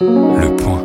Le 0.00 0.56
point. 0.56 0.82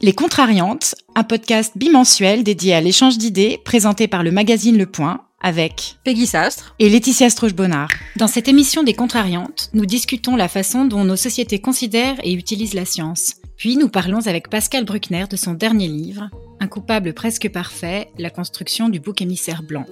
Les 0.00 0.14
Contrariantes, 0.14 0.94
un 1.14 1.22
podcast 1.22 1.76
bimensuel 1.76 2.44
dédié 2.44 2.72
à 2.72 2.80
l'échange 2.80 3.18
d'idées 3.18 3.60
présenté 3.62 4.08
par 4.08 4.22
le 4.22 4.30
magazine 4.32 4.78
Le 4.78 4.86
Point 4.86 5.20
avec 5.42 5.96
Peggy 6.02 6.26
Sastre 6.26 6.74
et 6.78 6.88
Laetitia 6.88 7.28
Stroche-Bonnard. 7.28 7.90
Dans 8.16 8.26
cette 8.26 8.48
émission 8.48 8.82
des 8.82 8.94
Contrariantes, 8.94 9.68
nous 9.74 9.84
discutons 9.84 10.34
la 10.34 10.48
façon 10.48 10.86
dont 10.86 11.04
nos 11.04 11.16
sociétés 11.16 11.58
considèrent 11.58 12.16
et 12.24 12.32
utilisent 12.32 12.72
la 12.72 12.86
science. 12.86 13.34
Puis 13.58 13.76
nous 13.76 13.90
parlons 13.90 14.26
avec 14.26 14.48
Pascal 14.48 14.86
Bruckner 14.86 15.26
de 15.28 15.36
son 15.36 15.52
dernier 15.52 15.88
livre, 15.88 16.30
Un 16.60 16.68
coupable 16.68 17.12
presque 17.12 17.50
parfait, 17.50 18.08
la 18.16 18.30
construction 18.30 18.88
du 18.88 18.98
bouc 18.98 19.20
émissaire 19.20 19.62
blanc. 19.62 19.84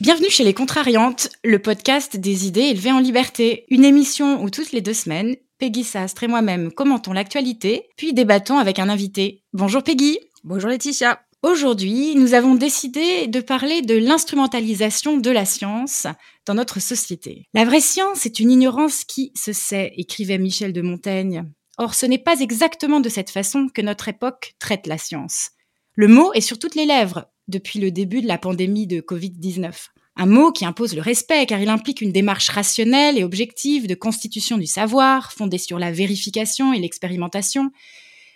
Bienvenue 0.00 0.30
chez 0.30 0.44
Les 0.44 0.54
Contrariantes, 0.54 1.28
le 1.44 1.58
podcast 1.58 2.16
des 2.16 2.46
idées 2.46 2.62
élevées 2.62 2.90
en 2.90 3.00
liberté. 3.00 3.66
Une 3.68 3.84
émission 3.84 4.42
où 4.42 4.48
toutes 4.48 4.72
les 4.72 4.80
deux 4.80 4.94
semaines, 4.94 5.36
Peggy 5.58 5.84
Sastre 5.84 6.22
et 6.22 6.26
moi-même 6.26 6.72
commentons 6.72 7.12
l'actualité, 7.12 7.86
puis 7.98 8.14
débattons 8.14 8.56
avec 8.56 8.78
un 8.78 8.88
invité. 8.88 9.42
Bonjour 9.52 9.82
Peggy. 9.82 10.18
Bonjour 10.42 10.70
Laetitia. 10.70 11.20
Aujourd'hui, 11.42 12.14
nous 12.14 12.32
avons 12.32 12.54
décidé 12.54 13.26
de 13.26 13.40
parler 13.40 13.82
de 13.82 13.94
l'instrumentalisation 13.94 15.18
de 15.18 15.30
la 15.30 15.44
science 15.44 16.06
dans 16.46 16.54
notre 16.54 16.80
société. 16.80 17.46
La 17.52 17.66
vraie 17.66 17.82
science 17.82 18.24
est 18.24 18.40
une 18.40 18.52
ignorance 18.52 19.04
qui 19.04 19.32
se 19.36 19.52
sait, 19.52 19.92
écrivait 19.98 20.38
Michel 20.38 20.72
de 20.72 20.80
Montaigne. 20.80 21.44
Or, 21.76 21.92
ce 21.92 22.06
n'est 22.06 22.16
pas 22.16 22.40
exactement 22.40 23.00
de 23.00 23.10
cette 23.10 23.30
façon 23.30 23.68
que 23.68 23.82
notre 23.82 24.08
époque 24.08 24.54
traite 24.58 24.86
la 24.86 24.96
science. 24.96 25.50
Le 25.94 26.08
mot 26.08 26.32
est 26.32 26.40
sur 26.40 26.58
toutes 26.58 26.74
les 26.74 26.86
lèvres 26.86 27.26
depuis 27.50 27.78
le 27.78 27.90
début 27.90 28.22
de 28.22 28.28
la 28.28 28.38
pandémie 28.38 28.86
de 28.86 29.00
Covid-19. 29.00 29.88
Un 30.16 30.26
mot 30.26 30.52
qui 30.52 30.64
impose 30.64 30.94
le 30.94 31.02
respect 31.02 31.46
car 31.46 31.60
il 31.60 31.68
implique 31.68 32.00
une 32.00 32.12
démarche 32.12 32.48
rationnelle 32.48 33.18
et 33.18 33.24
objective 33.24 33.86
de 33.86 33.94
constitution 33.94 34.58
du 34.58 34.66
savoir, 34.66 35.32
fondée 35.32 35.58
sur 35.58 35.78
la 35.78 35.92
vérification 35.92 36.72
et 36.72 36.78
l'expérimentation, 36.78 37.70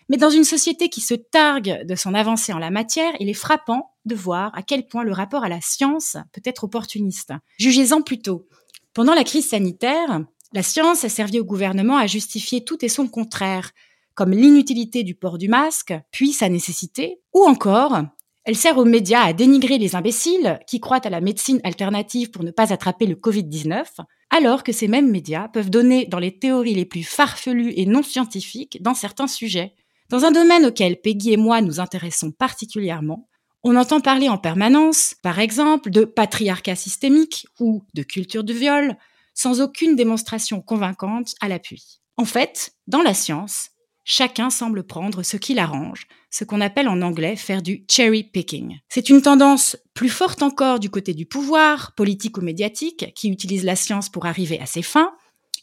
mais 0.08 0.16
dans 0.16 0.30
une 0.30 0.44
société 0.44 0.89
qui 0.89 1.00
se 1.00 1.14
targue 1.14 1.84
de 1.86 1.94
son 1.94 2.14
avancée 2.14 2.52
en 2.52 2.58
la 2.58 2.70
matière, 2.70 3.12
il 3.20 3.28
est 3.28 3.34
frappant 3.34 3.91
de 4.05 4.14
voir 4.14 4.50
à 4.55 4.62
quel 4.62 4.86
point 4.86 5.02
le 5.02 5.12
rapport 5.12 5.44
à 5.44 5.48
la 5.48 5.61
science 5.61 6.17
peut 6.33 6.42
être 6.44 6.64
opportuniste. 6.64 7.33
Jugez-en 7.58 8.02
plutôt. 8.02 8.46
Pendant 8.92 9.14
la 9.14 9.24
crise 9.24 9.48
sanitaire, 9.48 10.22
la 10.52 10.62
science 10.62 11.05
a 11.05 11.08
servi 11.08 11.41
au 11.41 11.44
gouvernement 11.44 11.96
à 11.96 12.06
justifier 12.06 12.64
tout 12.64 12.84
et 12.84 12.89
son 12.89 13.08
contraire, 13.08 13.72
comme 14.14 14.33
l'inutilité 14.33 15.02
du 15.02 15.14
port 15.14 15.39
du 15.39 15.48
masque, 15.48 15.94
puis 16.12 16.33
sa 16.33 16.48
nécessité, 16.48 17.20
ou 17.33 17.42
encore 17.44 18.02
elle 18.45 18.56
sert 18.56 18.77
aux 18.77 18.84
médias 18.84 19.23
à 19.23 19.33
dénigrer 19.33 19.78
les 19.78 19.97
imbéciles 19.97 20.59
qui 20.67 20.78
croient 20.78 21.06
à 21.06 21.11
la 21.11 21.23
médecine 21.23 21.61
alternative 21.64 22.31
pour 22.31 22.45
ne 22.45 22.51
pas 22.51 22.73
attraper 22.73 23.06
le 23.06 23.14
Covid-19, 23.14 23.84
alors 24.31 24.62
que 24.62 24.73
ces 24.73 24.89
mêmes 24.89 25.11
médias 25.11 25.48
peuvent 25.48 25.70
donner 25.70 26.06
dans 26.06 26.19
les 26.19 26.39
théories 26.39 26.75
les 26.75 26.84
plus 26.84 27.05
farfelues 27.05 27.73
et 27.77 27.86
non 27.86 28.03
scientifiques 28.03 28.83
dans 28.83 28.95
certains 28.95 29.28
sujets. 29.28 29.75
Dans 30.11 30.25
un 30.27 30.31
domaine 30.31 30.67
auquel 30.67 31.01
Peggy 31.01 31.33
et 31.33 31.39
moi 31.39 31.62
nous 31.62 31.81
intéressons 31.81 32.33
particulièrement, 32.33 33.28
on 33.62 33.77
entend 33.77 34.01
parler 34.01 34.28
en 34.28 34.36
permanence, 34.36 35.14
par 35.23 35.39
exemple, 35.39 35.89
de 35.89 36.05
patriarcat 36.05 36.77
systémique 36.77 37.47
ou 37.58 37.83
de 37.95 38.03
culture 38.03 38.45
du 38.45 38.53
viol, 38.53 38.98
sans 39.33 39.62
aucune 39.62 39.97
démonstration 39.97 40.61
convaincante 40.61 41.34
à 41.41 41.48
l'appui. 41.48 42.01
En 42.19 42.27
fait, 42.27 42.75
dans 42.86 43.01
la 43.01 43.14
science, 43.14 43.70
chacun 44.05 44.50
semble 44.50 44.84
prendre 44.84 45.22
ce 45.22 45.36
qui 45.36 45.55
l'arrange, 45.55 46.06
ce 46.30 46.44
qu'on 46.44 46.60
appelle 46.60 46.88
en 46.88 47.02
anglais 47.02 47.36
faire 47.36 47.62
du 47.62 47.84
cherry 47.91 48.24
picking. 48.24 48.78
C'est 48.88 49.08
une 49.11 49.22
tendance 49.22 49.77
plus 49.94 50.08
forte 50.08 50.42
encore 50.42 50.78
du 50.78 50.91
côté 50.91 51.14
du 51.14 51.27
pouvoir, 51.27 51.94
politique 51.94 52.38
ou 52.38 52.42
médiatique, 52.42 53.12
qui 53.14 53.30
utilise 53.30 53.64
la 53.64 53.77
science 53.77 54.08
pour 54.08 54.27
arriver 54.27 54.61
à 54.61 54.66
ses 54.66 54.83
fins, 54.83 55.12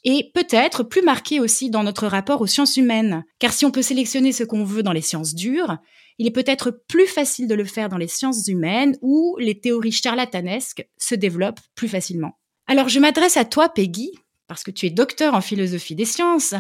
et 0.04 0.32
peut-être 0.34 0.84
plus 0.84 1.04
marqué 1.04 1.40
aussi 1.40 1.70
dans 1.70 1.84
notre 1.84 2.08
rapport 2.08 2.42
aux 2.42 2.48
sciences 2.48 2.78
humaines. 2.78 3.24
Car 3.40 3.54
si 3.54 3.66
on 3.66 3.72
peut 3.72 3.84
sélectionner 3.84 4.32
ce 4.32 4.44
qu'on 4.44 4.64
veut 4.64 4.84
dans 4.84 4.94
les 4.94 5.02
sciences 5.02 5.36
dures, 5.36 5.78
il 6.18 6.28
est 6.28 6.32
peut-être 6.32 6.72
plus 6.88 7.08
facile 7.08 7.48
de 7.48 7.56
le 7.56 7.66
faire 7.66 7.90
dans 7.90 7.98
les 7.98 8.08
sciences 8.08 8.48
humaines 8.48 8.98
où 9.02 9.38
les 9.40 9.60
théories 9.60 9.92
charlatanesques 9.92 10.88
se 10.98 11.16
développent 11.16 11.60
plus 11.76 11.88
facilement. 11.88 12.38
Alors 12.68 12.90
je 12.90 13.00
m'adresse 13.00 13.38
à 13.38 13.46
toi, 13.46 13.70
Peggy, 13.70 14.12
parce 14.48 14.64
que 14.64 14.72
tu 14.72 14.86
es 14.86 14.90
docteur 14.90 15.34
en 15.34 15.42
philosophie 15.42 15.96
des 15.96 16.06
sciences, 16.06 16.56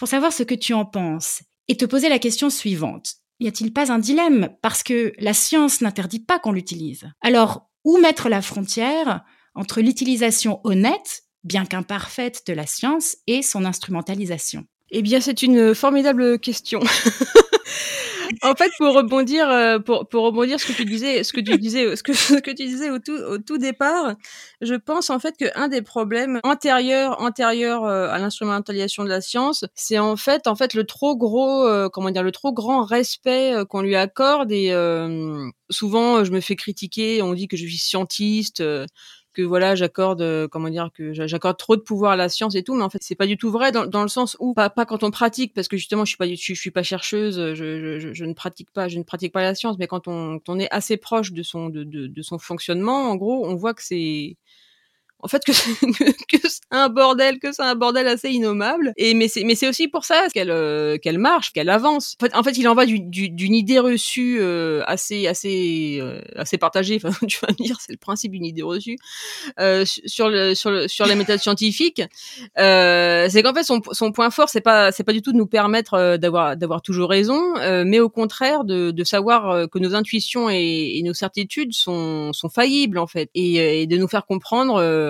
pour 0.00 0.08
savoir 0.08 0.32
ce 0.32 0.42
que 0.42 0.54
tu 0.54 0.72
en 0.72 0.86
penses 0.86 1.42
et 1.68 1.76
te 1.76 1.84
poser 1.84 2.08
la 2.08 2.18
question 2.18 2.48
suivante. 2.48 3.16
Y 3.38 3.48
a-t-il 3.48 3.70
pas 3.70 3.92
un 3.92 3.98
dilemme? 3.98 4.48
Parce 4.62 4.82
que 4.82 5.12
la 5.18 5.34
science 5.34 5.82
n'interdit 5.82 6.20
pas 6.20 6.38
qu'on 6.38 6.52
l'utilise. 6.52 7.04
Alors, 7.20 7.68
où 7.84 7.98
mettre 7.98 8.30
la 8.30 8.40
frontière 8.40 9.22
entre 9.54 9.82
l'utilisation 9.82 10.62
honnête 10.64 11.24
bien 11.44 11.66
qu'imparfaite, 11.66 12.44
de 12.46 12.54
la 12.54 12.66
science 12.66 13.18
et 13.26 13.42
son 13.42 13.66
instrumentalisation? 13.66 14.64
Eh 14.90 15.02
bien, 15.02 15.20
c'est 15.20 15.42
une 15.42 15.74
formidable 15.74 16.38
question. 16.38 16.80
en 18.42 18.54
fait, 18.54 18.70
pour 18.78 18.94
rebondir, 18.94 19.48
euh, 19.48 19.78
pour, 19.78 20.08
pour 20.08 20.24
rebondir 20.24 20.60
ce 20.60 20.66
que 20.66 20.72
tu 20.72 20.84
disais, 20.84 21.24
ce 21.24 21.32
que 21.32 21.40
tu 21.40 21.56
disais, 21.58 21.96
ce 21.96 22.02
que, 22.02 22.12
ce 22.14 22.34
que 22.34 22.50
tu 22.50 22.66
disais 22.66 22.90
au 22.90 22.98
tout, 22.98 23.16
au 23.16 23.38
tout 23.38 23.58
départ, 23.58 24.14
je 24.60 24.74
pense 24.74 25.10
en 25.10 25.18
fait 25.18 25.36
qu'un 25.36 25.68
des 25.68 25.82
problèmes 25.82 26.40
antérieurs, 26.42 27.20
antérieurs 27.20 27.84
euh, 27.84 28.08
à 28.08 28.18
l'instrumentalisation 28.18 29.04
de 29.04 29.08
la 29.08 29.20
science, 29.20 29.64
c'est 29.74 29.98
en 29.98 30.16
fait, 30.16 30.46
en 30.46 30.54
fait, 30.54 30.74
le 30.74 30.84
trop 30.84 31.16
gros, 31.16 31.66
euh, 31.66 31.88
comment 31.88 32.10
dire, 32.10 32.22
le 32.22 32.32
trop 32.32 32.52
grand 32.52 32.84
respect 32.84 33.54
qu'on 33.68 33.82
lui 33.82 33.96
accorde 33.96 34.52
et 34.52 34.70
souvent, 35.70 36.24
je 36.24 36.32
me 36.32 36.40
fais 36.40 36.56
critiquer, 36.56 37.22
on 37.22 37.32
dit 37.32 37.48
que 37.48 37.56
je 37.56 37.66
suis 37.66 37.78
scientiste 37.78 38.62
que 39.32 39.42
voilà 39.42 39.74
j'accorde 39.74 40.22
euh, 40.22 40.48
comment 40.48 40.68
dire 40.68 40.90
que 40.94 41.12
j'accorde 41.12 41.56
trop 41.56 41.76
de 41.76 41.80
pouvoir 41.80 42.12
à 42.12 42.16
la 42.16 42.28
science 42.28 42.54
et 42.54 42.62
tout 42.62 42.74
mais 42.74 42.82
en 42.82 42.90
fait 42.90 43.02
c'est 43.02 43.14
pas 43.14 43.26
du 43.26 43.36
tout 43.36 43.50
vrai 43.50 43.72
dans, 43.72 44.02
le 44.02 44.08
sens 44.08 44.36
où 44.40 44.54
pas, 44.54 44.70
quand 44.70 45.02
on 45.02 45.10
pratique 45.10 45.54
parce 45.54 45.68
que 45.68 45.76
justement 45.76 46.04
je 46.04 46.10
suis 46.10 46.16
pas 46.16 46.26
je, 46.26 46.34
je 46.34 46.54
suis 46.54 46.70
pas 46.70 46.82
chercheuse 46.82 47.36
je, 47.54 47.98
je, 47.98 48.12
je, 48.12 48.24
ne 48.24 48.32
pratique 48.32 48.70
pas 48.72 48.88
je 48.88 48.98
ne 48.98 49.04
pratique 49.04 49.32
pas 49.32 49.42
la 49.42 49.54
science 49.54 49.76
mais 49.78 49.86
quand 49.86 50.08
on, 50.08 50.40
on 50.48 50.58
est 50.58 50.72
assez 50.72 50.96
proche 50.96 51.32
de 51.32 51.42
son 51.42 51.68
de, 51.68 51.84
de 51.84 52.22
son 52.22 52.38
fonctionnement 52.38 53.10
en 53.10 53.16
gros 53.16 53.46
on 53.46 53.54
voit 53.54 53.74
que 53.74 53.82
c'est 53.82 54.36
en 55.22 55.28
fait 55.28 55.44
que 55.44 55.52
c'est 55.52 56.60
un 56.70 56.88
bordel, 56.88 57.38
que 57.38 57.52
c'est 57.52 57.62
un 57.62 57.74
bordel 57.74 58.06
assez 58.08 58.30
innommable. 58.30 58.92
Et 58.96 59.14
mais 59.14 59.28
c'est 59.28 59.44
mais 59.44 59.54
c'est 59.54 59.68
aussi 59.68 59.88
pour 59.88 60.04
ça 60.04 60.26
qu'elle 60.32 60.50
euh, 60.50 60.98
qu'elle 60.98 61.18
marche, 61.18 61.52
qu'elle 61.52 61.70
avance. 61.70 62.16
En 62.20 62.24
fait, 62.24 62.36
en 62.36 62.42
fait, 62.42 62.56
il 62.58 62.68
en 62.68 62.74
va 62.74 62.86
d'une 62.86 63.10
du, 63.10 63.46
idée 63.46 63.78
reçue 63.78 64.38
euh, 64.40 64.82
assez 64.86 65.26
assez 65.26 65.98
euh, 66.00 66.20
assez 66.36 66.58
partagée. 66.58 67.00
Enfin, 67.02 67.10
tu 67.26 67.38
vas 67.40 67.48
me 67.48 67.64
dire, 67.64 67.78
c'est 67.80 67.92
le 67.92 67.98
principe 67.98 68.32
d'une 68.32 68.44
idée 68.44 68.62
reçue 68.62 68.96
sur 69.84 70.28
le 70.28 70.54
sur 70.54 70.70
le 70.70 70.88
sur 70.88 71.06
les 71.06 71.14
méthodes 71.14 71.40
scientifiques. 71.40 72.02
c'est 72.56 73.42
qu'en 73.42 73.54
fait 73.54 73.64
son 73.64 73.80
son 73.92 74.12
point 74.12 74.30
fort, 74.30 74.48
c'est 74.48 74.60
pas 74.60 74.92
c'est 74.92 75.04
pas 75.04 75.12
du 75.12 75.22
tout 75.22 75.32
de 75.32 75.38
nous 75.38 75.46
permettre 75.46 76.16
d'avoir 76.16 76.56
d'avoir 76.56 76.82
toujours 76.82 77.10
raison, 77.10 77.54
mais 77.84 78.00
au 78.00 78.08
contraire 78.08 78.64
de 78.64 78.90
de 78.90 79.04
savoir 79.04 79.68
que 79.68 79.78
nos 79.78 79.94
intuitions 79.94 80.48
et, 80.50 81.00
nos 81.04 81.14
certitudes 81.14 81.72
sont 81.72 82.32
sont 82.32 82.48
faillibles 82.48 82.98
en 82.98 83.06
fait, 83.06 83.30
et, 83.34 83.82
et 83.82 83.86
de 83.86 83.96
nous 83.96 84.08
faire 84.08 84.26
comprendre 84.26 84.80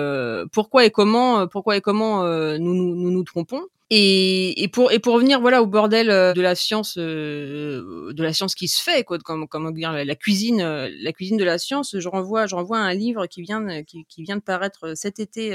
pourquoi 0.51 0.85
et 0.85 0.91
comment, 0.91 1.41
euh, 1.41 1.45
pourquoi 1.47 1.77
et 1.77 1.81
comment 1.81 2.23
euh, 2.23 2.57
nous, 2.57 2.73
nous, 2.73 2.95
nous, 2.95 3.11
nous 3.11 3.23
trompons. 3.23 3.63
Et, 3.93 4.63
et, 4.63 4.69
pour 4.69 4.93
et 4.93 4.99
pour 4.99 5.15
revenir 5.15 5.41
voilà 5.41 5.61
au 5.61 5.67
bordel 5.67 6.07
de 6.07 6.41
la 6.41 6.55
science 6.55 6.97
de 6.97 8.23
la 8.23 8.31
science 8.31 8.55
qui 8.55 8.69
se 8.69 8.81
fait 8.81 9.03
quoi 9.03 9.17
comme 9.19 9.49
comme 9.49 9.73
dire 9.73 9.91
la, 9.91 10.15
cuisine 10.15 10.61
la 10.61 11.11
cuisine 11.11 11.35
de 11.35 11.43
la 11.43 11.57
science 11.57 11.97
je 11.99 12.07
renvoie 12.07 12.47
je 12.47 12.55
renvoie 12.55 12.77
un 12.77 12.93
livre 12.93 13.25
qui 13.25 13.41
vient 13.41 13.83
qui, 13.83 14.05
qui 14.05 14.23
vient 14.23 14.37
de 14.37 14.41
paraître 14.41 14.93
cet 14.95 15.19
été 15.19 15.53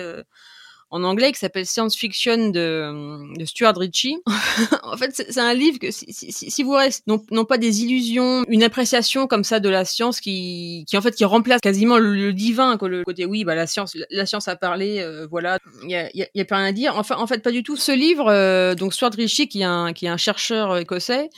en 0.97 1.05
anglais 1.05 1.31
qui 1.33 1.39
s'appelle 1.39 1.67
Science 1.67 1.95
Fiction 1.95 2.49
de, 2.49 3.45
Stuart 3.45 3.77
Ritchie. 3.77 4.17
en 4.83 4.97
fait, 4.97 5.13
c'est 5.15 5.39
un 5.39 5.53
livre 5.53 5.79
que 5.79 5.91
si, 5.91 6.63
vous 6.63 6.73
restez 6.73 7.03
non, 7.07 7.23
non, 7.31 7.45
pas 7.45 7.59
des 7.59 7.83
illusions, 7.83 8.45
une 8.49 8.63
appréciation 8.63 9.27
comme 9.27 9.45
ça 9.45 9.61
de 9.61 9.69
la 9.69 9.85
science 9.85 10.21
qui, 10.21 10.85
qui 10.89 10.97
en 10.97 11.03
fait 11.03 11.15
qui 11.15 11.25
remplace 11.25 11.61
quasiment 11.61 11.99
le, 11.99 12.33
divin, 12.33 12.79
quoi, 12.79 12.89
le 12.89 13.05
côté 13.05 13.27
oui, 13.27 13.45
bah 13.45 13.55
la 13.55 13.67
science, 13.67 13.97
la 14.11 14.27
science 14.27 14.49
a 14.49 14.57
parlé, 14.57 15.01
euh, 15.01 15.27
voilà, 15.31 15.59
il 15.83 15.91
y 15.91 15.97
a, 15.97 16.09
y, 16.15 16.23
a, 16.23 16.29
y 16.35 16.41
a 16.41 16.45
pas 16.45 16.57
rien 16.57 16.67
à 16.67 16.73
dire. 16.73 16.95
Enfin, 16.97 17.17
en 17.19 17.27
fait, 17.27 17.43
pas 17.43 17.53
du 17.53 17.63
tout. 17.63 17.77
Ce 17.77 17.93
livre, 17.93 18.29
euh, 18.31 18.75
donc 18.75 18.95
Stuart 18.95 19.13
Ritchie, 19.13 19.49
qui 19.49 19.61
est 19.61 19.65
un 19.65 19.93
qui 19.93 20.07
est 20.07 20.11
un 20.11 20.17
chercheur 20.17 20.79
écossais, 20.79 21.29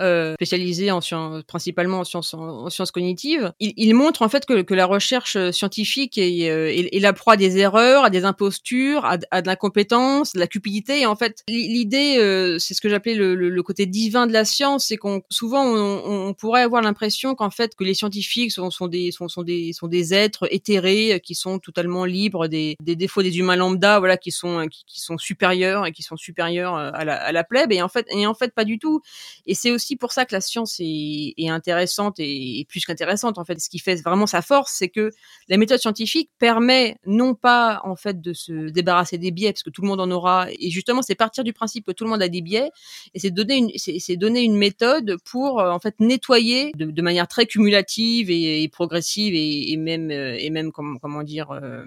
euh, 0.00 0.34
spécialisé 0.34 0.90
en 0.90 1.00
sciences, 1.00 1.42
principalement 1.44 2.00
en 2.00 2.04
sciences, 2.04 2.34
en, 2.34 2.68
sciences 2.68 2.90
cognitives. 2.90 3.52
Il, 3.60 3.72
il, 3.76 3.94
montre 3.94 4.22
en 4.22 4.28
fait 4.28 4.44
que, 4.44 4.60
que 4.60 4.74
la 4.74 4.84
recherche 4.84 5.38
scientifique 5.52 6.18
est, 6.18 6.40
est, 6.40 6.94
est, 6.94 7.00
la 7.00 7.14
proie 7.14 7.36
des 7.36 7.56
erreurs, 7.58 8.04
à 8.04 8.10
des 8.10 8.24
impostures, 8.24 9.04
à, 9.06 9.16
à, 9.30 9.40
de 9.40 9.46
l'incompétence, 9.46 10.34
de 10.34 10.38
la 10.38 10.46
cupidité. 10.46 11.00
Et 11.00 11.06
en 11.06 11.16
fait, 11.16 11.42
l'idée, 11.48 12.16
euh, 12.18 12.58
c'est 12.58 12.74
ce 12.74 12.80
que 12.80 12.88
j'appelais 12.88 13.14
le, 13.14 13.34
le, 13.34 13.62
côté 13.62 13.86
divin 13.86 14.26
de 14.26 14.32
la 14.32 14.44
science, 14.44 14.86
c'est 14.88 14.96
qu'on 14.98 15.22
souvent 15.30 15.64
on, 15.64 16.28
on, 16.28 16.34
pourrait 16.34 16.62
avoir 16.62 16.82
l'impression 16.82 17.34
qu'en 17.34 17.50
fait 17.50 17.74
que 17.74 17.82
les 17.82 17.94
scientifiques 17.94 18.52
sont, 18.52 18.70
sont 18.70 18.88
des 18.88 19.10
sont, 19.12 19.28
sont, 19.28 19.42
des 19.42 19.72
sont 19.72 19.88
des 19.88 20.12
êtres 20.12 20.46
éthérés 20.50 21.20
qui 21.24 21.34
sont 21.34 21.58
totalement 21.58 22.04
libres 22.04 22.48
des, 22.48 22.76
des 22.82 22.96
défauts 22.96 23.22
des 23.22 23.38
humains 23.38 23.56
lambda, 23.56 23.98
voilà, 23.98 24.16
qui 24.16 24.30
sont 24.30 24.66
qui, 24.70 24.84
qui 24.86 25.00
sont 25.00 25.16
supérieurs 25.16 25.86
et 25.86 25.92
qui 25.92 26.02
sont 26.02 26.16
supérieurs 26.16 26.74
à 26.74 27.04
la, 27.04 27.16
à 27.16 27.32
la 27.32 27.44
plèbe. 27.44 27.72
Et 27.72 27.80
en 27.80 27.88
fait, 27.88 28.06
et 28.10 28.26
en 28.26 28.34
fait 28.34 28.52
pas 28.54 28.64
du 28.64 28.78
tout. 28.78 29.00
Et 29.46 29.54
c'est 29.54 29.70
aussi 29.70 29.85
pour 29.94 30.12
ça 30.12 30.24
que 30.24 30.34
la 30.34 30.40
science 30.40 30.80
est, 30.80 31.48
intéressante 31.48 32.16
et, 32.18 32.66
plus 32.68 32.84
qu'intéressante. 32.84 33.38
En 33.38 33.44
fait, 33.44 33.60
ce 33.60 33.68
qui 33.68 33.78
fait 33.78 34.02
vraiment 34.02 34.26
sa 34.26 34.42
force, 34.42 34.72
c'est 34.76 34.88
que 34.88 35.12
la 35.48 35.56
méthode 35.58 35.78
scientifique 35.78 36.30
permet 36.40 36.96
non 37.06 37.34
pas 37.34 37.80
en 37.84 37.94
fait 37.94 38.20
de 38.20 38.32
se 38.32 38.70
débarrasser 38.70 39.18
des 39.18 39.30
biais 39.30 39.52
parce 39.52 39.62
que 39.62 39.70
tout 39.70 39.82
le 39.82 39.88
monde 39.88 40.00
en 40.00 40.10
aura. 40.10 40.48
Et 40.58 40.70
justement 40.70 41.02
c'est 41.02 41.14
partir 41.14 41.44
du 41.44 41.52
principe 41.52 41.86
que 41.86 41.92
tout 41.92 42.04
le 42.04 42.10
monde 42.10 42.22
a 42.22 42.28
des 42.28 42.40
biais 42.40 42.70
et 43.14 43.20
c'est 43.20 43.30
donner 43.30 43.56
une 43.56 43.70
c'est 43.76 44.16
donner 44.16 44.42
une 44.42 44.56
méthode 44.56 45.16
pour 45.24 45.60
euh, 45.60 45.70
en 45.70 45.78
fait 45.78 45.94
nettoyer 46.00 46.72
de, 46.74 47.02
manière 47.02 47.28
très 47.28 47.46
cumulative 47.46 48.30
et, 48.30 48.68
progressive 48.68 49.34
et, 49.36 49.76
même 49.76 50.10
euh, 50.10 50.36
et 50.38 50.50
même 50.50 50.72
comment 50.72 50.98
comment 50.98 51.22
dire 51.22 51.50
euh, 51.50 51.84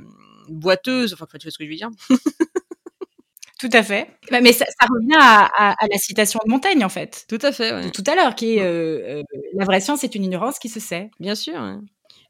boiteuse. 0.48 1.14
Enfin 1.14 1.26
tu 1.40 1.48
vois 1.48 1.52
ce 1.52 1.58
que 1.58 1.66
je 1.66 1.70
veux 1.70 1.76
dire? 1.76 1.90
Tout 3.60 3.70
à 3.74 3.84
fait. 3.84 4.08
Bah, 4.32 4.40
mais 4.42 4.54
ça, 4.54 4.66
revient 4.90 5.18
à, 5.20 5.76
la 5.92 5.98
citation 5.98 6.40
de 6.46 6.50
Montaigne, 6.50 6.86
en 6.86 6.90
fait. 6.90 7.26
Tout 7.28 7.40
à 7.42 7.52
fait. 7.52 7.92
tout 7.92 8.04
à 8.08 8.16
l'heure, 8.16 8.36
qui 8.36 8.58
est 8.58 9.24
la 9.54 9.66
vraie 9.66 9.82
science 9.82 10.04
est 10.04 10.16
une 10.16 10.24
ignorance 10.24 10.60
qui 10.60 10.70
se 10.70 10.80
sait. 10.80 11.12
Bien 11.20 11.36
sûr. 11.36 11.60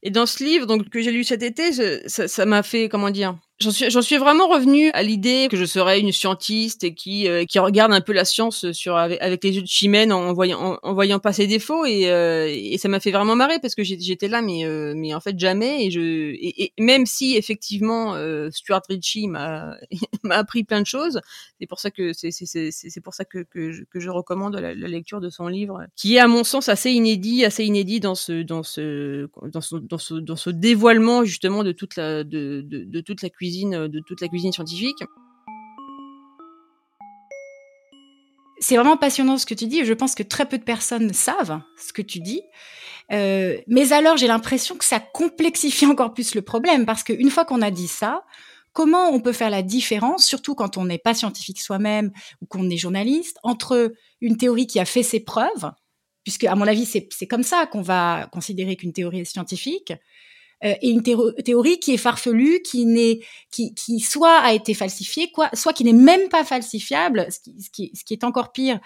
Et 0.02 0.12
dans 0.12 0.26
ce 0.26 0.44
livre 0.44 0.66
donc 0.66 0.90
que 0.90 1.02
j'ai 1.02 1.12
lu 1.12 1.24
cet 1.24 1.44
été, 1.44 1.72
ça 2.08 2.46
m'a 2.46 2.64
fait 2.64 2.90
comment 2.90 3.10
dire 3.10 3.38
J'en 3.62 3.72
suis, 3.72 3.90
j'en 3.90 4.02
suis 4.02 4.16
vraiment 4.16 4.48
revenu 4.48 4.90
à 4.94 5.04
l'idée 5.04 5.50
que 5.52 5.58
je 5.58 5.66
serais 5.66 6.00
une 6.00 6.14
scientiste 6.14 6.86
et 6.86 6.94
qui 6.94 7.28
euh, 7.28 7.44
qui 7.44 7.60
regarde 7.60 7.92
un 7.92 8.00
peu 8.00 8.14
la 8.14 8.24
science 8.24 8.72
sur 8.72 8.96
avec, 8.96 9.44
les 9.44 9.58
yeux 9.58 9.62
de 9.62 9.68
chimène 9.68 10.14
en 10.14 10.32
voyant 10.32 10.80
en, 10.82 10.94
voyant 10.94 11.20
pas 11.20 11.34
ses 11.34 11.46
défauts 11.46 11.84
et, 11.84 12.10
euh, 12.10 12.48
et 12.50 12.78
ça 12.78 12.88
m'a 12.88 13.02
fait 13.02 13.12
vraiment 13.12 13.36
marrer 13.36 13.60
parce 13.60 13.76
que 13.76 13.84
j'étais 13.84 14.30
là 14.30 14.42
mais 14.42 14.66
euh, 14.66 14.94
mais 14.96 15.14
en 15.14 15.20
fait 15.20 15.38
jamais 15.38 15.86
et 15.86 15.92
je 15.92 16.00
et, 16.40 16.72
même 16.80 17.06
si 17.06 17.36
effectivement 17.36 18.16
Stuart 18.50 18.84
Ritchie 18.88 19.28
m'a 19.28 19.76
m'a 20.24 20.36
appris 20.36 20.64
plein 20.64 20.80
de 20.80 20.88
choses 20.88 21.20
c'est 21.60 21.68
pour 21.68 21.82
ça 21.82 21.92
que 21.92 22.14
c'est 22.14 22.32
c'est 22.32 22.72
c'est 22.72 23.02
pour 23.02 23.14
ça 23.14 23.26
que 23.26 23.40
que 23.40 23.72
je, 23.74 24.10
recommande 24.10 24.56
la, 24.56 24.74
lecture 24.74 25.20
de 25.20 25.30
son 25.30 25.50
livre 25.50 25.86
qui 25.98 26.16
est 26.16 26.20
à 26.20 26.30
mon 26.30 26.46
sens 26.46 26.70
assez 26.70 26.92
inédit 26.92 27.44
assez 27.44 27.66
inédit 27.66 28.00
dans 28.00 28.16
ce 28.16 28.42
dans 28.42 28.64
ce 28.64 29.28
dans 29.52 29.60
ce 29.60 30.16
dans 30.16 30.36
ce, 30.38 30.50
dévoilement 30.50 31.26
justement 31.26 31.66
de 31.66 31.74
toute 31.74 31.98
la 31.98 32.24
de, 32.24 32.62
de 32.66 33.02
toute 33.02 33.22
la 33.22 33.30
cuisine 33.30 33.49
euh, 33.74 33.88
de 33.88 34.00
toute 34.00 34.22
la 34.22 34.28
cuisine 34.28 34.52
scientifique. 34.52 35.04
C'est 38.60 38.76
vraiment 38.76 38.98
passionnant 38.98 39.38
ce 39.38 39.46
que 39.46 39.54
tu 39.54 39.68
dis. 39.68 39.86
Je 39.86 39.94
pense 39.94 40.16
que 40.16 40.24
très 40.24 40.48
peu 40.48 40.58
de 40.58 40.64
personnes 40.64 41.14
savent 41.14 41.62
ce 41.78 41.94
que 41.94 42.02
tu 42.02 42.20
dis. 42.20 42.42
Euh, 43.12 43.58
mais 43.68 43.94
alors, 43.94 44.18
j'ai 44.18 44.28
l'impression 44.28 44.76
que 44.76 44.86
ça 44.86 45.00
complexifie 45.00 45.86
encore 45.88 46.14
plus 46.14 46.36
le 46.36 46.42
problème 46.42 46.86
parce 46.86 47.04
qu'une 47.04 47.30
fois 47.30 47.46
qu'on 47.46 47.62
a 47.62 47.72
dit 47.72 47.88
ça, 47.88 48.24
comment 48.74 49.10
on 49.10 49.20
peut 49.20 49.34
faire 49.34 49.50
la 49.50 49.62
différence, 49.62 50.26
surtout 50.26 50.56
quand 50.56 50.78
on 50.78 50.86
n'est 50.86 51.00
pas 51.00 51.14
scientifique 51.14 51.60
soi-même 51.60 52.12
ou 52.42 52.46
qu'on 52.46 52.70
est 52.70 52.78
journaliste, 52.78 53.38
entre 53.44 53.94
une 54.22 54.38
théorie 54.38 54.68
qui 54.68 54.80
a 54.80 54.86
fait 54.86 55.04
ses 55.04 55.20
preuves, 55.20 55.72
puisque 56.24 56.44
à 56.44 56.56
mon 56.56 56.68
avis 56.68 56.86
c'est 56.86 57.28
comme 57.28 57.44
ça 57.44 57.66
qu'on 57.66 57.82
va 57.82 58.30
considérer 58.32 58.76
qu'une 58.76 58.94
théorie 58.94 59.22
est 59.22 59.26
scientifique, 59.26 59.94
euh, 60.64 60.74
et 60.82 60.90
une 60.90 61.04
théorie 61.04 61.80
qui 61.80 61.94
est 61.94 61.98
farfelue, 61.98 62.62
qui 62.62 62.86
n'est, 62.86 63.22
qui, 63.50 63.74
qui 63.74 64.00
soit 64.02 64.40
a 64.40 64.54
été 64.54 64.74
falsifiée, 64.74 65.32
quoi, 65.32 65.50
soit 65.54 65.72
qui 65.74 65.86
n'est 65.86 65.94
même 65.94 66.28
pas 66.30 66.44
falsifiable, 66.44 67.28
ce 67.30 67.40
qui, 67.40 67.62
ce 67.62 67.70
qui, 67.70 67.92
ce 67.96 68.04
qui 68.04 68.14
est 68.14 68.24
encore 68.26 68.52
pire. 68.52 68.80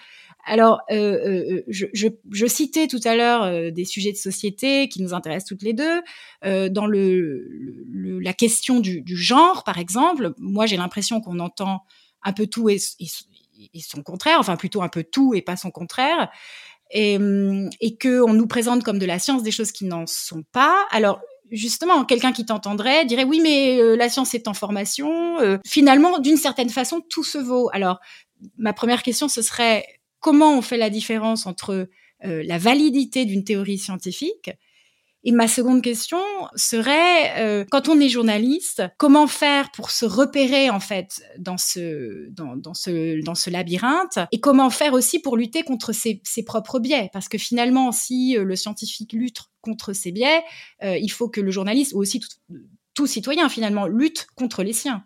Alors, 0.46 0.82
euh, 0.90 0.94
euh, 0.94 1.62
je, 1.68 1.86
je, 1.92 2.08
je, 2.30 2.46
citais 2.46 2.86
tout 2.86 3.00
à 3.04 3.16
l'heure 3.16 3.72
des 3.72 3.84
sujets 3.84 4.12
de 4.12 4.16
société 4.16 4.88
qui 4.88 5.02
nous 5.02 5.14
intéressent 5.14 5.48
toutes 5.48 5.62
les 5.62 5.72
deux. 5.72 6.02
dans 6.42 6.86
le, 6.86 7.48
le, 7.90 8.20
la 8.20 8.34
question 8.34 8.78
du, 8.78 9.00
du, 9.00 9.16
genre, 9.16 9.64
par 9.64 9.78
exemple, 9.78 10.34
moi 10.38 10.66
j'ai 10.66 10.76
l'impression 10.76 11.20
qu'on 11.20 11.40
entend 11.40 11.84
un 12.22 12.32
peu 12.32 12.46
tout 12.46 12.68
et, 12.68 12.78
son 12.78 14.02
contraire, 14.02 14.38
enfin 14.38 14.56
plutôt 14.56 14.82
un 14.82 14.88
peu 14.88 15.02
tout 15.02 15.34
et 15.34 15.42
pas 15.42 15.56
son 15.56 15.70
contraire. 15.70 16.30
Et, 16.90 17.18
et 17.80 17.96
qu'on 17.96 18.34
nous 18.34 18.46
présente 18.46 18.84
comme 18.84 18.98
de 18.98 19.06
la 19.06 19.18
science 19.18 19.42
des 19.42 19.50
choses 19.50 19.72
qui 19.72 19.86
n'en 19.86 20.06
sont 20.06 20.44
pas. 20.52 20.86
Alors, 20.90 21.20
justement, 21.50 22.04
quelqu'un 22.04 22.32
qui 22.32 22.44
t'entendrait 22.44 23.04
dirait 23.04 23.24
oui, 23.24 23.40
mais 23.42 23.78
euh, 23.80 23.96
la 23.96 24.08
science 24.08 24.34
est 24.34 24.48
en 24.48 24.54
formation. 24.54 25.40
Euh, 25.40 25.58
finalement, 25.66 26.18
d'une 26.18 26.36
certaine 26.36 26.70
façon, 26.70 27.00
tout 27.08 27.24
se 27.24 27.38
vaut. 27.38 27.68
Alors, 27.72 28.00
ma 28.58 28.72
première 28.72 29.02
question, 29.02 29.28
ce 29.28 29.42
serait 29.42 29.84
comment 30.20 30.56
on 30.56 30.62
fait 30.62 30.76
la 30.76 30.90
différence 30.90 31.46
entre 31.46 31.88
euh, 32.24 32.42
la 32.46 32.58
validité 32.58 33.24
d'une 33.24 33.44
théorie 33.44 33.78
scientifique 33.78 34.50
et 35.24 35.32
ma 35.32 35.48
seconde 35.48 35.82
question 35.82 36.20
serait, 36.54 37.38
euh, 37.38 37.64
quand 37.70 37.88
on 37.88 37.98
est 37.98 38.10
journaliste, 38.10 38.82
comment 38.98 39.26
faire 39.26 39.70
pour 39.72 39.90
se 39.90 40.04
repérer 40.04 40.68
en 40.68 40.80
fait 40.80 41.22
dans 41.38 41.56
ce 41.56 42.28
dans, 42.30 42.74
ce 42.74 43.24
dans 43.24 43.34
ce 43.34 43.48
labyrinthe 43.48 44.18
et 44.32 44.40
comment 44.40 44.68
faire 44.68 44.92
aussi 44.92 45.18
pour 45.18 45.36
lutter 45.36 45.62
contre 45.62 45.92
ses, 45.92 46.20
ses 46.24 46.44
propres 46.44 46.78
biais? 46.78 47.08
Parce 47.12 47.28
que 47.28 47.38
finalement, 47.38 47.90
si 47.90 48.36
euh, 48.36 48.44
le 48.44 48.54
scientifique 48.54 49.14
lutte 49.14 49.40
contre 49.62 49.94
ses 49.94 50.12
biais, 50.12 50.42
euh, 50.82 50.98
il 50.98 51.10
faut 51.10 51.28
que 51.28 51.40
le 51.40 51.50
journaliste 51.50 51.94
ou 51.94 51.98
aussi 51.98 52.20
tout, 52.20 52.28
tout 52.92 53.06
citoyen 53.06 53.48
finalement 53.48 53.86
lutte 53.86 54.26
contre 54.36 54.62
les 54.62 54.74
siens. 54.74 55.04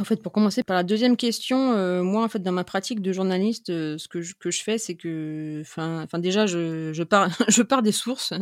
En 0.00 0.04
fait, 0.04 0.22
pour 0.22 0.32
commencer 0.32 0.62
par 0.62 0.76
la 0.76 0.82
deuxième 0.82 1.14
question, 1.14 1.72
euh, 1.74 2.02
moi, 2.02 2.24
en 2.24 2.28
fait, 2.28 2.38
dans 2.38 2.52
ma 2.52 2.64
pratique 2.64 3.02
de 3.02 3.12
journaliste, 3.12 3.68
euh, 3.68 3.98
ce 3.98 4.08
que 4.08 4.22
je, 4.22 4.32
que 4.34 4.50
je 4.50 4.62
fais, 4.62 4.78
c'est 4.78 4.94
que, 4.94 5.60
enfin, 5.60 6.06
déjà, 6.18 6.46
je, 6.46 6.90
je 6.94 7.02
pars, 7.02 7.28
je 7.48 7.62
pars 7.62 7.82
des 7.82 7.92
sources. 7.92 8.32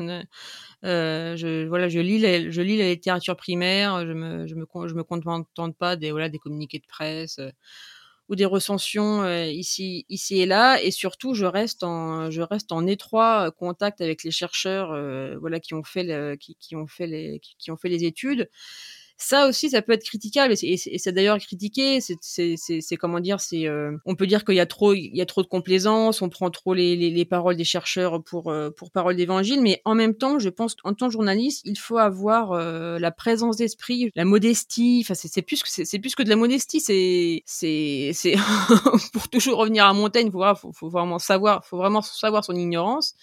Euh, 0.85 1.37
je, 1.37 1.67
voilà, 1.67 1.89
je 1.89 1.99
lis, 1.99 2.21
la, 2.21 2.49
je 2.49 2.63
lis 2.63 2.79
la 2.79 2.89
littérature 2.91 3.37
primaire. 3.37 4.07
Je 4.07 4.13
me, 4.13 4.47
je 4.47 4.55
me, 4.55 4.67
je 4.87 4.95
me 4.95 5.03
contente 5.03 5.77
pas 5.77 5.97
des, 5.97 6.13
voilà, 6.13 6.29
des 6.29 6.39
communiqués 6.39 6.79
de 6.79 6.87
presse 6.87 7.41
ou 8.29 8.37
des 8.37 8.45
recensions 8.45 9.27
ici, 9.47 10.05
ici 10.09 10.41
et 10.41 10.47
là. 10.47 10.81
Et 10.83 10.93
surtout, 10.93 11.35
je 11.35 11.47
reste 11.47 11.83
en, 11.83 12.31
je 12.31 12.43
reste 12.43 12.71
en 12.71 12.87
étroit 12.87 13.51
contact 13.51 14.01
avec 14.01 14.23
les 14.23 14.31
chercheurs, 14.31 14.91
voilà, 15.41 15.59
qui 15.59 15.75
ont 15.75 15.83
fait, 15.83 16.37
qui, 16.39 16.55
qui 16.61 16.77
ont 16.77 16.87
fait 16.87 17.09
les, 17.09 17.41
qui 17.41 17.71
ont 17.73 17.77
fait 17.77 17.89
les 17.89 18.05
études 18.05 18.49
ça 19.20 19.49
aussi, 19.49 19.69
ça 19.70 19.82
peut 19.82 19.93
être 19.93 20.05
critiquable 20.05 20.55
et 20.62 20.76
c'est 20.76 21.12
d'ailleurs 21.12 21.38
critiqué. 21.38 22.00
C'est 22.00 22.97
comment 22.97 23.19
dire, 23.19 23.41
c'est 23.41 23.67
euh, 23.67 23.97
on 24.06 24.15
peut 24.15 24.29
dire 24.29 24.44
qu'il 24.44 24.55
y 24.55 24.61
a 24.61 24.67
trop, 24.67 24.94
il 24.94 25.15
y 25.15 25.20
a 25.20 25.26
trop 25.26 25.43
de 25.43 25.49
complaisance, 25.49 26.23
on 26.23 26.29
prend 26.29 26.50
trop 26.50 26.73
les, 26.73 26.94
les, 26.94 27.11
les 27.11 27.25
paroles 27.25 27.56
des 27.56 27.65
chercheurs 27.65 28.23
pour 28.23 28.53
euh, 28.53 28.70
pour 28.70 28.93
parole 28.93 29.17
d'évangile, 29.17 29.61
mais 29.61 29.82
en 29.85 29.97
même 29.97 30.15
temps, 30.15 30.38
je 30.38 30.49
pense 30.49 30.76
qu'en 30.76 30.94
tant 30.94 31.09
que 31.09 31.12
journaliste, 31.12 31.62
il 31.65 31.76
faut 31.76 31.99
avoir 31.99 32.53
euh, 32.53 33.00
la 33.00 33.11
présence 33.11 33.56
d'esprit, 33.56 34.12
la 34.15 34.25
modestie. 34.25 35.00
Enfin, 35.05 35.15
c'est 35.15 35.43
plus 35.43 35.64
que 35.64 35.69
c'est 35.69 35.99
plus 35.99 36.14
que 36.14 36.23
de 36.23 36.29
la 36.29 36.37
modestie, 36.37 36.81
c'est 36.81 37.43
c'est 37.44 38.12
c'est 38.14 38.37
pour 39.12 39.29
toujours 39.29 39.59
revenir 39.59 39.85
à 39.87 39.93
Montaigne, 39.94 40.31
faut, 40.31 40.44
faut, 40.55 40.73
faut 40.73 40.88
vraiment 40.91 41.19
savoir, 41.19 41.64
faut 41.64 41.76
vraiment 41.76 42.03
savoir 42.03 42.44
son 42.44 42.55
ignorance. 42.55 43.17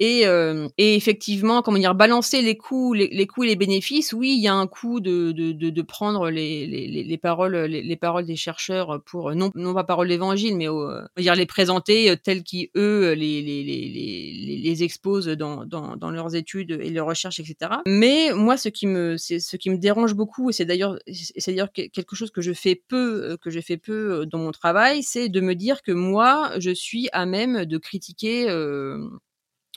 Et, 0.00 0.26
euh, 0.26 0.68
et, 0.78 0.96
effectivement, 0.96 1.62
comment 1.62 1.78
dire, 1.78 1.94
balancer 1.94 2.42
les 2.42 2.56
coûts, 2.56 2.94
les, 2.94 3.08
les, 3.08 3.26
coûts 3.26 3.44
et 3.44 3.48
les 3.48 3.56
bénéfices. 3.56 4.12
Oui, 4.12 4.34
il 4.36 4.42
y 4.42 4.48
a 4.48 4.54
un 4.54 4.66
coût 4.66 5.00
de, 5.00 5.32
de, 5.32 5.52
de, 5.52 5.70
de 5.70 5.82
prendre 5.82 6.30
les, 6.30 6.66
les, 6.66 7.04
les 7.04 7.18
paroles, 7.18 7.56
les, 7.56 7.96
paroles 7.96 8.26
des 8.26 8.36
chercheurs 8.36 9.02
pour 9.04 9.34
non, 9.34 9.50
non 9.54 9.72
pas 9.72 9.84
paroles 9.84 10.08
d'évangile, 10.08 10.56
mais 10.56 10.68
euh, 10.68 11.02
dire 11.16 11.34
les 11.34 11.46
présenter 11.46 12.10
euh, 12.10 12.16
telles 12.16 12.42
qu'ils 12.42 12.68
eux 12.76 13.12
les, 13.12 13.42
les, 13.42 14.82
exposent 14.82 15.26
dans, 15.26 15.64
dans, 15.64 15.96
dans, 15.96 16.10
leurs 16.10 16.34
études 16.34 16.72
et 16.72 16.90
leurs 16.90 17.06
recherches, 17.06 17.38
etc. 17.38 17.74
Mais 17.86 18.32
moi, 18.34 18.56
ce 18.56 18.68
qui 18.68 18.88
me, 18.88 19.16
ce 19.16 19.56
qui 19.56 19.70
me 19.70 19.78
dérange 19.78 20.14
beaucoup, 20.14 20.50
et 20.50 20.52
c'est 20.52 20.64
d'ailleurs, 20.64 20.98
c'est 21.06 21.52
d'ailleurs 21.52 21.72
quelque 21.72 22.16
chose 22.16 22.32
que 22.32 22.40
je 22.40 22.52
fais 22.52 22.74
peu, 22.74 23.36
que 23.40 23.50
je 23.50 23.60
fais 23.60 23.76
peu 23.76 24.26
dans 24.26 24.38
mon 24.38 24.50
travail, 24.50 25.04
c'est 25.04 25.28
de 25.28 25.40
me 25.40 25.54
dire 25.54 25.82
que 25.82 25.92
moi, 25.92 26.50
je 26.58 26.70
suis 26.70 27.08
à 27.12 27.26
même 27.26 27.64
de 27.64 27.78
critiquer. 27.78 28.48
Euh, 28.48 28.98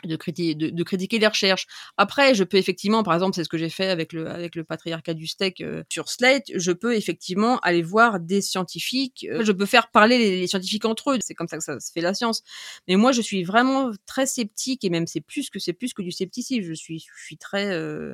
de, 0.04 0.16
critiquer, 0.16 0.56
de, 0.56 0.84
critiquer 0.84 1.20
les 1.20 1.28
recherches. 1.28 1.68
Après, 1.98 2.36
je 2.36 2.44
peux 2.44 2.58
effectivement, 2.58 3.04
par 3.04 3.14
exemple, 3.14 3.36
c'est 3.36 3.44
ce 3.44 3.50
que 3.50 3.58
j'ai 3.58 3.70
fait 3.70 3.90
avec 3.90 4.14
le, 4.14 4.30
avec 4.30 4.56
le 4.56 4.64
patriarcat 4.64 5.14
du 5.14 5.28
steak 5.28 5.62
euh, 5.62 5.84
sur 5.90 6.10
Slate, 6.10 6.52
je 6.54 6.72
peux 6.72 6.96
effectivement 6.96 7.60
aller 7.60 7.82
voir 7.82 8.20
des 8.20 8.42
scientifiques, 8.42 9.26
euh, 9.30 9.44
je 9.44 9.52
peux 9.52 9.66
faire 9.66 9.90
parler 9.90 10.18
les, 10.18 10.48
scientifiques 10.48 10.86
entre 10.86 11.12
eux, 11.12 11.18
c'est 11.22 11.34
comme 11.34 11.48
ça 11.48 11.58
que 11.58 11.64
ça 11.64 11.80
se 11.80 11.92
fait 11.92 12.02
la 12.02 12.14
science. 12.14 12.44
Mais 12.88 12.96
moi, 12.96 13.12
je 13.12 13.22
suis 13.22 13.44
vraiment 13.44 13.92
très 14.06 14.26
sceptique, 14.26 14.84
et 14.84 14.90
même 14.90 15.08
c'est 15.08 15.22
plus 15.22 15.50
que 15.50 15.60
c'est 15.60 15.74
plus 15.74 15.94
que 15.94 16.02
du 16.02 16.12
scepticisme, 16.12 16.64
je 16.64 16.74
suis, 16.74 17.00
je 17.00 17.24
suis 17.24 17.38
très... 17.38 17.72
Euh, 17.72 18.14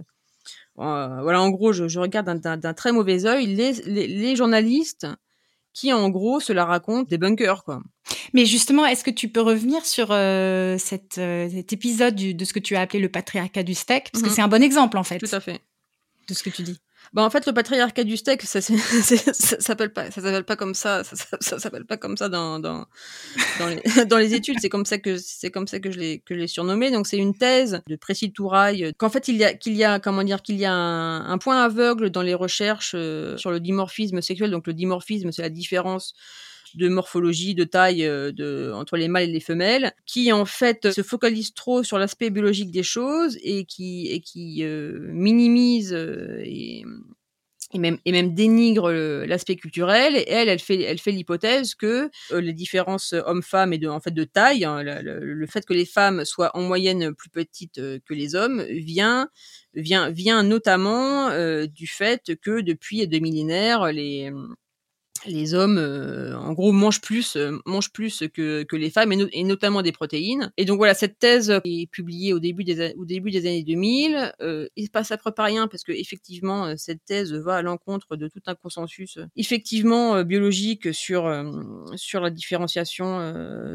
voilà, 0.76 1.42
en 1.42 1.50
gros, 1.52 1.72
je, 1.72 1.88
je 1.88 2.00
regarde 2.00 2.28
d'un 2.40 2.74
très 2.74 2.92
mauvais 2.92 3.26
œil 3.26 3.46
les, 3.46 3.74
les, 3.86 4.08
les 4.08 4.36
journalistes 4.36 5.08
qui 5.74 5.92
en 5.92 6.10
gros 6.10 6.40
se 6.40 6.54
la 6.54 6.66
racontent 6.66 7.08
des 7.10 7.18
bunkers 7.18 7.64
quoi. 7.64 7.82
Mais 8.34 8.46
justement, 8.46 8.86
est-ce 8.86 9.04
que 9.04 9.12
tu 9.12 9.30
peux 9.30 9.42
revenir 9.42 9.86
sur 9.86 10.08
euh, 10.12 10.78
cette, 10.78 11.18
euh, 11.18 11.50
cet 11.50 11.74
épisode 11.74 12.16
du, 12.16 12.34
de 12.34 12.46
ce 12.46 12.54
que 12.54 12.60
tu 12.60 12.76
as 12.76 12.82
appelé 12.82 13.00
le 13.00 13.10
patriarcat 13.10 13.64
du 13.64 13.74
steak? 13.74 14.12
Parce 14.12 14.24
que 14.24 14.30
mmh 14.30 14.32
c'est 14.32 14.42
un 14.42 14.48
bon 14.48 14.64
exemple, 14.64 14.98
en 14.98 15.04
fait. 15.04 15.20
Tout 15.20 15.34
à 15.34 15.40
fait. 15.40 15.62
De 16.28 16.34
ce 16.34 16.44
que 16.44 16.50
tu 16.50 16.64
dis. 16.64 16.80
Bah 17.12 17.24
en 17.24 17.30
fait 17.30 17.46
le 17.46 17.54
patriarcat 17.54 18.04
du 18.04 18.18
steak 18.18 18.42
ça 18.42 18.62
ça 18.62 19.60
s'appelle 19.60 19.92
pas 19.92 20.10
ça 20.10 20.22
s'appelle 20.22 20.46
pas 20.46 20.56
comme 20.56 20.74
ça 20.74 21.04
ça, 21.04 21.16
ça, 21.40 21.60
s'appelle 21.60 21.86
pas 21.86 21.98
comme 21.98 22.18
ça 22.18 22.30
dans 22.30 22.60
dans 22.60 22.86
dans 23.60 23.68
les, 23.68 23.82
dans 24.06 24.18
les 24.18 24.34
études. 24.34 24.58
C'est 24.62 24.70
comme 24.70 24.86
ça 24.86 24.98
que 24.98 25.18
c'est 25.18 25.52
comme 25.52 25.68
ça 25.68 25.80
que 25.80 25.92
je 25.92 26.00
l'ai 26.00 26.20
que 26.20 26.34
je 26.36 26.40
l'ai 26.40 26.48
surnommé. 26.48 26.92
Donc 26.92 27.08
c'est 27.08 27.18
une 27.18 27.36
thèse 27.36 27.82
de 27.88 27.96
Précis 27.96 28.32
Touraille 28.32 28.94
qu'en 28.98 29.10
fait 29.10 29.28
il 29.28 29.36
y 29.36 29.44
a 29.44 29.54
qu'il 29.54 29.76
y 29.76 29.84
a 29.84 30.00
comment 30.00 30.24
dire 30.24 30.42
qu'il 30.42 30.56
y 30.56 30.66
a 30.66 30.74
un, 30.74 31.30
un, 31.30 31.38
point 31.38 31.62
aveugle 31.62 32.10
dans 32.10 32.22
les 32.22 32.34
recherches 32.34 32.94
euh, 32.96 33.38
sur 33.38 33.52
le 33.52 33.60
dimorphisme 33.60 34.22
sexuel. 34.22 34.52
Donc 34.52 34.68
le 34.68 34.74
dimorphisme 34.74 35.32
c'est 35.32 35.42
la 35.42 35.50
différence 35.50 36.14
de 36.76 36.90
morphologie, 36.90 37.56
de 37.56 37.64
taille 37.64 38.06
euh, 38.06 38.74
entre 38.74 38.98
les 38.98 39.08
mâles 39.08 39.30
et 39.30 39.34
les 39.34 39.40
femelles, 39.40 39.94
qui 40.06 40.32
en 40.32 40.46
fait 40.46 40.92
se 40.92 41.02
focalise 41.02 41.54
trop 41.54 41.84
sur 41.84 41.98
l'aspect 41.98 42.30
biologique 42.30 42.72
des 42.72 42.84
choses 42.84 43.38
et 43.42 43.66
qui, 43.66 44.08
et 44.08 44.22
qui 44.22 44.64
euh, 44.64 45.00
minimise 45.12 45.94
euh, 45.94 46.42
et, 46.44 46.84
même, 47.76 47.98
dénigre 48.36 48.92
l'aspect 49.26 49.56
culturel. 49.56 50.16
Et 50.16 50.30
elle, 50.30 50.48
elle 50.48 50.60
fait, 50.60 51.12
l'hypothèse 51.12 51.74
que 51.74 52.12
les 52.32 52.54
différences 52.54 53.14
hommes-femmes 53.14 53.74
et 53.74 53.80
de, 53.80 53.88
en 53.88 54.00
fait, 54.00 54.12
de 54.12 54.24
taille, 54.26 54.64
hein, 54.64 54.84
le, 54.84 55.48
fait 55.48 55.66
que 55.66 55.74
les 55.74 55.86
femmes 55.86 56.24
soient 56.24 56.56
en 56.56 56.62
moyenne 56.62 57.16
plus 57.16 57.32
petites 57.32 57.82
que 57.82 58.14
les 58.14 58.36
hommes, 58.36 58.64
vient, 58.70 59.28
notamment 60.44 61.32
du 61.66 61.88
fait 61.88 62.36
que 62.40 62.62
depuis 62.62 63.08
deux 63.08 63.18
millénaires, 63.18 63.92
les, 63.92 64.32
les 65.26 65.54
hommes, 65.54 65.78
euh, 65.78 66.36
en 66.38 66.54
gros, 66.54 66.72
mangent 66.72 67.02
plus, 67.02 67.36
euh, 67.36 67.58
mangent 67.66 67.92
plus 67.92 68.24
que, 68.34 68.64
que 68.64 68.76
les 68.76 68.90
femmes, 68.90 69.12
et, 69.12 69.44
notamment 69.44 69.82
des 69.82 69.92
protéines. 69.92 70.52
Et 70.58 70.66
donc 70.66 70.78
voilà, 70.78 70.94
cette 70.94 71.20
thèse 71.20 71.50
est 71.64 71.90
publiée 71.90 72.34
au 72.34 72.40
début 72.40 72.64
des, 72.64 72.94
au 72.98 73.06
début 73.06 73.32
des 73.32 73.46
années 73.46 73.64
2000. 73.64 74.34
Euh, 74.42 74.68
il 74.76 74.86
se 74.86 74.92
passe 74.92 75.12
après 75.12 75.32
pas 75.32 75.44
rien 75.44 75.68
parce 75.68 75.84
que 75.84 75.92
effectivement, 75.92 76.76
cette 76.78 77.06
thèse 77.06 77.34
va 77.34 77.56
à 77.56 77.62
l'encontre 77.62 78.16
de 78.16 78.28
tout 78.28 78.42
un 78.48 78.56
consensus 78.56 79.20
effectivement 79.36 80.24
biologique 80.24 80.94
sur 80.94 81.32
sur 81.96 82.22
la 82.22 82.30
différenciation 82.30 83.18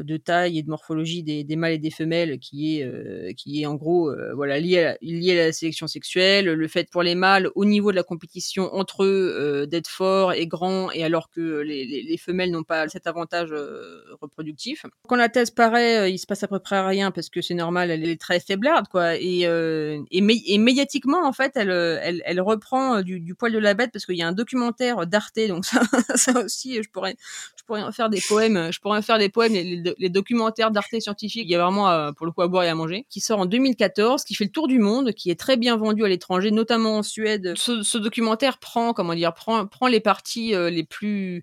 de 0.03 0.17
taille 0.17 0.59
et 0.59 0.63
de 0.63 0.69
morphologie 0.69 1.23
des, 1.23 1.43
des, 1.43 1.55
mâles 1.55 1.73
et 1.73 1.77
des 1.77 1.91
femelles, 1.91 2.39
qui 2.39 2.79
est 2.79 3.35
qui 3.35 3.61
est 3.61 3.65
en 3.65 3.75
gros 3.75 4.13
voilà 4.35 4.59
lié 4.59 4.83
à, 4.83 4.97
lié 5.01 5.39
à 5.39 5.45
la 5.47 5.51
sélection 5.51 5.87
sexuelle, 5.87 6.45
le 6.45 6.67
fait 6.67 6.89
pour 6.89 7.03
les 7.03 7.15
mâles 7.15 7.49
au 7.55 7.65
niveau 7.65 7.91
de 7.91 7.95
la 7.95 8.03
compétition 8.03 8.73
entre 8.73 9.03
eux 9.03 9.67
d'être 9.69 9.89
forts 9.89 10.33
et 10.33 10.47
grands, 10.47 10.91
et 10.91 11.03
alors 11.03 11.29
que 11.29 11.38
les, 11.39 11.85
les, 11.85 12.17
femelles 12.17 12.51
n'ont 12.51 12.63
pas 12.63 12.87
cet 12.87 13.07
avantage 13.07 13.49
euh, 13.51 14.03
reproductif. 14.21 14.85
Quand 15.07 15.15
la 15.15 15.29
thèse 15.29 15.51
paraît, 15.51 15.97
euh, 15.99 16.09
il 16.09 16.17
se 16.17 16.25
passe 16.25 16.43
à 16.43 16.47
peu 16.47 16.59
près 16.59 16.81
rien 16.85 17.11
parce 17.11 17.29
que 17.29 17.41
c'est 17.41 17.53
normal, 17.53 17.91
elle 17.91 18.07
est 18.07 18.19
très 18.19 18.39
faiblarde, 18.39 18.87
quoi. 18.87 19.15
Et, 19.15 19.45
euh, 19.45 20.01
médiatiquement, 20.11 21.25
en 21.25 21.33
fait, 21.33 21.53
elle, 21.55 22.41
reprend 22.41 23.01
du, 23.01 23.35
poil 23.35 23.51
de 23.51 23.57
la 23.57 23.73
bête 23.73 23.91
parce 23.91 24.05
qu'il 24.05 24.15
y 24.15 24.21
a 24.21 24.27
un 24.27 24.33
documentaire 24.33 25.07
d'Arte, 25.07 25.39
donc 25.47 25.65
ça, 25.65 25.81
ça, 26.15 26.39
aussi, 26.43 26.81
je 26.81 26.89
pourrais, 26.89 27.15
je 27.57 27.63
pourrais 27.63 27.83
en 27.83 27.91
faire 27.91 28.09
des 28.09 28.21
poèmes, 28.27 28.71
je 28.71 28.79
pourrais 28.79 28.99
en 28.99 29.01
faire 29.01 29.19
des 29.19 29.29
poèmes, 29.29 29.53
les, 29.53 30.09
documentaires 30.09 30.71
d'Arte 30.71 30.99
scientifique, 30.99 31.45
il 31.45 31.51
y 31.51 31.55
a 31.55 31.63
vraiment, 31.63 32.13
pour 32.13 32.25
le 32.25 32.31
coup, 32.31 32.41
à 32.41 32.47
boire 32.47 32.63
et 32.63 32.69
à 32.69 32.75
manger, 32.75 33.05
qui 33.09 33.19
sort 33.19 33.39
en 33.39 33.45
2014, 33.45 34.23
qui 34.23 34.35
fait 34.35 34.45
le 34.45 34.51
tour 34.51 34.67
du 34.67 34.79
monde, 34.79 35.13
qui 35.13 35.29
est 35.29 35.39
très 35.39 35.57
bien 35.57 35.77
vendu 35.77 36.03
à 36.03 36.07
l'étranger, 36.07 36.51
notamment 36.51 36.97
en 36.97 37.03
Suède. 37.03 37.53
Ce, 37.55 37.97
documentaire 37.97 38.57
prend, 38.57 38.93
comment 38.93 39.13
dire, 39.13 39.33
prend 39.33 39.87
les 39.87 39.99
parties 39.99 40.53
les 40.53 40.83
plus 40.83 41.28
to 41.29 41.41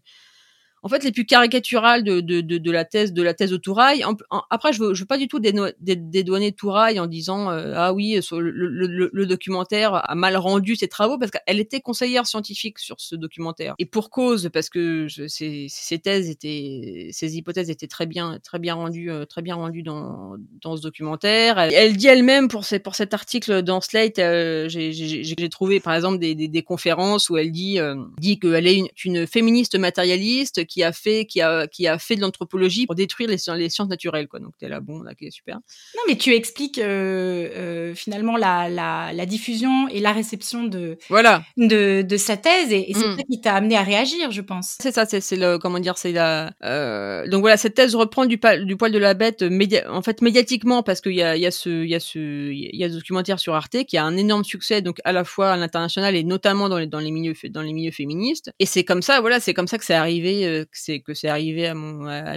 en 0.87 0.88
fait 0.88 1.02
les 1.02 1.11
plus 1.11 1.26
caricaturales 1.26 2.05
de, 2.05 2.21
de, 2.21 2.40
de, 2.40 2.71
la 2.71 2.85
thèse 2.85 3.12
de 3.12 3.21
la 3.21 3.35
thèse 3.35 3.50
de 3.50 3.57
Touraille. 3.57 4.05
après, 4.50 4.73
je 4.73 4.78
veux, 4.78 4.95
je 4.95 5.00
veux 5.00 5.07
pas 5.07 5.19
du 5.19 5.26
tout 5.26 5.40
dédouaner 5.40 6.52
Touraille 6.52 7.00
en 7.00 7.09
disant 7.09 7.50
euh, 7.50 7.73
ah 7.75 7.93
oui 7.93 8.21
le, 8.31 9.26
documentaire 9.26 10.09
a 10.09 10.14
mal 10.14 10.37
rendu 10.37 10.76
ses 10.76 10.87
travaux 10.87 11.19
parce 11.19 11.33
qu'elle 11.33 11.59
était 11.59 11.81
conseillère 11.81 12.28
scientifique 12.28 12.78
sur 12.78 13.00
ce 13.00 13.16
documentaire 13.16 13.75
et 13.81 13.85
pour 13.85 14.11
cause 14.11 14.49
parce 14.52 14.71
que 14.71 15.09
ces, 15.09 15.66
ces 15.69 15.99
thèses 15.99 16.31
étaient 16.31 17.09
ces 17.11 17.37
hypothèses 17.37 17.69
étaient 17.69 17.88
très 17.88 18.07
bien 18.07 18.38
très 18.45 18.61
bien 18.61 18.75
rendues 18.75 19.11
euh, 19.11 19.25
très 19.25 19.43
bien 19.43 19.57
rendues 19.57 19.83
dans, 19.83 20.37
dans 20.62 20.76
ce 20.76 20.83
documentaire. 20.83 21.59
Elle, 21.59 21.97
dit 21.97 22.07
elle-même 22.07 22.47
pour 22.47 22.64
pour 22.85 22.95
cet 22.95 23.12
article 23.12 23.62
dans 23.62 23.81
Slate, 23.81 24.21
euh, 24.21 24.69
j'ai 24.69 25.49
trouvé 25.50 25.81
par 25.81 25.95
exemple 25.97 26.19
des, 26.19 26.62
conférences 26.62 27.28
où 27.28 27.37
elle 27.37 27.50
dit 27.50 27.81
dit 28.19 28.38
qu'elle 28.38 28.69
est 28.69 29.05
une, 29.05 29.26
féministe 29.26 29.76
matérialiste 29.76 30.64
a 30.83 30.92
fait, 30.92 31.26
qui 31.26 31.40
a, 31.40 31.66
qui 31.66 31.87
a 31.87 31.99
fait 31.99 32.16
de 32.16 32.21
l'anthropologie 32.21 32.87
pour 32.87 32.95
détruire 32.95 33.28
les, 33.28 33.37
les, 33.56 33.71
sciences 33.71 33.88
naturelles, 33.88 34.28
quoi. 34.28 34.40
Donc 34.40 34.52
t'es 34.59 34.68
là, 34.68 34.80
bon, 34.80 35.00
ok, 35.00 35.30
super. 35.30 35.56
Non, 35.56 36.02
mais 36.09 36.16
tu 36.16 36.35
expliques 36.35 36.78
euh, 36.78 37.49
euh, 37.56 37.95
finalement 37.95 38.37
la, 38.37 38.68
la, 38.68 39.12
la, 39.12 39.26
diffusion 39.26 39.88
et 39.88 40.00
la 40.00 40.12
réception 40.12 40.64
de, 40.64 40.99
voilà. 41.09 41.42
de, 41.56 42.02
de 42.02 42.16
sa 42.16 42.37
thèse, 42.37 42.73
et, 42.73 42.92
c'est 42.92 43.06
mm. 43.06 43.16
ça 43.16 43.23
qui 43.30 43.40
t'a 43.40 43.54
amené 43.54 43.76
à 43.76 43.83
réagir, 43.83 44.30
je 44.30 44.40
pense. 44.40 44.76
C'est 44.80 44.92
ça, 44.92 45.06
c'est 45.06 45.37
le, 45.37 45.59
comment 45.59 45.78
dire, 45.78 45.99
c'est 45.99 46.12
la. 46.12 46.52
Euh, 46.64 47.26
donc 47.28 47.40
voilà, 47.40 47.56
cette 47.56 47.75
thèse 47.75 47.95
reprend 47.95 48.26
du, 48.26 48.38
du 48.64 48.76
poil 48.76 48.92
de 48.92 48.99
la 48.99 49.14
bête, 49.14 49.42
média, 49.42 49.90
en 49.92 50.02
fait 50.02 50.23
médiatiquement, 50.23 50.83
parce 50.83 51.00
qu'il 51.00 51.14
y 51.14 51.23
a, 51.23 51.37
y 51.37 51.47
a 51.47 51.50
ce, 51.50 51.85
il 51.85 51.90
y 51.90 51.95
a 51.95 52.00
ce, 52.00 52.18
il 52.18 52.76
y 52.76 52.85
a 52.85 52.88
ce 52.88 52.95
documentaire 52.95 53.38
sur 53.38 53.54
Arte 53.54 53.85
qui 53.85 53.97
a 53.97 54.04
un 54.04 54.16
énorme 54.16 54.45
succès, 54.45 54.83
donc 54.83 54.99
à 55.04 55.12
la 55.12 55.25
fois 55.25 55.52
à 55.52 55.56
l'international 55.56 56.14
et 56.14 56.25
notamment 56.25 56.68
dans 56.68 56.78
les, 56.78 56.87
dans 56.87 57.00
les 57.00 57.11
milieux, 57.11 57.35
dans 57.50 57.62
les 57.62 57.73
milieux 57.73 57.90
féministes. 57.90 58.50
Et 58.59 58.66
c'est 58.66 58.85
comme 58.85 59.02
ça, 59.02 59.21
voilà, 59.21 59.40
c'est 59.40 59.54
comme 59.54 59.68
ça 59.68 59.78
que 59.78 59.85
c'est 59.85 59.95
arrivé, 59.95 60.56
que 60.65 60.79
c'est 60.79 61.01
que 61.01 61.15
c'est 61.15 61.29
arrivé 61.29 61.67
à 61.67 61.75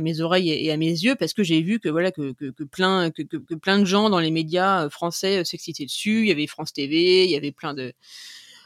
mes 0.01 0.21
oreilles 0.21 0.51
et 0.51 0.71
à 0.71 0.77
mes 0.77 0.89
yeux 0.89 1.15
parce 1.15 1.33
que 1.33 1.43
j'ai 1.43 1.61
vu 1.61 1.79
que 1.79 1.89
voilà 1.89 2.11
que, 2.11 2.33
plein 2.65 3.79
de 3.79 3.85
gens 3.85 4.09
dans 4.09 4.19
les 4.19 4.31
médias 4.31 4.85
euh, 4.85 4.89
français 4.89 5.39
euh, 5.39 5.43
s'excitaient 5.43 5.85
dessus. 5.85 6.21
Il 6.21 6.27
y 6.27 6.31
avait 6.31 6.47
France 6.47 6.73
TV, 6.73 7.25
il 7.25 7.31
y 7.31 7.35
avait 7.35 7.51
plein 7.51 7.73
de 7.73 7.93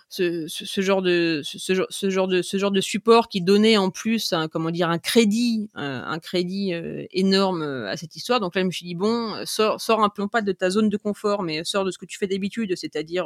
ce, 0.09 0.47
genre 0.81 1.01
de 1.01 2.81
support 2.81 3.29
qui 3.29 3.41
donnait 3.41 3.77
en 3.77 3.89
plus 3.89 4.31
un, 4.33 4.47
comment 4.47 4.69
dire 4.69 4.89
un 4.89 4.99
crédit 4.99 5.69
un, 5.73 6.19
crédit 6.19 6.73
euh, 6.73 7.05
énorme 7.11 7.63
à 7.63 7.97
cette 7.97 8.15
histoire 8.15 8.39
donc 8.39 8.53
là 8.53 8.61
je 8.61 8.67
me 8.67 8.71
suis 8.71 8.85
dit 8.85 8.93
bon 8.93 9.43
sors 9.45 9.81
sors 9.81 10.03
un 10.03 10.09
peu 10.09 10.27
pas 10.27 10.43
de 10.43 10.51
ta 10.51 10.69
zone 10.69 10.89
de 10.89 10.97
confort 10.97 11.41
mais 11.41 11.63
sors 11.63 11.83
de 11.83 11.89
ce 11.89 11.97
que 11.97 12.05
tu 12.05 12.19
fais 12.19 12.27
d'habitude 12.27 12.75
c'est-à-dire 12.75 13.25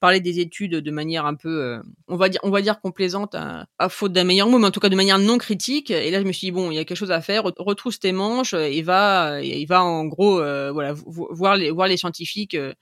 parler 0.00 0.20
des 0.20 0.40
études 0.40 0.76
de 0.76 0.90
manière 0.90 1.26
un 1.26 1.34
peu, 1.34 1.62
euh, 1.62 1.82
on 2.06 2.16
va 2.16 2.28
dire, 2.28 2.40
on 2.44 2.50
va 2.50 2.60
dire 2.60 2.80
complaisante 2.80 3.34
à, 3.34 3.66
faute 3.88 4.12
d'un 4.12 4.24
meilleur 4.24 4.48
mot, 4.48 4.58
mais 4.58 4.66
en 4.66 4.70
tout 4.70 4.80
cas 4.80 4.88
de 4.88 4.96
manière 4.96 5.18
non 5.18 5.38
critique. 5.38 5.90
Et 5.90 6.10
là, 6.10 6.20
je 6.20 6.26
me 6.26 6.32
suis 6.32 6.46
dit 6.46 6.50
bon, 6.52 6.70
il 6.70 6.76
y 6.76 6.78
a 6.78 6.84
quelque 6.84 6.96
chose 6.96 7.10
à 7.10 7.20
faire. 7.20 7.44
Retrousse 7.44 7.98
tes 7.98 8.12
manches 8.12 8.54
et 8.54 8.82
va, 8.82 9.42
et 9.42 9.64
va 9.66 9.82
en 9.82 10.04
gros, 10.04 10.40
euh, 10.40 10.70
voilà, 10.72 10.94
voir 10.94 11.56
les, 11.56 11.70
voir 11.70 11.88
les 11.88 11.96
scientifiques, 11.96 12.56
euh, 12.56 12.74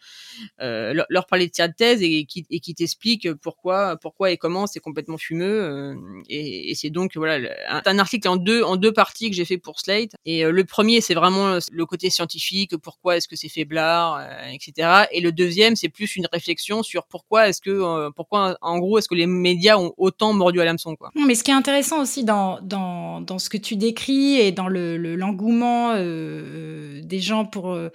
leur, 1.09 1.27
parler 1.27 1.47
de 1.47 1.67
de 1.67 1.73
thèse 1.73 2.03
et 2.03 2.27
qui, 2.27 2.47
et 2.51 2.61
qui 2.61 2.75
t'explique 2.75 3.33
pourquoi, 3.35 3.97
pourquoi 3.97 4.31
et 4.31 4.37
comment 4.37 4.67
c'est 4.67 4.81
complètement 4.81 5.19
fumeux. 5.19 5.97
et, 6.29 6.71
et 6.71 6.75
c'est 6.75 6.91
donc 6.91 7.17
voilà, 7.17 7.51
un, 7.69 7.83
un, 7.85 7.99
article 7.99 8.29
en 8.29 8.37
deux, 8.37 8.63
en 8.63 8.77
deux 8.77 8.93
parties 8.93 9.31
que 9.31 9.37
j'ai 9.37 9.45
fait 9.45 9.59
pour 9.59 9.81
Slate. 9.81 10.13
Et 10.25 10.45
le 10.45 10.65
premier, 10.65 11.01
c'est 11.01 11.15
vraiment 11.15 11.59
le 11.71 11.87
côté 11.87 12.11
scientifique, 12.11 12.77
pourquoi 12.77 13.17
est-ce 13.17 13.27
que 13.27 13.37
c'est 13.37 13.49
faiblard, 13.49 14.21
etc. 14.53 15.07
Et 15.13 15.21
le 15.21 15.33
deuxième, 15.33 15.77
c'est 15.77 15.89
plus 15.89 16.17
une 16.17 16.29
réflexion 16.33 16.83
sur 16.83 17.06
pourquoi 17.09 17.49
est-ce 17.49 17.61
que 17.61 17.71
euh, 17.71 18.11
pourquoi 18.15 18.57
en 18.61 18.79
gros 18.79 18.99
est-ce 18.99 19.09
que 19.09 19.15
les 19.15 19.27
médias 19.27 19.77
ont 19.77 19.93
autant 19.97 20.33
mordu 20.33 20.61
à 20.61 20.65
l'hameçon 20.65 20.97
quoi. 20.97 21.11
Mais 21.15 21.35
ce 21.35 21.45
qui 21.45 21.51
est 21.51 21.55
intéressant 21.55 22.01
aussi 22.01 22.25
dans 22.25 22.61
dans, 22.61 23.21
dans 23.21 23.39
ce 23.39 23.49
que 23.49 23.57
tu 23.57 23.77
décris 23.77 24.37
et 24.37 24.53
dans 24.53 24.69
le 24.69 24.97
l'engouement 25.17 25.93
euh, 25.95 27.01
des 27.03 27.21
gens 27.21 27.45
pour 27.45 27.73
euh, 27.73 27.91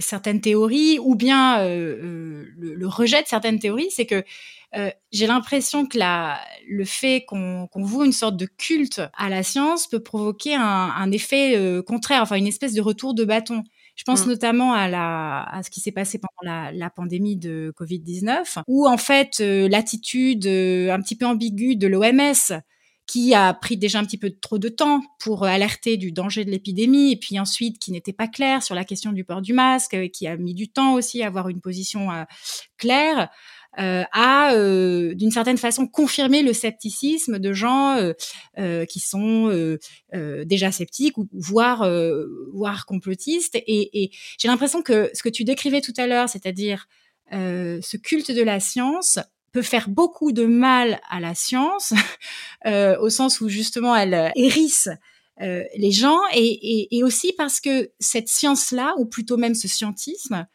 certaines 0.00 0.40
théories 0.40 0.98
ou 0.98 1.14
bien 1.16 1.64
le, 1.64 2.44
le, 2.56 2.86
rejet 2.86 3.22
de 3.22 3.26
certaines 3.26 3.58
théories, 3.58 3.90
c'est 3.90 4.06
que 4.06 4.22
j'ai 5.12 5.26
l'impression 5.26 5.86
que 5.86 5.98
la, 5.98 6.40
le 6.68 6.84
fait 6.84 7.24
qu'on 7.26 7.68
qu 7.72 7.80
voue 7.82 8.04
une 8.04 8.12
sorte 8.12 8.36
de 8.36 8.46
culte 8.46 9.02
à 9.16 9.28
la 9.28 9.42
science 9.42 9.86
peut 9.86 10.02
provoquer 10.02 10.54
un, 10.54 10.62
un 10.62 11.10
effet 11.12 11.82
contraire, 11.86 12.22
enfin 12.22 12.36
une 12.36 12.46
espèce 12.46 12.72
de 12.74 12.80
retour 12.80 13.14
de 13.14 13.24
bâton. 13.24 13.64
Je 13.94 14.04
pense 14.04 14.26
mmh. 14.26 14.28
notamment 14.28 14.72
à, 14.72 14.88
la, 14.88 15.42
à 15.42 15.62
ce 15.62 15.70
qui 15.70 15.80
s'est 15.80 15.92
passé 15.92 16.18
pendant 16.18 16.52
la, 16.52 16.72
la 16.72 16.90
pandémie 16.90 17.36
de 17.36 17.72
Covid-19, 17.78 18.62
où 18.66 18.88
en 18.88 18.96
fait 18.96 19.38
euh, 19.40 19.68
l'attitude 19.68 20.46
euh, 20.46 20.92
un 20.92 21.00
petit 21.00 21.16
peu 21.16 21.26
ambiguë 21.26 21.76
de 21.76 21.86
l'OMS, 21.86 22.60
qui 23.06 23.34
a 23.34 23.52
pris 23.52 23.76
déjà 23.76 23.98
un 23.98 24.04
petit 24.04 24.18
peu 24.18 24.30
trop 24.40 24.58
de 24.58 24.68
temps 24.68 25.02
pour 25.20 25.44
alerter 25.44 25.96
du 25.96 26.10
danger 26.10 26.44
de 26.44 26.50
l'épidémie, 26.50 27.12
et 27.12 27.16
puis 27.16 27.38
ensuite 27.38 27.78
qui 27.78 27.92
n'était 27.92 28.12
pas 28.12 28.28
clair 28.28 28.62
sur 28.62 28.74
la 28.74 28.84
question 28.84 29.12
du 29.12 29.24
port 29.24 29.42
du 29.42 29.52
masque, 29.52 30.10
qui 30.10 30.26
a 30.26 30.36
mis 30.36 30.54
du 30.54 30.68
temps 30.68 30.94
aussi 30.94 31.22
à 31.22 31.26
avoir 31.26 31.48
une 31.48 31.60
position 31.60 32.10
euh, 32.10 32.24
claire 32.78 33.28
euh, 33.78 34.04
a 34.12 34.54
euh, 34.54 35.14
d'une 35.14 35.30
certaine 35.30 35.58
façon 35.58 35.86
confirmé 35.86 36.42
le 36.42 36.52
scepticisme 36.52 37.38
de 37.38 37.52
gens 37.52 37.96
euh, 37.96 38.12
euh 38.58 38.84
qui 38.84 39.00
sont 39.00 39.48
euh, 39.48 40.44
déjà 40.44 40.70
sceptiques 40.70 41.18
ou 41.18 41.28
voire 41.32 41.88
voire 42.52 42.86
complotistes. 42.86 43.54
Et, 43.54 44.04
et 44.04 44.10
j'ai 44.38 44.48
l'impression 44.48 44.82
que 44.82 45.10
ce 45.14 45.22
que 45.22 45.28
tu 45.28 45.44
décrivais 45.44 45.80
tout 45.80 45.94
à 45.96 46.06
l'heure, 46.06 46.28
c'est-à-dire 46.28 46.86
ce 47.32 47.96
culte 47.96 48.30
de 48.30 48.42
la 48.42 48.60
science, 48.60 49.18
peut 49.52 49.62
faire 49.62 49.88
beaucoup 49.88 50.32
de 50.32 50.44
mal 50.44 51.00
à 51.10 51.20
la 51.20 51.34
science, 51.34 51.92
au 52.66 53.08
sens 53.08 53.40
où 53.40 53.48
justement 53.48 53.96
elle 53.96 54.32
hérisse 54.36 54.88
euh, 55.40 55.64
les 55.76 55.90
gens 55.90 56.20
et, 56.32 56.44
et, 56.44 56.96
et, 56.96 57.02
aussi 57.02 57.32
parce 57.32 57.60
que 57.60 57.90
cette 57.98 58.28
science-là, 58.28 58.94
ou 58.98 59.04
plutôt 59.04 59.36
même 59.36 59.56
ce 59.56 59.66
scientisme, 59.66 60.46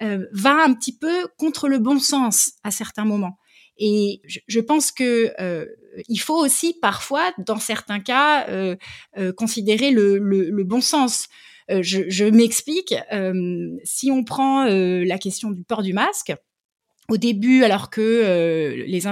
va 0.00 0.64
un 0.64 0.74
petit 0.74 0.96
peu 0.96 1.26
contre 1.38 1.68
le 1.68 1.78
bon 1.78 1.98
sens 1.98 2.52
à 2.62 2.70
certains 2.70 3.04
moments. 3.04 3.38
Et 3.76 4.20
je, 4.24 4.60
pense 4.60 4.92
que 4.92 5.32
il 6.08 6.18
faut 6.18 6.38
aussi 6.38 6.76
parfois, 6.80 7.32
dans 7.38 7.58
certains 7.58 8.00
cas, 8.00 8.46
considérer 9.36 9.90
le, 9.90 10.62
bon 10.64 10.80
sens. 10.80 11.28
je, 11.68 12.08
je 12.08 12.24
m'explique. 12.24 12.94
si 13.84 14.10
on 14.10 14.24
prend 14.24 14.64
la 14.64 15.18
question 15.18 15.50
du 15.50 15.64
port 15.64 15.82
du 15.82 15.92
masque, 15.92 16.34
au 17.10 17.18
début, 17.18 17.64
alors 17.64 17.90
que 17.90 18.00
euh, 18.00 18.84
les, 18.86 19.06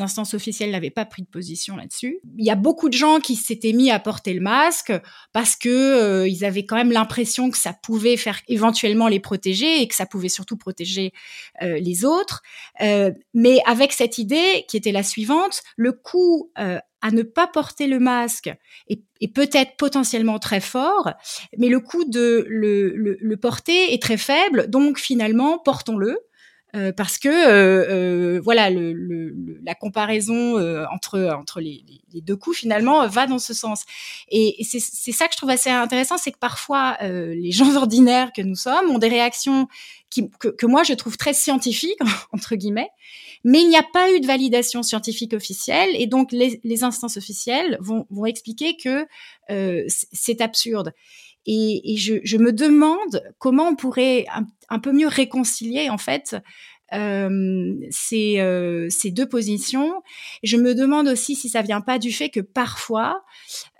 instances 0.00 0.34
officielles 0.34 0.70
n'avaient 0.70 0.90
pas 0.90 1.06
pris 1.06 1.22
de 1.22 1.28
position 1.28 1.76
là-dessus. 1.76 2.20
Il 2.36 2.44
y 2.44 2.50
a 2.50 2.54
beaucoup 2.54 2.90
de 2.90 2.94
gens 2.94 3.20
qui 3.20 3.36
s'étaient 3.36 3.72
mis 3.72 3.90
à 3.90 3.98
porter 3.98 4.34
le 4.34 4.40
masque 4.40 4.92
parce 5.32 5.56
que 5.56 5.68
euh, 5.68 6.28
ils 6.28 6.44
avaient 6.44 6.66
quand 6.66 6.76
même 6.76 6.92
l'impression 6.92 7.50
que 7.50 7.56
ça 7.56 7.72
pouvait 7.72 8.18
faire 8.18 8.40
éventuellement 8.48 9.08
les 9.08 9.20
protéger 9.20 9.80
et 9.80 9.88
que 9.88 9.94
ça 9.94 10.04
pouvait 10.04 10.28
surtout 10.28 10.58
protéger 10.58 11.12
euh, 11.62 11.78
les 11.78 12.04
autres. 12.04 12.42
mais 13.34 13.60
avec 13.66 13.92
cette 13.92 14.18
idée 14.18 14.64
qui 14.68 14.76
était 14.76 14.92
la 14.92 15.02
suivante, 15.02 15.62
le 15.76 15.92
coût 15.92 16.50
à 17.00 17.10
ne 17.12 17.22
pas 17.22 17.46
porter 17.46 17.86
le 17.86 17.98
masque 17.98 18.50
est, 18.88 19.02
peut-être 19.34 19.76
potentiellement 19.76 20.38
très 20.38 20.60
fort, 20.60 21.12
mais 21.56 21.68
le 21.68 21.80
coût 21.80 22.04
de 22.04 22.44
le, 22.48 22.92
le 22.94 23.36
porter 23.36 23.94
est 23.94 24.02
très 24.02 24.16
faible, 24.16 24.68
donc 24.68 24.98
finalement, 24.98 25.58
portons-le. 25.58 26.18
Euh, 26.78 26.92
parce 26.92 27.18
que 27.18 27.28
euh, 27.28 28.36
euh, 28.36 28.40
voilà 28.42 28.70
le, 28.70 28.92
le, 28.92 29.34
la 29.64 29.74
comparaison 29.74 30.58
entre 30.92 31.30
entre 31.38 31.60
les, 31.60 31.82
deux 32.14 32.36
coups 32.36 32.58
finalement 32.58 33.06
va 33.06 33.26
dans 33.26 33.38
ce 33.38 33.52
sens. 33.52 33.84
Et, 34.30 34.56
c'est 34.64 35.12
ça 35.12 35.26
que 35.26 35.32
je 35.32 35.38
trouve 35.38 35.50
assez 35.50 35.70
intéressant 35.70 36.18
c'est 36.18 36.32
que 36.32 36.38
parfois 36.38 36.96
les 37.00 37.50
gens 37.52 37.74
ordinaires 37.76 38.32
que 38.34 38.42
nous 38.42 38.54
sommes 38.54 38.90
ont 38.90 38.98
des 38.98 39.08
réactions 39.08 39.68
qui, 40.10 40.30
que, 40.38 40.48
que, 40.48 40.66
moi 40.66 40.82
je 40.82 40.94
trouve 40.94 41.16
très 41.16 41.34
scientifiques 41.34 41.98
entre 42.32 42.54
guillemets 42.54 42.90
mais 43.44 43.60
il 43.60 43.68
n'y 43.68 43.76
a 43.76 43.84
pas 43.92 44.10
eu 44.12 44.20
de 44.20 44.26
validation 44.26 44.82
scientifique 44.82 45.32
officielle. 45.32 45.90
Et 45.94 46.06
donc 46.06 46.32
les, 46.32 46.60
les 46.64 46.84
instances 46.84 47.16
officielles 47.16 47.78
vont, 47.80 48.06
vont 48.10 48.26
expliquer 48.26 48.76
que 48.76 49.06
c'est 49.88 50.40
absurde 50.40 50.92
et, 51.48 51.94
et 51.94 51.96
je, 51.96 52.16
je, 52.24 52.36
me 52.36 52.52
demande 52.52 53.22
comment 53.38 53.68
on 53.68 53.74
pourrait 53.74 54.26
un, 54.68 54.78
peu 54.78 54.92
mieux 54.92 55.08
réconcilier 55.08 55.88
en 55.88 55.96
fait 55.96 56.36
euh, 56.92 57.74
ces, 57.90 58.40
euh, 58.40 58.88
ces, 58.90 59.10
deux 59.10 59.26
positions. 59.26 60.02
Je 60.42 60.58
me 60.58 60.74
demande 60.74 61.08
aussi 61.08 61.34
si 61.34 61.48
ça 61.48 61.62
vient 61.62 61.80
pas 61.80 61.98
du 61.98 62.12
fait 62.12 62.28
que 62.28 62.40
parfois, 62.40 63.22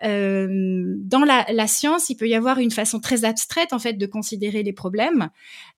euh, 0.03 0.95
dans 0.99 1.25
la, 1.25 1.45
la, 1.53 1.67
science, 1.67 2.09
il 2.11 2.17
peut 2.17 2.29
y 2.29 2.35
avoir 2.35 2.59
une 2.59 2.71
façon 2.71 3.01
très 3.01 3.25
abstraite 3.25 3.73
en 3.73 3.79
fait 3.79 3.95
de 3.95 4.07
considérer 4.07 4.63
les 4.63 4.73
problèmes, 4.73 5.29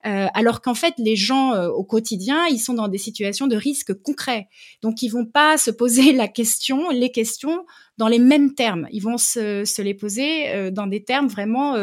euh, 0.06 0.26
alors 0.34 0.60
qu'en 0.60 0.74
fait 0.74 0.94
les 0.98 1.16
gens 1.16 1.54
euh, 1.54 1.68
au 1.68 1.84
quotidien, 1.84 2.46
ils 2.46 2.58
sont 2.58 2.74
dans 2.74 2.88
des 2.88 2.98
situations 2.98 3.46
de 3.46 3.56
risque 3.56 3.94
concret. 3.94 4.48
Donc 4.82 5.02
ils 5.02 5.08
vont 5.08 5.26
pas 5.26 5.58
se 5.58 5.70
poser 5.70 6.12
la 6.12 6.28
question, 6.28 6.90
les 6.90 7.10
questions 7.10 7.64
dans 8.00 8.08
les 8.08 8.18
mêmes 8.18 8.54
termes. 8.54 8.88
Ils 8.92 9.02
vont 9.02 9.18
se, 9.18 9.82
les 9.82 9.92
poser 9.92 10.48
euh, 10.48 10.70
dans 10.70 10.86
des 10.86 11.04
termes 11.04 11.28
vraiment 11.28 11.76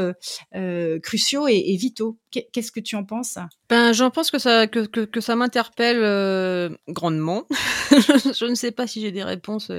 cruciaux 1.04 1.48
et, 1.48 1.76
vitaux. 1.78 2.18
Qu'est-ce 2.32 2.72
que 2.72 2.80
tu 2.80 2.96
en 2.96 3.04
penses 3.04 3.38
Ben, 3.70 3.94
j'en 3.94 4.10
pense 4.10 4.32
que 4.32 4.40
ça 4.40 4.66
que, 4.68 5.22
ça 5.22 5.36
m'interpelle 5.36 6.76
grandement. 6.88 7.46
je 7.92 8.46
ne 8.46 8.56
sais 8.56 8.72
pas 8.72 8.88
si 8.88 9.02
j'ai 9.02 9.12
des 9.12 9.24
réponses 9.24 9.72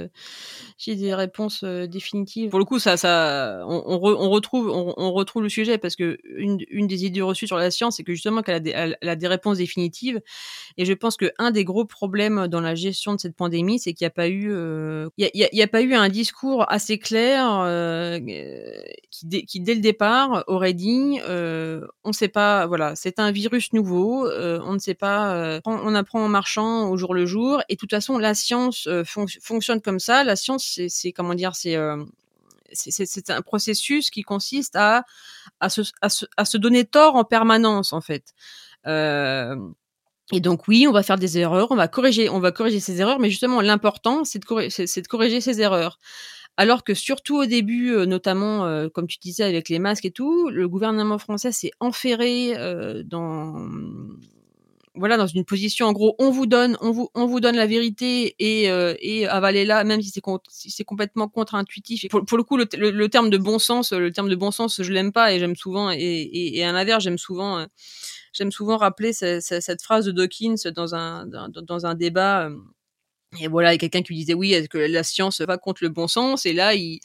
j'ai 0.77 0.95
des 0.95 1.13
réponses 1.13 1.65
définitives. 1.65 2.49
Pour 2.49 2.59
le 2.59 2.65
coup, 2.65 2.79
ça, 2.79 2.95
ça, 2.95 3.65
on, 3.67 3.99
retrouve, 3.99 4.69
on, 4.69 5.11
retrouve 5.11 5.43
le 5.43 5.49
sujet 5.49 5.77
parce 5.77 5.97
que 5.97 6.17
une, 6.37 6.87
des 6.87 7.03
idées 7.05 7.21
reçues 7.21 7.47
sur 7.47 7.57
la 7.57 7.69
science, 7.69 7.97
c'est 7.97 8.03
que 8.03 8.13
justement 8.13 8.41
qu'elle 8.41 8.55
a, 8.55 8.59
des, 8.61 8.71
elle 8.71 9.09
a 9.09 9.15
des 9.17 9.27
réponses 9.27 9.57
définitives. 9.57 10.21
Et 10.77 10.85
je 10.85 10.93
pense 10.93 11.17
que 11.17 11.31
un 11.37 11.51
des 11.51 11.65
gros 11.65 11.83
problèmes 11.83 12.47
dans 12.47 12.61
la 12.61 12.75
gestion 12.75 13.13
de 13.13 13.19
cette 13.19 13.35
pandémie, 13.35 13.79
c'est 13.79 13.93
qu'il 13.93 14.05
n'y 14.05 14.07
a 14.07 14.11
pas 14.11 14.29
eu, 14.29 14.53
il 15.17 15.29
y, 15.33 15.61
a, 15.61 15.67
pas 15.67 15.81
eu 15.81 15.93
un 15.93 16.07
discours 16.29 16.65
assez 16.71 16.99
clair 16.99 17.41
qui, 19.11 19.45
qui, 19.45 19.59
dès 19.59 19.75
le 19.75 19.81
départ, 19.81 20.43
aurait 20.47 20.73
dit, 20.73 21.19
on 21.27 22.09
ne 22.09 22.13
sait 22.13 22.27
pas, 22.27 22.67
voilà, 22.67 22.95
c'est 22.95 23.19
un 23.19 23.31
virus 23.31 23.73
nouveau, 23.73 24.29
on 24.29 24.73
ne 24.73 24.79
sait 24.79 24.93
pas, 24.93 25.59
on 25.65 25.95
apprend 25.95 26.23
en 26.23 26.29
marchant 26.29 26.89
au 26.89 26.97
jour 26.97 27.13
le 27.13 27.25
jour. 27.25 27.61
Et 27.69 27.75
de 27.75 27.79
toute 27.79 27.91
façon, 27.91 28.17
la 28.17 28.33
science 28.33 28.87
fonctionne 29.05 29.81
comme 29.81 29.99
ça. 29.99 30.23
La 30.23 30.35
science 30.35 30.79
c'est 30.87 31.11
comment 31.11 31.33
dire, 31.33 31.53
euh, 31.65 32.03
c'est 32.71 33.05
c'est 33.05 33.29
un 33.29 33.41
processus 33.41 34.09
qui 34.09 34.21
consiste 34.21 34.75
à 34.75 35.03
à 35.59 35.69
se, 35.69 35.81
à 36.01 36.09
se, 36.09 36.25
à 36.37 36.45
se 36.45 36.57
donner 36.57 36.85
tort 36.85 37.15
en 37.15 37.23
permanence 37.23 37.93
en 37.93 38.01
fait. 38.01 38.33
Euh, 38.87 39.55
et 40.31 40.39
donc 40.39 40.67
oui, 40.67 40.85
on 40.87 40.91
va 40.91 41.03
faire 41.03 41.17
des 41.17 41.37
erreurs, 41.37 41.71
on 41.71 41.75
va 41.75 41.87
corriger, 41.87 42.29
on 42.29 42.39
va 42.39 42.51
corriger 42.51 42.79
ces 42.79 43.01
erreurs, 43.01 43.19
mais 43.19 43.29
justement 43.29 43.61
l'important 43.61 44.23
c'est 44.23 44.39
de, 44.39 44.45
corriger, 44.45 44.85
de 44.85 45.07
corriger 45.07 45.41
ces 45.41 45.61
erreurs. 45.61 45.99
Alors 46.57 46.83
que 46.83 46.93
surtout 46.93 47.37
au 47.37 47.45
début, 47.45 47.91
euh, 47.91 48.05
notamment 48.05 48.89
comme 48.93 49.07
tu 49.07 49.17
disais 49.19 49.43
avec 49.43 49.69
les 49.69 49.79
masques 49.79 50.05
et 50.05 50.11
tout, 50.11 50.49
le 50.49 50.67
gouvernement 50.67 51.17
français 51.17 51.51
s'est 51.51 51.71
enferré 51.79 52.53
dans 53.05 53.67
voilà 54.99 55.17
dans 55.17 55.27
une 55.27 55.45
position 55.45 55.87
en 55.87 55.93
gros 55.93 56.15
on 56.19 56.29
vous 56.29 56.45
donne 56.45 56.77
on 56.81 56.91
vous 56.91 57.09
on 57.13 57.25
vous 57.25 57.39
donne 57.39 57.55
la 57.55 57.65
vérité 57.65 58.35
et 58.39 58.69
euh, 58.69 58.93
et 58.99 59.27
avalez-la 59.27 59.83
même 59.83 60.01
si 60.01 60.09
c'est 60.09 60.21
si 60.49 60.71
c'est 60.71 60.83
complètement 60.83 61.27
contre-intuitif 61.27 62.07
pour, 62.09 62.37
le 62.37 62.43
coup 62.43 62.57
le, 62.57 62.67
le, 62.77 63.09
terme 63.09 63.29
de 63.29 63.37
bon 63.37 63.59
sens 63.59 63.93
le 63.93 64.11
terme 64.11 64.29
de 64.29 64.35
bon 64.35 64.51
sens 64.51 64.81
je 64.81 64.91
l'aime 64.91 65.11
pas 65.11 65.33
et 65.33 65.39
j'aime 65.39 65.55
souvent 65.55 65.91
et, 65.91 65.97
et, 65.97 66.57
et 66.57 66.63
à 66.63 66.71
l'inverse 66.71 67.03
j'aime 67.03 67.17
souvent 67.17 67.59
euh, 67.59 67.65
j'aime 68.33 68.51
souvent 68.51 68.77
rappeler 68.77 69.13
cette, 69.13 69.81
phrase 69.81 70.05
de 70.05 70.11
Dawkins 70.11 70.71
dans 70.75 70.95
un 70.95 71.25
dans, 71.25 71.49
dans 71.49 71.85
un 71.85 71.95
débat 71.95 72.47
euh, 72.47 72.55
et 73.39 73.47
voilà, 73.47 73.77
quelqu'un 73.77 74.01
qui 74.01 74.15
disait 74.15 74.33
oui, 74.33 74.53
est-ce 74.53 74.67
que 74.67 74.79
la 74.79 75.03
science 75.03 75.39
va 75.41 75.57
contre 75.59 75.83
le 75.83 75.89
bon 75.89 76.07
sens? 76.07 76.47
Et 76.47 76.53
là, 76.53 76.73
il, 76.73 76.99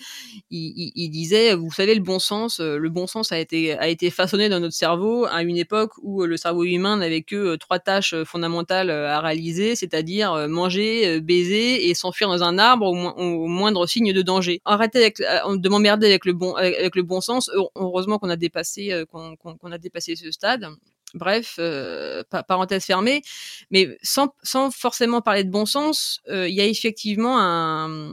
il, 0.51 1.11
disait, 1.11 1.55
vous 1.55 1.71
savez, 1.71 1.95
le 1.95 2.01
bon 2.01 2.19
sens, 2.19 2.61
euh, 2.61 2.79
le 2.79 2.89
bon 2.89 3.07
sens 3.07 3.31
a 3.31 3.39
été 3.39 3.75
a 3.75 3.89
été 3.89 4.11
façonné 4.11 4.49
dans 4.49 4.59
notre 4.59 4.75
cerveau 4.75 5.27
à 5.27 5.43
une 5.43 5.59
époque 5.59 5.93
où 6.03 6.23
euh, 6.23 6.27
le 6.27 6.39
cerveau 6.39 6.65
humain 6.65 6.97
n'avait 6.97 7.21
que 7.21 7.57
trois 7.57 7.79
tâches 7.79 8.15
fondamentales 8.25 8.89
à 8.91 9.21
réaliser, 9.21 9.77
c'est-à-dire 9.77 10.49
manger, 10.49 11.21
baiser 11.21 11.91
et 11.91 11.95
s'enfuir 11.95 12.29
dans 12.29 12.43
un 12.43 12.57
arbre 12.59 12.87
au, 12.87 12.97
au, 12.97 13.47
moindre 13.47 13.87
signe 13.87 14.15
de 14.15 14.23
danger. 14.23 14.63
Arrêtez 14.65 15.01
avec, 15.01 15.19
de 15.19 15.69
m'emmerder 15.69 16.07
avec 16.07 16.25
le 16.25 16.33
bon 16.33 16.55
avec 16.55 16.97
le 16.97 17.03
bon 17.03 17.21
sens. 17.21 17.51
Heureusement 17.75 18.19
qu'on 18.19 18.31
a 18.31 18.37
dépassé 18.37 19.05
qu'on 19.11 19.73
a 19.73 19.79
dépassé 19.79 20.17
ce 20.17 20.31
stade. 20.31 20.69
Bref, 21.15 21.55
euh, 21.61 22.23
parenthèse 22.49 22.85
fermée, 22.85 23.23
mais 23.71 23.97
sans, 24.03 24.35
sans 24.43 24.71
forcément 24.71 25.21
parler 25.23 25.45
de 25.45 25.51
bon 25.51 25.65
sens, 25.67 26.21
euh, 26.29 26.49
il 26.49 26.55
y 26.55 26.61
a 26.61 26.67
effectivement 26.67 27.39
un, 27.41 28.13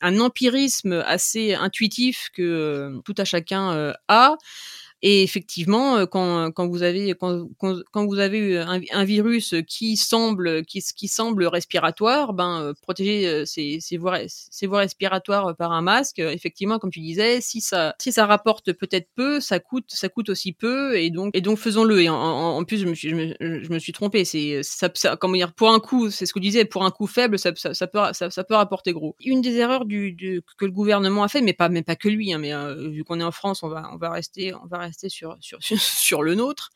un 0.00 0.20
empirisme 0.20 1.02
assez 1.06 1.54
intuitif 1.54 2.30
que 2.32 2.42
euh, 2.42 3.00
tout 3.04 3.14
à 3.18 3.24
chacun 3.24 3.92
a 4.08 4.36
et 5.04 5.24
effectivement, 5.24 5.96
euh, 5.96 6.06
quand, 6.06 6.52
quand 6.52 6.68
vous 6.68 6.84
avez 6.84 7.14
quand, 7.14 7.48
quand, 7.58 8.06
vous 8.06 8.20
avez 8.20 8.58
un, 8.58 8.80
un, 8.92 9.04
virus 9.04 9.52
qui 9.66 9.96
semble 9.96 10.64
qui, 10.64 10.80
qui 10.80 11.08
semble 11.08 11.44
respiratoire, 11.46 12.34
ben 12.34 12.62
euh, 12.62 12.72
protéger 12.80 13.26
euh, 13.26 13.44
ses, 13.44 13.80
ses, 13.80 13.96
voies, 13.96 14.20
ses 14.28 14.68
voies 14.68 14.78
respiratoires 14.78 15.56
par 15.56 15.72
un 15.72 15.82
masque, 15.82 16.20
effectivement, 16.20 16.78
comme 16.78 16.92
tu 16.92 17.00
disais, 17.00 17.40
si 17.40 17.60
ça 17.60 17.96
si 17.98 18.12
ça 18.12 18.26
rapporte 18.26 18.72
peut-être 18.72 19.08
peu, 19.16 19.40
ça 19.40 19.58
coûte 19.58 19.86
ça 19.88 20.08
coûte 20.08 20.28
aussi 20.28 20.52
peu 20.52 20.96
et 20.96 21.10
donc 21.10 21.36
et 21.36 21.40
donc 21.40 21.58
faisons-le. 21.58 22.02
Et 22.02 22.08
en, 22.08 22.14
en, 22.16 22.62
plus, 22.64 22.78
je 22.78 22.86
me 22.86 22.94
suis 22.94 23.08
je 23.08 23.16
me, 23.16 23.34
je 23.40 23.72
me 23.72 23.80
suis 23.80 23.92
trompé. 23.92 24.24
C'est 24.24 24.62
ça, 24.62 24.88
ça, 24.94 25.16
comment 25.16 25.34
dire 25.34 25.52
pour 25.52 25.70
un 25.70 25.80
coup, 25.80 26.10
c'est 26.10 26.26
ce 26.26 26.32
que 26.32 26.38
je 26.38 26.44
disais, 26.44 26.64
pour 26.64 26.84
un 26.84 26.92
coup 26.92 27.08
faible, 27.08 27.40
ça, 27.40 27.50
ça, 27.56 27.74
ça 27.74 27.88
peut 27.88 27.98
ça, 28.12 28.44
peut 28.44 28.54
rapporter 28.54 28.92
gros. 28.92 29.16
Une 29.24 29.40
des 29.40 29.56
erreurs 29.56 29.84
du, 29.84 30.12
du, 30.12 30.42
que 30.58 30.64
le 30.64 30.70
gouvernement 30.70 31.24
a 31.24 31.28
fait, 31.28 31.40
mais 31.40 31.54
pas 31.54 31.68
mais 31.68 31.82
pas 31.82 31.96
que 31.96 32.08
lui, 32.08 32.32
hein, 32.32 32.38
mais 32.38 32.52
vu 32.88 33.02
qu'on 33.02 33.18
est 33.18 33.24
en 33.24 33.32
France, 33.32 33.64
on 33.64 33.68
va 33.68 33.90
on 33.92 33.96
va 33.96 34.10
rester 34.10 34.54
on 34.54 34.66
va 34.68 34.78
rester 34.78 34.91
sur 35.76 36.22
le 36.22 36.34
nôtre. 36.34 36.70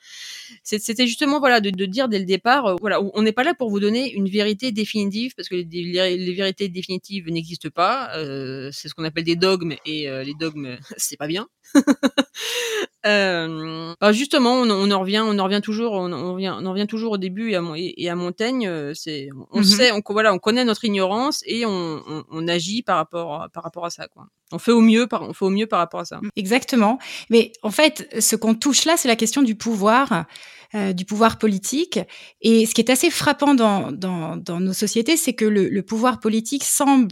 C'était 0.63 1.07
justement 1.07 1.39
voilà 1.39 1.61
de, 1.61 1.71
dire 1.71 2.09
dès 2.09 2.19
le 2.19 2.25
départ, 2.25 2.67
euh, 2.67 2.77
voilà, 2.81 3.01
on 3.03 3.23
n'est 3.23 3.33
pas 3.33 3.45
là 3.45 3.55
pour 3.55 3.71
vous 3.71 3.81
donner 3.81 4.13
une 4.13 4.29
vérité 4.29 4.73
définitive 4.73 5.35
parce 5.37 5.49
que 5.49 5.57
les, 5.57 6.17
les, 6.17 6.35
vérités 6.35 6.69
définitives 6.69 7.29
n'existent 7.29 7.71
pas. 7.71 8.17
Euh, 8.17 8.71
c'est 8.73 8.89
ce 8.89 8.95
qu'on 8.95 9.05
appelle 9.05 9.25
des 9.25 9.37
dogmes 9.37 9.75
et 9.85 10.09
euh, 10.09 10.23
les 10.23 10.35
dogmes 10.35 10.79
c'est 10.97 11.17
pas 11.17 11.27
bien. 11.27 11.49
euh, 13.07 13.95
bah, 14.01 14.13
justement, 14.13 14.55
on, 14.55 14.71
on, 14.71 14.91
en 14.91 15.01
revient, 15.01 15.23
on 15.25 15.39
en 15.39 15.45
revient 15.45 15.61
toujours, 15.63 15.93
on, 15.93 16.13
on, 16.13 16.35
revient, 16.35 16.55
on 16.59 16.67
en 16.67 16.71
revient 16.73 16.87
toujours 16.87 17.13
au 17.13 17.19
début 17.19 17.51
et 17.51 17.57
à, 17.57 17.63
et 17.77 18.09
à 18.09 18.15
Montaigne. 18.15 18.67
Euh, 18.67 18.93
c'est, 18.95 19.29
on 19.51 19.61
mm-hmm. 19.61 19.65
sait, 19.65 19.93
on, 19.93 20.03
voilà, 20.09 20.33
on 20.33 20.39
connaît 20.39 20.65
notre 20.65 20.85
ignorance 20.85 21.43
et 21.47 21.67
on, 21.67 22.03
on, 22.31 22.49
agit 22.49 22.83
par 22.83 22.97
rapport, 22.97 23.49
par 23.53 23.63
rapport 23.63 23.85
à 23.85 23.91
ça, 23.91 24.07
quoi. 24.09 24.27
On 24.53 24.59
fait 24.59 24.73
au 24.73 24.81
mieux, 24.81 25.07
par, 25.07 25.23
on 25.23 25.33
fait 25.33 25.45
au 25.45 25.51
mieux 25.51 25.67
par 25.67 25.81
rapport 25.81 26.01
à 26.01 26.05
ça. 26.05 26.21
Exactement. 26.37 26.99
Mais 27.31 27.53
en 27.63 27.71
fait, 27.71 28.09
ce 28.21 28.37
qu'on 28.37 28.55
touche 28.55 28.85
là, 28.85 28.97
c'est 28.97 29.09
la 29.09 29.17
question 29.17 29.43
du 29.43 29.57
pouvoir. 29.57 30.27
Euh, 30.75 30.93
du 30.93 31.05
pouvoir 31.05 31.39
politique. 31.39 32.01
Et 32.41 32.67
ce 32.67 32.75
qui 32.75 32.81
est 32.81 32.91
assez 32.91 33.09
frappant 33.09 33.55
dans, 33.55 33.93
dans, 33.93 34.37
dans 34.37 34.59
nos 34.59 34.73
sociétés, 34.73 35.17
c'est 35.17 35.33
que 35.33 35.45
le, 35.45 35.69
le 35.69 35.83
pouvoir 35.83 36.19
politique 36.19 36.65
semble 36.65 37.09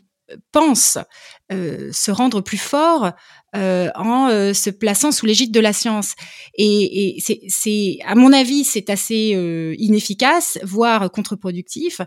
pense 0.53 0.99
se 1.51 2.11
rendre 2.11 2.41
plus 2.41 2.59
fort 2.59 3.13
euh, 3.55 3.89
en 3.95 4.29
euh, 4.31 4.53
se 4.53 4.69
plaçant 4.69 5.13
sous 5.13 5.27
l'égide 5.27 5.53
de 5.53 5.61
la 5.61 5.73
science. 5.73 6.15
Et, 6.59 7.17
et 7.17 7.49
c'est, 7.49 7.99
à 8.05 8.17
mon 8.17 8.33
avis, 8.33 8.65
c'est 8.65 8.91
assez 8.91 9.33
euh, 9.37 9.77
inefficace, 9.79 10.59
voire 10.65 11.11
contre-productif. 11.13 12.01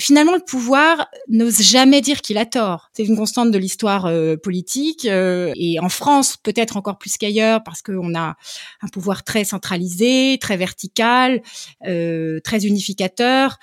finalement, 0.00 0.34
le 0.34 0.40
pouvoir 0.40 1.08
n'ose 1.28 1.62
jamais 1.62 2.00
dire 2.00 2.22
qu'il 2.22 2.38
a 2.38 2.46
tort. 2.46 2.88
C'est 2.92 3.04
une 3.04 3.16
constante 3.16 3.50
de 3.52 3.58
l'histoire 3.58 4.10
politique. 4.42 5.04
et 5.04 5.78
en 5.80 5.88
France, 5.88 6.36
peut-être 6.36 6.76
encore 6.76 6.98
plus 6.98 7.16
qu'ailleurs, 7.16 7.62
parce 7.62 7.82
qu'on 7.82 8.14
a 8.14 8.36
un 8.82 8.88
pouvoir 8.88 9.24
très 9.24 9.44
centralisé, 9.44 10.38
très 10.40 10.56
vertical, 10.56 11.42
très 11.80 12.66
unificateur. 12.66 13.58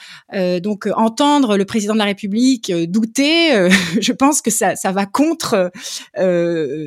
donc, 0.61 0.87
entendre 0.95 1.57
le 1.57 1.65
président 1.65 1.93
de 1.93 1.99
la 1.99 2.05
République 2.05 2.71
douter, 2.87 3.69
je 4.01 4.11
pense 4.11 4.41
que 4.41 4.51
ça, 4.51 4.74
ça 4.75 4.91
va 4.91 5.05
contre 5.05 5.71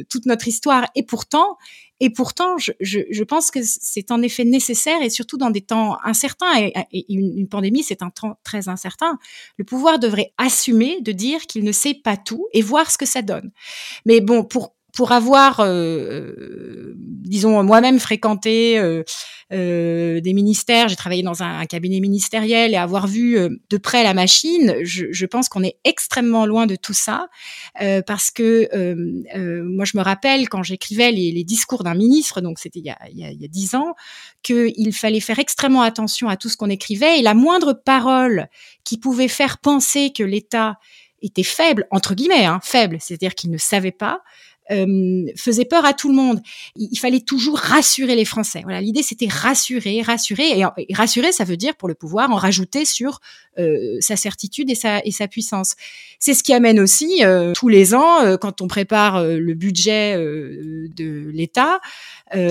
toute 0.08 0.26
notre 0.26 0.48
histoire. 0.48 0.86
Et 0.94 1.02
pourtant, 1.02 1.56
et 2.00 2.10
pourtant, 2.10 2.58
je, 2.58 2.72
je, 2.80 3.00
je 3.10 3.24
pense 3.24 3.50
que 3.50 3.58
c'est 3.62 4.12
en 4.12 4.22
effet 4.22 4.44
nécessaire, 4.44 5.02
et 5.02 5.10
surtout 5.10 5.36
dans 5.36 5.50
des 5.50 5.62
temps 5.62 5.98
incertains, 6.04 6.56
et, 6.56 6.72
une, 7.08 7.36
une, 7.36 7.48
pandémie, 7.48 7.82
c'est 7.82 8.02
un 8.02 8.10
temps 8.10 8.38
très 8.44 8.68
incertain, 8.68 9.18
le 9.56 9.64
pouvoir 9.64 9.98
devrait 9.98 10.32
assumer 10.38 11.00
de 11.00 11.10
dire 11.12 11.40
qu'il 11.42 11.64
ne 11.64 11.72
sait 11.72 11.94
pas 11.94 12.16
tout 12.16 12.46
et 12.52 12.62
voir 12.62 12.90
ce 12.90 12.98
que 12.98 13.06
ça 13.06 13.22
donne. 13.22 13.50
Mais 14.06 14.20
bon, 14.20 14.44
pour 14.44 14.74
pour 14.98 15.12
avoir, 15.12 15.60
euh, 15.60 15.68
euh, 15.70 16.94
disons, 16.96 17.62
moi-même 17.62 18.00
fréquenté 18.00 18.80
euh, 18.80 20.20
des 20.20 20.32
ministères, 20.32 20.88
j'ai 20.88 20.96
travaillé 20.96 21.22
dans 21.22 21.40
un, 21.40 21.64
cabinet 21.66 22.00
ministériel 22.00 22.72
et 22.72 22.76
avoir 22.76 23.06
vu 23.06 23.38
de 23.70 23.76
près 23.76 24.02
la 24.02 24.12
machine, 24.12 24.74
je, 24.82 25.26
pense 25.26 25.48
qu'on 25.48 25.62
est 25.62 25.76
extrêmement 25.84 26.46
loin 26.46 26.66
de 26.66 26.74
tout 26.74 26.94
ça, 26.94 27.28
parce 28.08 28.32
que 28.32 28.68
moi 29.62 29.84
je 29.84 29.96
me 29.96 30.02
rappelle 30.02 30.48
quand 30.48 30.64
j'écrivais 30.64 31.12
les, 31.12 31.30
les, 31.30 31.44
discours 31.44 31.84
d'un 31.84 31.94
ministre, 31.94 32.40
donc 32.40 32.58
c'était 32.58 32.80
il 32.80 32.86
y 33.12 33.44
a 33.44 33.48
dix 33.48 33.76
ans, 33.76 33.94
qu'il 34.42 34.92
fallait 34.92 35.20
faire 35.20 35.38
extrêmement 35.38 35.82
attention 35.82 36.28
à 36.28 36.36
tout 36.36 36.48
ce 36.48 36.56
qu'on 36.56 36.70
écrivait 36.70 37.20
et 37.20 37.22
la 37.22 37.34
moindre 37.34 37.72
parole 37.72 38.48
qui 38.82 38.98
pouvait 38.98 39.28
faire 39.28 39.58
penser 39.58 40.12
que 40.12 40.24
l'État 40.24 40.74
était 41.22 41.44
faible, 41.44 41.86
entre 41.90 42.14
guillemets, 42.14 42.46
hein, 42.46 42.60
faible, 42.62 42.98
c'est-à-dire 43.00 43.34
qu'il 43.34 43.50
ne 43.50 43.58
savait 43.58 43.92
pas, 43.92 44.22
euh, 44.70 45.26
faisait 45.36 45.64
peur 45.64 45.84
à 45.84 45.92
tout 45.92 46.08
le 46.08 46.14
monde. 46.14 46.40
Il, 46.76 46.98
fallait 46.98 47.20
toujours 47.20 47.58
rassurer 47.58 48.16
les 48.16 48.24
Français. 48.24 48.60
Voilà, 48.62 48.80
l'idée 48.80 49.02
c'était 49.02 49.28
rassurer, 49.28 50.02
rassurer, 50.02 50.60
et, 50.60 50.94
rassurer, 50.94 51.32
ça 51.32 51.44
veut 51.44 51.56
dire 51.56 51.74
pour 51.76 51.88
le 51.88 51.94
pouvoir 51.94 52.30
en 52.30 52.36
rajouter 52.36 52.84
sur 52.84 53.20
euh, 53.58 53.96
sa 54.00 54.14
certitude 54.16 54.70
et 54.70 54.74
sa, 54.74 55.00
et 55.04 55.10
sa 55.10 55.26
puissance. 55.26 55.74
C'est 56.20 56.34
ce 56.34 56.44
qui 56.44 56.52
amène 56.52 56.78
aussi 56.78 57.24
euh, 57.24 57.52
tous 57.54 57.68
les 57.68 57.94
ans, 57.94 58.22
euh, 58.22 58.36
quand 58.36 58.60
on 58.60 58.68
prépare 58.68 59.24
le 59.24 59.54
budget 59.54 60.16
de 60.16 61.30
l'État, 61.32 61.80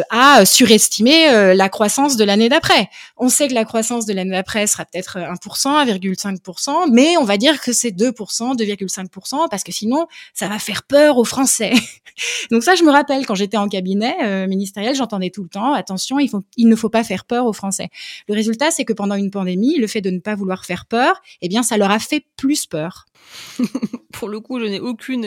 à 0.09 0.45
surestimer 0.45 1.53
la 1.53 1.69
croissance 1.69 2.17
de 2.17 2.23
l'année 2.23 2.49
d'après. 2.49 2.89
On 3.17 3.29
sait 3.29 3.47
que 3.47 3.53
la 3.53 3.65
croissance 3.65 4.05
de 4.05 4.13
l'année 4.13 4.31
d'après 4.31 4.67
sera 4.67 4.85
peut-être 4.85 5.17
1%, 5.17 5.35
1,5%, 5.85 6.91
mais 6.91 7.17
on 7.17 7.23
va 7.23 7.37
dire 7.37 7.61
que 7.61 7.71
c'est 7.73 7.91
2%, 7.91 8.57
2,5%, 8.57 9.49
parce 9.49 9.63
que 9.63 9.71
sinon, 9.71 10.07
ça 10.33 10.47
va 10.47 10.59
faire 10.59 10.83
peur 10.83 11.17
aux 11.17 11.25
Français. 11.25 11.73
Donc 12.51 12.63
ça, 12.63 12.75
je 12.75 12.83
me 12.83 12.91
rappelle 12.91 13.25
quand 13.25 13.35
j'étais 13.35 13.57
en 13.57 13.67
cabinet 13.67 14.15
euh, 14.23 14.47
ministériel, 14.47 14.95
j'entendais 14.95 15.29
tout 15.29 15.43
le 15.43 15.49
temps 15.49 15.73
attention, 15.73 16.19
il, 16.19 16.29
faut, 16.29 16.43
il 16.55 16.67
ne 16.67 16.75
faut 16.75 16.89
pas 16.89 17.03
faire 17.03 17.25
peur 17.25 17.45
aux 17.45 17.53
Français. 17.53 17.89
Le 18.27 18.33
résultat, 18.33 18.71
c'est 18.71 18.85
que 18.85 18.93
pendant 18.93 19.15
une 19.15 19.31
pandémie, 19.31 19.77
le 19.77 19.87
fait 19.87 20.01
de 20.01 20.09
ne 20.09 20.19
pas 20.19 20.35
vouloir 20.35 20.65
faire 20.65 20.85
peur, 20.85 21.21
eh 21.41 21.49
bien, 21.49 21.63
ça 21.63 21.77
leur 21.77 21.91
a 21.91 21.99
fait 21.99 22.25
plus 22.35 22.65
peur. 22.65 23.05
Pour 24.11 24.29
le 24.29 24.39
coup, 24.39 24.59
je 24.59 24.65
n'ai 24.65 24.79
aucune, 24.79 25.25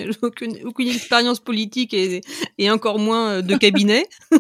expérience 0.78 1.40
politique 1.40 1.94
et, 1.94 2.20
et 2.58 2.70
encore 2.70 2.98
moins 2.98 3.30
euh, 3.30 3.42
de 3.42 3.56
cabinet. 3.56 4.06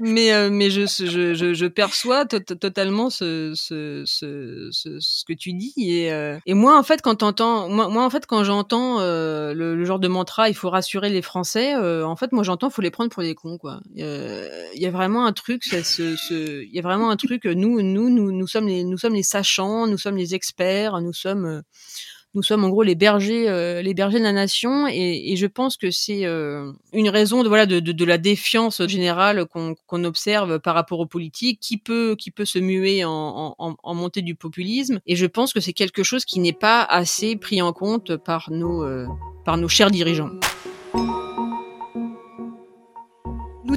mais 0.00 0.32
euh, 0.32 0.50
mais 0.50 0.70
je, 0.70 0.86
je, 0.86 1.54
je, 1.54 1.66
perçois 1.66 2.24
totalement 2.24 3.10
ce, 3.10 3.52
ce, 3.54 4.02
ce, 4.06 4.68
ce, 4.72 5.24
que 5.24 5.32
tu 5.32 5.52
dis 5.52 5.74
et, 5.76 6.12
euh, 6.12 6.38
et 6.46 6.54
moi 6.54 6.78
en 6.78 6.82
fait 6.82 7.02
quand 7.02 7.16
t'entends 7.16 7.68
moi, 7.68 7.88
moi 7.88 8.04
en 8.04 8.10
fait 8.10 8.26
quand 8.26 8.42
j'entends 8.42 9.00
euh, 9.00 9.52
le, 9.54 9.84
genre 9.84 9.98
de 9.98 10.08
mantra 10.08 10.48
il 10.48 10.54
faut 10.54 10.70
rassurer 10.70 11.10
les 11.10 11.22
Français 11.22 11.74
en 11.76 12.16
fait 12.16 12.32
moi 12.32 12.42
j'entends 12.42 12.70
faut 12.70 12.82
les 12.82 12.90
prendre 12.90 13.10
pour 13.10 13.22
des 13.22 13.34
cons 13.34 13.58
quoi. 13.58 13.80
Il 13.94 14.04
y 14.74 14.86
a 14.86 14.90
vraiment 14.90 15.26
un 15.26 15.32
truc 15.32 15.66
il 15.70 15.84
ce, 15.84 16.64
y 16.64 16.78
a 16.78 16.82
vraiment 16.82 17.10
un 17.10 17.16
truc 17.16 17.44
nous 17.44 17.82
nous 17.82 18.08
nous 18.10 18.32
nous 18.32 18.46
sommes 18.46 18.66
les 18.66 18.84
nous 18.84 18.98
sommes 18.98 19.14
les 19.14 19.22
sachants 19.22 19.86
nous 19.86 19.98
sommes 19.98 20.16
les 20.16 20.34
experts 20.34 21.00
nous 21.00 21.12
sommes 21.12 21.62
nous 22.34 22.42
sommes 22.42 22.64
en 22.64 22.68
gros 22.68 22.82
les 22.82 22.94
bergers, 22.94 23.48
euh, 23.48 23.82
les 23.82 23.94
bergers 23.94 24.18
de 24.18 24.24
la 24.24 24.32
nation, 24.32 24.86
et, 24.86 25.32
et 25.32 25.36
je 25.36 25.46
pense 25.46 25.76
que 25.76 25.90
c'est 25.90 26.24
euh, 26.26 26.72
une 26.92 27.08
raison 27.08 27.42
de 27.42 27.48
voilà 27.48 27.66
de, 27.66 27.80
de, 27.80 27.92
de 27.92 28.04
la 28.04 28.18
défiance 28.18 28.86
générale 28.86 29.46
qu'on 29.46 30.04
observe 30.04 30.60
par 30.60 30.74
rapport 30.74 31.00
aux 31.00 31.06
politiques, 31.06 31.58
qui 31.60 31.76
peut 31.76 32.14
qui 32.18 32.30
peut 32.30 32.44
se 32.44 32.58
muer 32.58 33.04
en, 33.04 33.54
en, 33.58 33.76
en 33.82 33.94
montée 33.94 34.22
du 34.22 34.34
populisme, 34.34 35.00
et 35.06 35.16
je 35.16 35.26
pense 35.26 35.52
que 35.52 35.60
c'est 35.60 35.72
quelque 35.72 36.02
chose 36.02 36.24
qui 36.24 36.40
n'est 36.40 36.52
pas 36.52 36.82
assez 36.82 37.36
pris 37.36 37.60
en 37.62 37.72
compte 37.72 38.16
par 38.16 38.50
nos 38.50 38.84
euh, 38.84 39.06
par 39.44 39.56
nos 39.56 39.68
chers 39.68 39.90
dirigeants. 39.90 40.30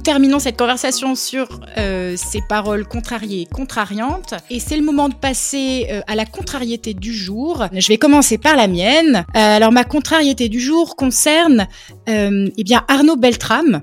Terminons 0.04 0.40
cette 0.40 0.58
conversation 0.58 1.16
sur 1.16 1.48
euh, 1.78 2.16
ces 2.18 2.42
paroles 2.48 2.86
contrariées 2.86 3.42
et 3.42 3.46
contrariantes. 3.46 4.36
Et 4.50 4.60
c'est 4.60 4.78
le 4.78 4.84
moment 4.84 5.10
de 5.10 5.16
passer 5.16 5.88
euh, 5.90 6.02
à 6.08 6.16
la 6.16 6.26
contrariété 6.26 6.94
du 6.94 7.14
jour. 7.14 7.66
Je 7.74 7.88
vais 7.88 7.98
commencer 7.98 8.38
par 8.38 8.56
la 8.56 8.68
mienne. 8.68 9.26
Euh, 9.36 9.40
alors 9.40 9.72
ma 9.72 9.86
contrariété 9.86 10.50
du 10.50 10.60
jour 10.60 10.96
concerne 10.96 11.68
eh 12.08 12.64
bien 12.64 12.84
Arnaud 12.88 13.16
Beltrame. 13.16 13.82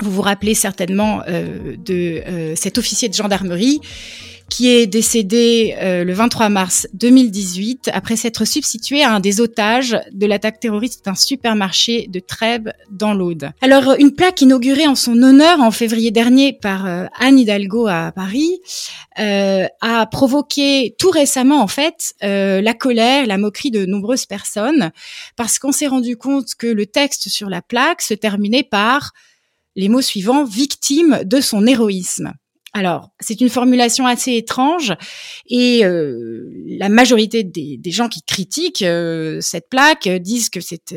Vous 0.00 0.10
vous 0.10 0.22
rappelez 0.22 0.54
certainement 0.54 1.22
de 1.26 2.54
cet 2.56 2.78
officier 2.78 3.08
de 3.08 3.14
gendarmerie 3.14 3.80
qui 4.52 4.68
est 4.68 4.86
décédé 4.86 5.74
euh, 5.80 6.04
le 6.04 6.12
23 6.12 6.50
mars 6.50 6.86
2018 6.92 7.88
après 7.94 8.16
s'être 8.16 8.44
substitué 8.44 9.02
à 9.02 9.14
un 9.14 9.18
des 9.18 9.40
otages 9.40 9.98
de 10.12 10.26
l'attaque 10.26 10.60
terroriste 10.60 11.06
d'un 11.06 11.14
supermarché 11.14 12.06
de 12.08 12.20
Trèbes 12.20 12.68
dans 12.90 13.14
l'Aude. 13.14 13.52
Alors 13.62 13.94
une 13.98 14.14
plaque 14.14 14.42
inaugurée 14.42 14.86
en 14.86 14.94
son 14.94 15.22
honneur 15.22 15.60
en 15.60 15.70
février 15.70 16.10
dernier 16.10 16.52
par 16.52 16.84
euh, 16.84 17.06
Anne 17.18 17.38
Hidalgo 17.38 17.86
à 17.86 18.12
Paris 18.14 18.60
euh, 19.18 19.64
a 19.80 20.04
provoqué 20.04 20.94
tout 20.98 21.10
récemment 21.10 21.62
en 21.62 21.66
fait 21.66 22.12
la 22.20 22.74
colère, 22.74 23.26
la 23.26 23.38
moquerie 23.38 23.70
de 23.70 23.86
nombreuses 23.86 24.26
personnes 24.26 24.90
parce 25.34 25.58
qu'on 25.58 25.72
s'est 25.72 25.86
rendu 25.86 26.18
compte 26.18 26.54
que 26.58 26.66
le 26.66 26.84
texte 26.84 27.30
sur 27.30 27.48
la 27.48 27.62
plaque 27.62 28.02
se 28.02 28.12
terminait 28.12 28.64
par 28.64 29.12
les 29.76 29.88
mots 29.88 30.02
suivants 30.02 30.44
victime 30.44 31.20
de 31.24 31.40
son 31.40 31.66
héroïsme. 31.66 32.34
Alors, 32.74 33.10
c'est 33.20 33.40
une 33.42 33.50
formulation 33.50 34.06
assez 34.06 34.34
étrange 34.34 34.94
et 35.46 35.84
euh, 35.84 36.50
la 36.66 36.88
majorité 36.88 37.44
des, 37.44 37.78
gens 37.90 38.08
qui 38.08 38.22
critiquent 38.22 38.80
euh, 38.80 39.38
cette 39.42 39.68
plaque 39.68 40.08
disent 40.08 40.48
que 40.48 40.60
c'est 40.62 40.94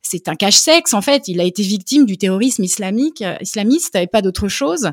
c'est 0.00 0.28
un 0.28 0.36
cache-sexe. 0.36 0.94
En 0.94 1.02
fait, 1.02 1.28
il 1.28 1.40
a 1.40 1.44
été 1.44 1.62
victime 1.62 2.06
du 2.06 2.16
terrorisme 2.16 2.64
islamique, 2.64 3.22
islamiste 3.42 3.96
et 3.96 4.06
pas 4.06 4.22
d'autre 4.22 4.48
chose. 4.48 4.92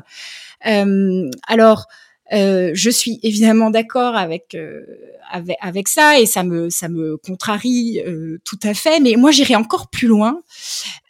Euh, 2.32 2.70
je 2.74 2.90
suis 2.90 3.20
évidemment 3.22 3.70
d'accord 3.70 4.16
avec, 4.16 4.56
avec, 5.30 5.56
avec 5.60 5.88
ça 5.88 6.18
et 6.18 6.26
ça 6.26 6.42
me 6.42 6.70
ça 6.70 6.88
me 6.88 7.16
contrarie 7.16 8.00
tout 8.44 8.58
à 8.62 8.74
fait. 8.74 9.00
Mais 9.00 9.14
moi, 9.16 9.30
j'irai 9.30 9.56
encore 9.56 9.88
plus 9.88 10.08
loin. 10.08 10.40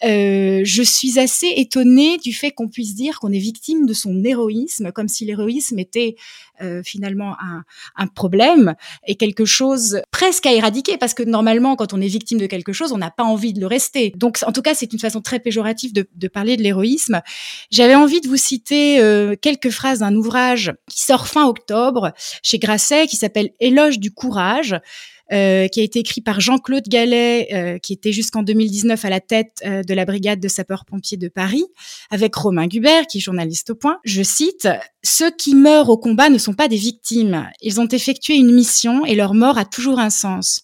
Euh, 0.04 0.60
je 0.64 0.82
suis 0.82 1.18
assez 1.18 1.52
étonnée 1.56 2.18
du 2.18 2.32
fait 2.34 2.50
qu'on 2.50 2.68
puisse 2.68 2.94
dire 2.94 3.18
qu'on 3.18 3.32
est 3.32 3.38
victime 3.38 3.86
de 3.86 3.94
son 3.94 4.22
héroïsme, 4.24 4.92
comme 4.92 5.08
si 5.08 5.24
l'héroïsme 5.24 5.78
était 5.78 6.16
euh, 6.60 6.82
finalement 6.84 7.34
un, 7.40 7.64
un, 7.96 8.06
problème 8.06 8.74
et 9.06 9.16
quelque 9.16 9.44
chose 9.44 10.00
presque 10.10 10.46
à 10.46 10.52
éradiquer, 10.52 10.96
parce 10.98 11.14
que 11.14 11.22
normalement, 11.22 11.76
quand 11.76 11.92
on 11.92 12.00
est 12.00 12.08
victime 12.08 12.38
de 12.38 12.46
quelque 12.46 12.72
chose, 12.72 12.92
on 12.92 12.98
n'a 12.98 13.10
pas 13.10 13.24
envie 13.24 13.52
de 13.52 13.60
le 13.60 13.66
rester. 13.66 14.12
Donc, 14.16 14.38
en 14.46 14.52
tout 14.52 14.62
cas, 14.62 14.74
c'est 14.74 14.92
une 14.92 14.98
façon 14.98 15.20
très 15.20 15.40
péjorative 15.40 15.92
de, 15.92 16.06
de 16.14 16.28
parler 16.28 16.56
de 16.56 16.62
l'héroïsme. 16.62 17.20
J'avais 17.70 17.94
envie 17.94 18.20
de 18.20 18.28
vous 18.28 18.36
citer 18.36 19.00
euh, 19.00 19.34
quelques 19.40 19.70
phrases 19.70 20.00
d'un 20.00 20.14
ouvrage 20.14 20.72
sort 21.06 21.28
fin 21.28 21.46
octobre 21.46 22.12
chez 22.42 22.58
Grasset, 22.58 23.06
qui 23.06 23.16
s'appelle 23.16 23.50
Éloge 23.60 23.98
du 23.98 24.10
courage. 24.10 24.76
Euh, 25.32 25.66
qui 25.66 25.80
a 25.80 25.82
été 25.82 25.98
écrit 25.98 26.20
par 26.20 26.38
Jean-Claude 26.38 26.84
Gallet, 26.86 27.48
euh, 27.52 27.78
qui 27.78 27.92
était 27.92 28.12
jusqu'en 28.12 28.44
2019 28.44 29.04
à 29.04 29.10
la 29.10 29.18
tête 29.18 29.60
euh, 29.66 29.82
de 29.82 29.92
la 29.92 30.04
brigade 30.04 30.38
de 30.38 30.46
sapeurs-pompiers 30.46 31.16
de 31.16 31.26
Paris, 31.26 31.64
avec 32.12 32.32
Romain 32.36 32.68
Gubert, 32.68 33.08
qui 33.08 33.18
est 33.18 33.20
journaliste 33.20 33.70
au 33.70 33.74
point. 33.74 33.98
Je 34.04 34.22
cite, 34.22 34.68
Ceux 35.02 35.32
qui 35.32 35.56
meurent 35.56 35.90
au 35.90 35.98
combat 35.98 36.28
ne 36.28 36.38
sont 36.38 36.54
pas 36.54 36.68
des 36.68 36.76
victimes. 36.76 37.50
Ils 37.60 37.80
ont 37.80 37.88
effectué 37.88 38.36
une 38.36 38.54
mission 38.54 39.04
et 39.04 39.16
leur 39.16 39.34
mort 39.34 39.58
a 39.58 39.64
toujours 39.64 39.98
un 39.98 40.10
sens 40.10 40.62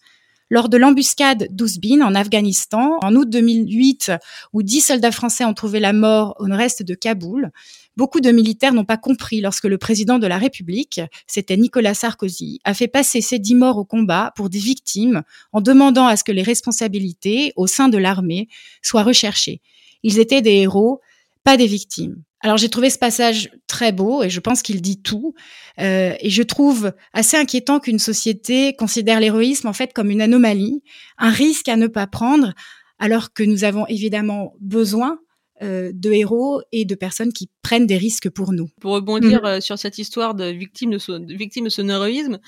lors 0.53 0.69
de 0.69 0.77
l'embuscade 0.77 1.49
d'Ouzbin 1.51 2.03
en 2.03 2.15
Afghanistan 2.15 2.99
en 3.01 3.17
août 3.17 3.29
2008, 3.29 4.13
où 4.53 4.63
dix 4.63 4.83
soldats 4.83 5.11
français 5.11 5.47
ont 5.47 5.55
trouvé 5.55 5.81
la 5.81 5.95
mort 5.95 6.37
au 6.39 6.47
nord-est 6.47 6.83
de 6.83 6.95
Kaboul. 6.95 7.51
Beaucoup 7.97 8.21
de 8.21 8.31
militaires 8.31 8.73
n'ont 8.73 8.85
pas 8.85 8.97
compris 8.97 9.41
lorsque 9.41 9.65
le 9.65 9.79
président 9.79 10.19
de 10.19 10.27
la 10.27 10.39
République, 10.39 11.01
c'était 11.27 11.57
Nicolas 11.57 11.95
Sarkozy, 11.95 12.61
a 12.65 12.75
fait 12.75 12.89
passer 12.89 13.21
ces 13.21 13.39
dix 13.39 13.55
morts 13.55 13.79
au 13.79 13.85
combat 13.85 14.33
pour 14.37 14.49
des 14.49 14.59
victimes 14.59 15.23
en 15.53 15.61
demandant 15.61 16.07
à 16.07 16.17
ce 16.17 16.25
que 16.25 16.33
les 16.33 16.43
responsabilités 16.43 17.53
au 17.57 17.67
sein 17.67 17.89
de 17.89 17.99
l'armée 17.99 18.49
soient 18.83 19.03
recherchées. 19.03 19.61
Ils 20.03 20.19
étaient 20.19 20.43
des 20.43 20.57
héros, 20.57 21.01
pas 21.45 21.57
des 21.57 21.67
victimes. 21.67 22.23
Alors 22.41 22.57
j'ai 22.57 22.69
trouvé 22.69 22.91
ce 22.91 22.99
passage 22.99 23.51
très 23.69 23.93
beau 23.93 24.25
et 24.25 24.31
je 24.31 24.41
pense 24.41 24.63
qu'il 24.63 24.83
dit 24.83 25.01
tout. 25.01 25.35
Euh, 25.79 26.15
et 26.19 26.29
je 26.29 26.43
trouve 26.43 26.93
assez 27.13 27.37
inquiétant 27.37 27.79
qu'une 27.79 28.01
société 28.01 28.75
considère 28.75 29.21
l'héroïsme 29.21 29.69
en 29.69 29.73
fait 29.73 29.93
comme 29.93 30.11
une 30.11 30.21
anomalie, 30.21 30.83
un 31.19 31.31
risque 31.31 31.69
à 31.69 31.77
ne 31.77 31.87
pas 31.87 32.09
prendre, 32.09 32.53
alors 32.99 33.33
que 33.33 33.45
nous 33.45 33.63
avons 33.63 33.87
évidemment 33.87 34.55
besoin 34.61 35.21
de 35.63 36.13
héros 36.13 36.63
et 36.73 36.85
de 36.85 36.95
personnes 36.95 37.33
qui 37.33 37.49
prennent 37.63 37.87
des 37.87 37.97
risques 37.97 38.29
pour 38.31 38.53
nous. 38.53 38.69
Pour 38.81 38.95
rebondir 38.95 39.43
mm. 39.43 39.47
euh, 39.47 39.61
sur 39.61 39.79
cette 39.79 39.99
histoire 39.99 40.35
de 40.35 40.45
victime 40.45 40.91
de, 40.91 41.35
victime 41.35 41.65
de 41.65 41.71
son 41.71 41.89
héroïsme, 41.89 42.39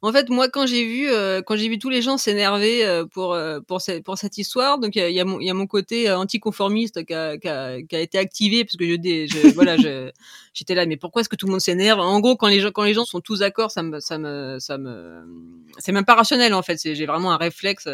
en 0.00 0.12
fait, 0.12 0.28
moi, 0.30 0.48
quand 0.48 0.66
j'ai 0.66 0.84
vu, 0.84 1.10
euh, 1.10 1.42
quand 1.42 1.56
j'ai 1.56 1.68
vu 1.68 1.78
tous 1.78 1.90
les 1.90 2.02
gens 2.02 2.16
s'énerver 2.16 3.02
pour 3.12 3.36
pour, 3.66 3.80
pour 4.04 4.18
cette 4.18 4.38
histoire, 4.38 4.78
donc 4.78 4.96
il 4.96 5.08
y, 5.08 5.12
y, 5.12 5.20
a 5.20 5.24
mon 5.24 5.40
y 5.40 5.50
a 5.50 5.54
mon 5.54 5.66
côté 5.66 6.10
anticonformiste 6.10 7.04
qui 7.04 7.14
a, 7.14 7.36
qui, 7.36 7.48
a, 7.48 7.82
qui 7.82 7.96
a 7.96 8.00
été 8.00 8.18
activé 8.18 8.64
parce 8.64 8.76
que 8.76 8.84
je, 8.84 8.96
je 9.28 9.48
voilà, 9.54 9.76
j'étais 10.54 10.74
là, 10.74 10.86
mais 10.86 10.96
pourquoi 10.96 11.20
est-ce 11.20 11.28
que 11.28 11.36
tout 11.36 11.46
le 11.46 11.52
monde 11.52 11.60
s'énerve? 11.60 12.00
En 12.00 12.20
gros, 12.20 12.36
quand 12.36 12.48
les 12.48 12.60
gens 12.60 12.70
quand 12.70 12.84
les 12.84 12.94
gens 12.94 13.04
sont 13.04 13.20
tous 13.20 13.40
d'accord, 13.40 13.70
ça 13.70 13.82
me 13.82 14.00
ça 14.00 14.18
me 14.18 14.58
ça 14.58 14.78
me 14.78 15.22
c'est 15.78 15.92
même 15.92 16.04
pas 16.04 16.14
rationnel 16.14 16.54
en 16.54 16.62
fait. 16.62 16.78
J'ai 16.82 17.06
vraiment 17.06 17.32
un 17.32 17.36
réflexe 17.36 17.88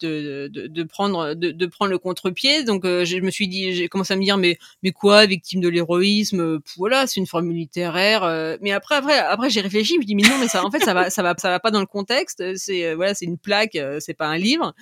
de, 0.00 0.48
de, 0.52 0.66
de 0.66 0.82
prendre 0.82 1.34
de, 1.34 1.50
de, 1.50 1.66
prendre 1.66 1.90
le 1.90 1.98
contre-pied. 1.98 2.64
Donc 2.64 2.84
euh, 2.84 3.04
je 3.04 3.18
me 3.18 3.30
suis 3.30 3.48
dit, 3.48 3.72
j'ai 3.72 3.88
commencé 3.88 4.14
à 4.14 4.16
me 4.16 4.22
dire 4.22 4.36
mais 4.38 4.58
mais 4.82 4.92
quoi, 4.92 5.26
victime 5.26 5.60
de 5.60 5.68
l'héroïsme, 5.68 6.60
voilà, 6.76 7.06
c'est 7.06 7.20
une 7.20 7.26
formule 7.26 7.56
littéraire. 7.56 8.24
Euh. 8.24 8.56
mais 8.60 8.72
après 8.72 8.96
après 8.96 9.18
après 9.18 9.50
j'ai 9.50 9.60
réfléchi, 9.60 9.94
je 9.94 9.98
me 9.98 10.04
dis 10.04 10.14
mais 10.14 10.22
non 10.22 10.38
mais 10.40 10.48
ça 10.48 10.64
en 10.64 10.70
fait 10.70 10.80
ça 10.80 10.94
va 10.94 11.10
ça 11.10 11.22
va 11.22 11.34
ça 11.38 11.50
va 11.50 11.60
pas 11.60 11.70
dans 11.70 11.80
le 11.80 11.86
contexte. 11.86 12.42
C'est 12.56 12.86
euh, 12.86 12.96
voilà 12.96 13.14
c'est 13.14 13.26
une 13.26 13.38
plaque, 13.38 13.78
c'est 14.00 14.14
pas 14.14 14.26
un 14.26 14.38
livre. 14.38 14.74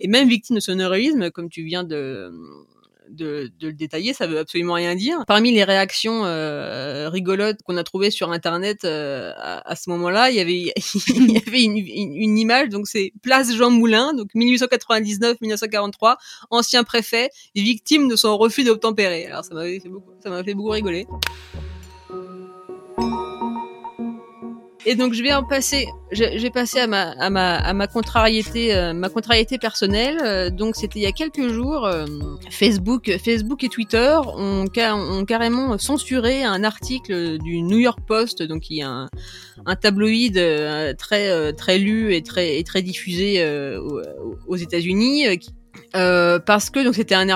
Et 0.00 0.08
même 0.08 0.28
victime 0.28 0.56
de 0.56 0.60
son 0.60 0.78
héroïsme, 0.78 1.30
comme 1.30 1.48
tu 1.48 1.62
viens 1.64 1.84
de 1.84 2.30
de, 3.14 3.50
le 3.60 3.72
détailler, 3.72 4.12
ça 4.12 4.26
veut 4.26 4.38
absolument 4.38 4.74
rien 4.74 4.94
dire. 4.94 5.24
Parmi 5.26 5.52
les 5.52 5.64
réactions 5.64 6.24
euh, 6.24 7.08
rigolotes 7.08 7.58
qu'on 7.64 7.76
a 7.76 7.84
trouvées 7.84 8.10
sur 8.10 8.30
internet 8.30 8.84
euh, 8.84 9.32
à, 9.36 9.76
ce 9.76 9.90
moment-là, 9.90 10.30
il 10.30 10.36
y 10.36 10.40
avait 10.40 10.72
il 11.08 11.32
y 11.32 11.38
avait 11.38 11.62
une, 11.62 12.38
image, 12.38 12.68
donc 12.68 12.86
c'est 12.86 13.12
Place 13.22 13.54
Jean 13.54 13.70
Moulin, 13.70 14.14
donc 14.14 14.28
1899-1943, 14.34 16.16
ancien 16.50 16.84
préfet, 16.84 17.30
victime 17.54 18.08
de 18.08 18.16
son 18.16 18.36
refus 18.36 18.64
d'obtempérer. 18.64 19.26
Alors 19.26 19.44
ça 19.44 19.54
m'avait 19.54 19.80
fait 19.80 19.88
beaucoup, 19.88 20.12
ça 20.22 20.30
m'a 20.30 20.42
fait 20.42 20.54
beaucoup 20.54 20.70
rigoler. 20.70 21.06
Et 24.86 24.96
donc 24.96 25.14
je 25.14 25.22
vais 25.22 25.32
en 25.32 25.44
passer, 25.44 25.86
je, 26.12 26.24
vais 26.24 26.50
passer 26.50 26.78
à 26.78 26.86
ma 26.86 27.12
à 27.12 27.30
ma 27.30 27.56
à 27.56 27.72
ma 27.72 27.86
contrariété 27.86 28.74
euh, 28.74 28.92
ma 28.92 29.08
contrariété 29.08 29.56
personnelle. 29.56 30.18
Euh, 30.22 30.50
donc 30.50 30.76
c'était 30.76 30.98
il 30.98 31.02
y 31.02 31.06
a 31.06 31.12
quelques 31.12 31.48
jours, 31.48 31.86
euh, 31.86 32.04
Facebook 32.50 33.10
Facebook 33.24 33.64
et 33.64 33.70
Twitter 33.70 34.18
ont, 34.36 34.66
ont 34.66 35.24
carrément 35.24 35.78
censuré 35.78 36.44
un 36.44 36.64
article 36.64 37.38
du 37.38 37.62
New 37.62 37.78
York 37.78 38.00
Post, 38.06 38.42
donc 38.42 38.62
qui 38.62 38.80
est 38.80 38.82
un, 38.82 39.08
un 39.64 39.76
tabloïd 39.76 40.34
très 40.98 41.52
très 41.54 41.78
lu 41.78 42.14
et 42.14 42.22
très 42.22 42.58
et 42.58 42.64
très 42.64 42.82
diffusé 42.82 43.42
aux, 43.78 44.02
aux 44.46 44.56
États-Unis 44.56 45.26
euh, 45.96 46.38
parce 46.40 46.70
que 46.70 46.80
donc 46.82 46.94
c'était 46.94 47.14
un, 47.14 47.28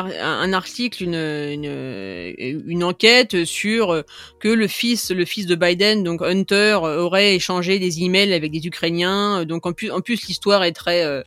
article, 0.52 1.04
une, 1.04 1.14
une, 1.14 2.62
une, 2.66 2.84
enquête 2.84 3.44
sur 3.44 3.92
euh, 3.92 4.02
que 4.40 4.48
le 4.48 4.66
fils, 4.66 5.10
le 5.10 5.24
fils 5.24 5.46
de 5.46 5.54
Biden, 5.54 6.02
donc 6.02 6.22
Hunter, 6.22 6.78
aurait 6.82 7.36
échangé 7.36 7.78
des 7.78 8.02
emails 8.02 8.32
avec 8.32 8.50
des 8.50 8.66
Ukrainiens. 8.66 9.44
Donc 9.44 9.66
en 9.66 9.72
plus, 9.72 9.90
en 9.90 10.00
plus 10.00 10.26
l'histoire 10.26 10.64
est 10.64 10.72
très 10.72 11.04
euh, 11.04 11.22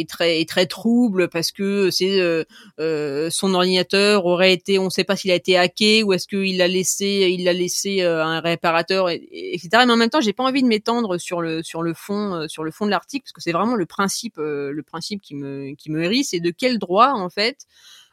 est 0.00 0.08
très 0.08 0.40
est 0.40 0.48
très 0.48 0.66
trouble 0.66 1.28
parce 1.28 1.52
que 1.52 1.90
c'est 1.90 2.20
euh, 2.20 2.44
euh, 2.80 3.30
son 3.30 3.54
ordinateur 3.54 4.26
aurait 4.26 4.52
été, 4.52 4.78
on 4.78 4.84
ne 4.84 4.90
sait 4.90 5.04
pas 5.04 5.16
s'il 5.16 5.30
a 5.30 5.34
été 5.34 5.56
hacké 5.56 6.02
ou 6.02 6.12
est-ce 6.12 6.26
qu'il 6.26 6.56
l'a 6.58 6.68
laissé, 6.68 7.28
il 7.30 7.44
l'a 7.44 7.52
laissé 7.52 8.02
euh, 8.02 8.24
un 8.24 8.40
réparateur, 8.40 9.10
et, 9.10 9.28
etc. 9.32 9.84
Mais 9.86 9.92
en 9.92 9.96
même 9.96 10.10
temps, 10.10 10.20
j'ai 10.20 10.32
pas 10.32 10.44
envie 10.44 10.62
de 10.62 10.68
m'étendre 10.68 11.18
sur 11.18 11.40
le 11.40 11.62
sur 11.62 11.82
le 11.82 11.94
fond 11.94 12.46
sur 12.48 12.64
le 12.64 12.70
fond 12.70 12.86
de 12.86 12.90
l'article 12.90 13.24
parce 13.24 13.32
que 13.32 13.40
c'est 13.40 13.52
vraiment 13.52 13.76
le 13.76 13.86
principe 13.86 14.36
le 14.38 14.82
principe 14.82 15.22
qui 15.22 15.34
me 15.34 15.74
qui 15.74 15.90
me 15.90 16.02
hérisse 16.02 16.34
et 16.34 16.40
de 16.40 16.50
quel 16.50 16.78
droit 16.78 17.12
en 17.12 17.30
fait 17.30 17.66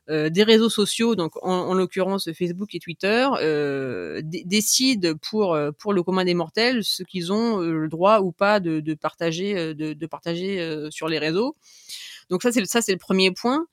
des 0.07 0.43
réseaux 0.43 0.69
sociaux, 0.69 1.15
donc 1.15 1.33
en, 1.43 1.73
l'occurrence 1.73 2.31
Facebook 2.33 2.75
et 2.75 2.79
Twitter, 2.79 3.27
euh, 3.41 4.21
décident 4.23 5.13
pour 5.21 5.55
euh, 5.55 5.71
pour 5.71 5.93
le 5.93 6.03
commun 6.03 6.25
des 6.25 6.33
mortels 6.33 6.83
ce 6.83 7.03
qu'ils 7.03 7.33
ont 7.33 7.57
le 7.57 7.87
droit 7.87 8.19
ou 8.19 8.31
pas 8.31 8.59
de, 8.59 8.79
de 8.79 8.93
partager 8.93 9.73
de, 9.73 9.93
de 9.93 10.07
partager 10.07 10.87
sur 10.91 11.07
les 11.07 11.19
réseaux. 11.19 11.55
Donc 12.29 12.43
ça 12.43 12.51
c'est 12.51 12.65
ça 12.65 12.81
c'est 12.81 12.93
le 12.93 12.99
premier 12.99 13.31
point. 13.31 13.65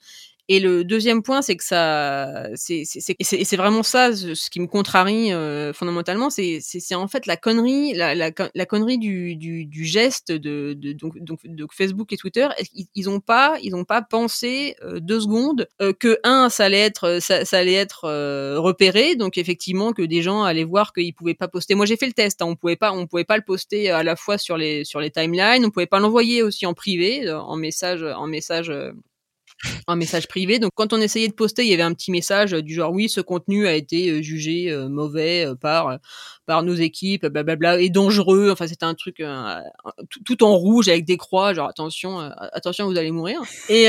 Et 0.48 0.58
le 0.58 0.84
deuxième 0.84 1.22
point, 1.22 1.40
c'est 1.40 1.56
que 1.56 1.62
ça, 1.62 2.48
c'est 2.56 2.82
c'est 2.84 3.56
vraiment 3.56 3.84
ça 3.84 4.12
ce 4.12 4.50
qui 4.50 4.58
me 4.58 4.66
contrarie 4.66 5.32
euh, 5.32 5.72
fondamentalement, 5.72 6.30
c'est 6.30 6.58
c'est 6.60 6.96
en 6.96 7.06
fait 7.06 7.26
la 7.26 7.36
connerie, 7.36 7.94
la, 7.94 8.16
la, 8.16 8.32
la 8.52 8.66
connerie 8.66 8.98
du, 8.98 9.36
du, 9.36 9.66
du, 9.66 9.84
geste 9.84 10.32
de, 10.32 10.74
de 10.74 10.92
donc, 10.94 11.16
donc 11.20 11.38
de 11.44 11.66
Facebook 11.72 12.12
et 12.12 12.16
Twitter. 12.16 12.48
Ils, 12.74 12.86
ils 12.96 13.08
ont 13.08 13.20
pas 13.20 13.56
ils 13.62 13.76
ont 13.76 13.84
pas 13.84 14.02
pensé 14.02 14.74
euh, 14.82 14.98
deux 14.98 15.20
secondes 15.20 15.68
euh, 15.80 15.92
que 15.92 16.18
un 16.24 16.48
ça 16.48 16.64
allait 16.64 16.80
être 16.80 17.20
ça, 17.20 17.44
ça 17.44 17.58
allait 17.58 17.74
être 17.74 18.08
repéré, 18.58 19.14
donc 19.14 19.38
effectivement 19.38 19.92
que 19.92 20.02
des 20.02 20.22
gens 20.22 20.42
allaient 20.42 20.64
voir 20.64 20.92
qu'ils 20.92 21.14
pouvaient 21.14 21.34
pas 21.34 21.46
poster. 21.48 21.76
Moi 21.76 21.86
j'ai 21.86 21.96
fait 21.96 22.06
le 22.06 22.12
test, 22.14 22.42
hein, 22.42 22.46
on 22.48 22.56
pouvait 22.56 22.76
pas 22.76 22.92
on 22.92 23.06
pouvait 23.06 23.24
pas 23.24 23.36
le 23.36 23.44
poster 23.44 23.90
à 23.90 24.02
la 24.02 24.16
fois 24.16 24.38
sur 24.38 24.56
les 24.56 24.84
sur 24.84 24.98
les 24.98 25.10
timelines, 25.10 25.64
on 25.64 25.70
pouvait 25.70 25.86
pas 25.86 26.00
l'envoyer 26.00 26.42
aussi 26.42 26.66
en 26.66 26.74
privé 26.74 27.30
en 27.30 27.56
message 27.56 28.02
en 28.02 28.26
message 28.26 28.72
un 29.88 29.96
message 29.96 30.28
privé. 30.28 30.58
Donc 30.58 30.72
quand 30.74 30.92
on 30.92 31.00
essayait 31.00 31.28
de 31.28 31.34
poster, 31.34 31.62
il 31.62 31.68
y 31.70 31.74
avait 31.74 31.82
un 31.82 31.94
petit 31.94 32.10
message 32.10 32.52
du 32.52 32.74
genre 32.74 32.92
oui, 32.92 33.08
ce 33.08 33.20
contenu 33.20 33.66
a 33.66 33.74
été 33.74 34.10
euh, 34.10 34.22
jugé 34.22 34.70
euh, 34.70 34.88
mauvais 34.88 35.46
euh, 35.46 35.54
par 35.54 35.98
par 36.46 36.62
nos 36.62 36.74
équipes, 36.74 37.26
blablabla, 37.26 37.80
et 37.80 37.90
dangereux. 37.90 38.50
Enfin, 38.50 38.66
c'était 38.66 38.84
un 38.84 38.94
truc 38.94 39.22
tout, 40.24 40.44
en 40.44 40.56
rouge 40.56 40.88
avec 40.88 41.04
des 41.04 41.16
croix, 41.16 41.54
genre 41.54 41.68
attention, 41.68 42.18
attention, 42.18 42.86
vous 42.86 42.98
allez 42.98 43.12
mourir. 43.12 43.40
Et 43.68 43.88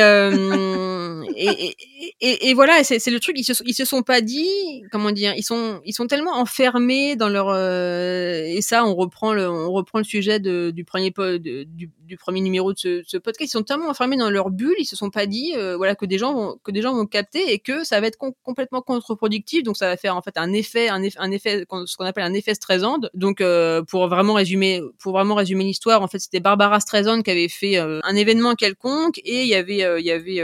et, 2.22 2.50
et, 2.50 2.54
voilà, 2.54 2.84
c'est 2.84 3.06
le 3.08 3.20
truc. 3.20 3.38
Ils 3.40 3.44
se, 3.44 3.64
ils 3.66 3.74
se 3.74 3.86
sont 3.86 4.04
pas 4.04 4.22
dit, 4.22 4.84
comment 4.92 5.12
dire, 5.12 5.34
ils 5.36 5.44
sont 5.44 5.82
ils 5.86 5.94
sont 5.94 6.08
tellement 6.08 6.34
enfermés 6.34 7.16
dans 7.16 7.30
leur 7.30 7.54
et 7.54 8.62
ça, 8.62 8.86
on 8.86 8.96
reprend 8.96 9.34
le 9.34 9.50
on 9.50 9.72
reprend 9.72 10.00
le 10.00 10.04
sujet 10.04 10.40
de, 10.40 10.72
du 10.72 10.84
premier 10.84 11.12
du, 11.40 11.66
du, 11.66 12.18
premier 12.18 12.42
numéro 12.42 12.74
de 12.74 12.78
ce, 12.78 13.18
podcast. 13.18 13.52
Ils 13.52 13.58
sont 13.58 13.64
tellement 13.64 13.90
enfermés 13.90 14.18
dans 14.18 14.30
leur 14.30 14.50
bulle, 14.50 14.76
ils 14.80 14.86
se 14.86 14.96
sont 14.96 15.10
pas 15.10 15.26
dit 15.26 15.54
euh, 15.56 15.76
voilà 15.78 15.96
que 15.96 16.06
des 16.06 16.18
gens 16.18 16.34
vont 16.34 16.60
que 16.64 16.72
des 16.72 16.82
gens 16.82 16.94
vont 16.94 17.06
capter 17.06 17.52
et 17.52 17.60
que 17.60 17.84
ça 17.84 18.00
va 18.00 18.08
être 18.08 18.18
complètement 18.44 18.82
contre-productif 18.82 19.64
donc 19.64 19.78
ça 19.78 19.88
va 19.88 19.98
faire 19.98 20.16
en 20.16 20.22
fait 20.22 20.38
un 20.38 20.52
effet 20.54 20.90
un, 20.90 21.02
effet, 21.02 21.18
un 21.20 21.32
effet 21.32 21.66
ce 21.86 21.98
qu'on 21.98 22.06
appelle 22.06 22.24
un 22.24 22.34
effet 22.34 22.43
Streisand 22.54 23.10
donc 23.14 23.42
euh, 23.42 23.82
pour 23.84 24.08
vraiment 24.08 24.34
résumer 24.34 24.82
pour 25.00 25.14
vraiment 25.14 25.36
résumer 25.36 25.64
l'histoire 25.64 26.02
en 26.02 26.08
fait 26.08 26.20
c'était 26.20 26.40
Barbara 26.40 26.80
Streisand 26.80 27.22
qui 27.22 27.32
avait 27.32 27.50
fait 27.50 27.78
euh, 27.78 28.00
un 28.04 28.16
événement 28.16 28.56
quelconque 28.56 29.20
et 29.20 29.44
il 29.44 29.48
y 29.48 29.56
avait 29.56 29.86
il 30.00 30.06
y 30.06 30.12
avait 30.12 30.42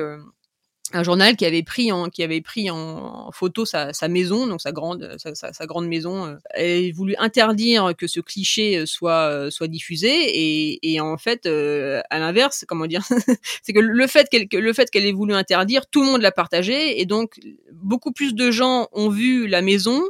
un 0.93 1.03
journal 1.03 1.35
qui 1.35 1.45
avait 1.45 1.63
pris 1.63 1.91
en 1.91 2.09
qui 2.09 2.23
avait 2.23 2.41
pris 2.41 2.69
en 2.69 3.29
photo 3.31 3.65
sa, 3.65 3.91
maison 4.07 4.47
donc 4.47 4.61
sa 4.61 4.71
grande 4.71 5.17
sa, 5.33 5.65
grande 5.65 5.87
maison 5.87 6.25
euh, 6.25 6.35
elle 6.51 6.93
voulu 6.93 7.15
interdire 7.17 7.93
que 7.97 8.07
ce 8.07 8.19
cliché 8.19 8.77
euh, 8.77 8.85
soit 8.85 9.29
euh, 9.29 9.49
soit 9.51 9.67
diffusé 9.67 10.09
et, 10.09 10.93
et 10.93 10.99
en 10.99 11.17
fait 11.17 11.45
à 11.45 12.19
l'inverse 12.19 12.65
comment 12.67 12.87
dire 12.87 13.03
c'est 13.63 13.73
que 13.73 13.79
le 13.79 14.07
fait 14.07 14.29
qu'elle 14.29 14.47
le 14.51 14.73
fait 14.73 14.89
qu'elle 14.89 15.05
ait 15.05 15.11
voulu 15.11 15.33
interdire 15.33 15.85
tout 15.87 16.01
le 16.01 16.07
monde 16.07 16.21
l'a 16.21 16.31
partagé 16.31 16.99
et 16.99 17.05
donc 17.05 17.39
beaucoup 17.71 18.11
plus 18.11 18.33
de 18.33 18.51
gens 18.51 18.87
ont 18.93 19.09
vu 19.09 19.47
la 19.47 19.61
maison 19.61 20.01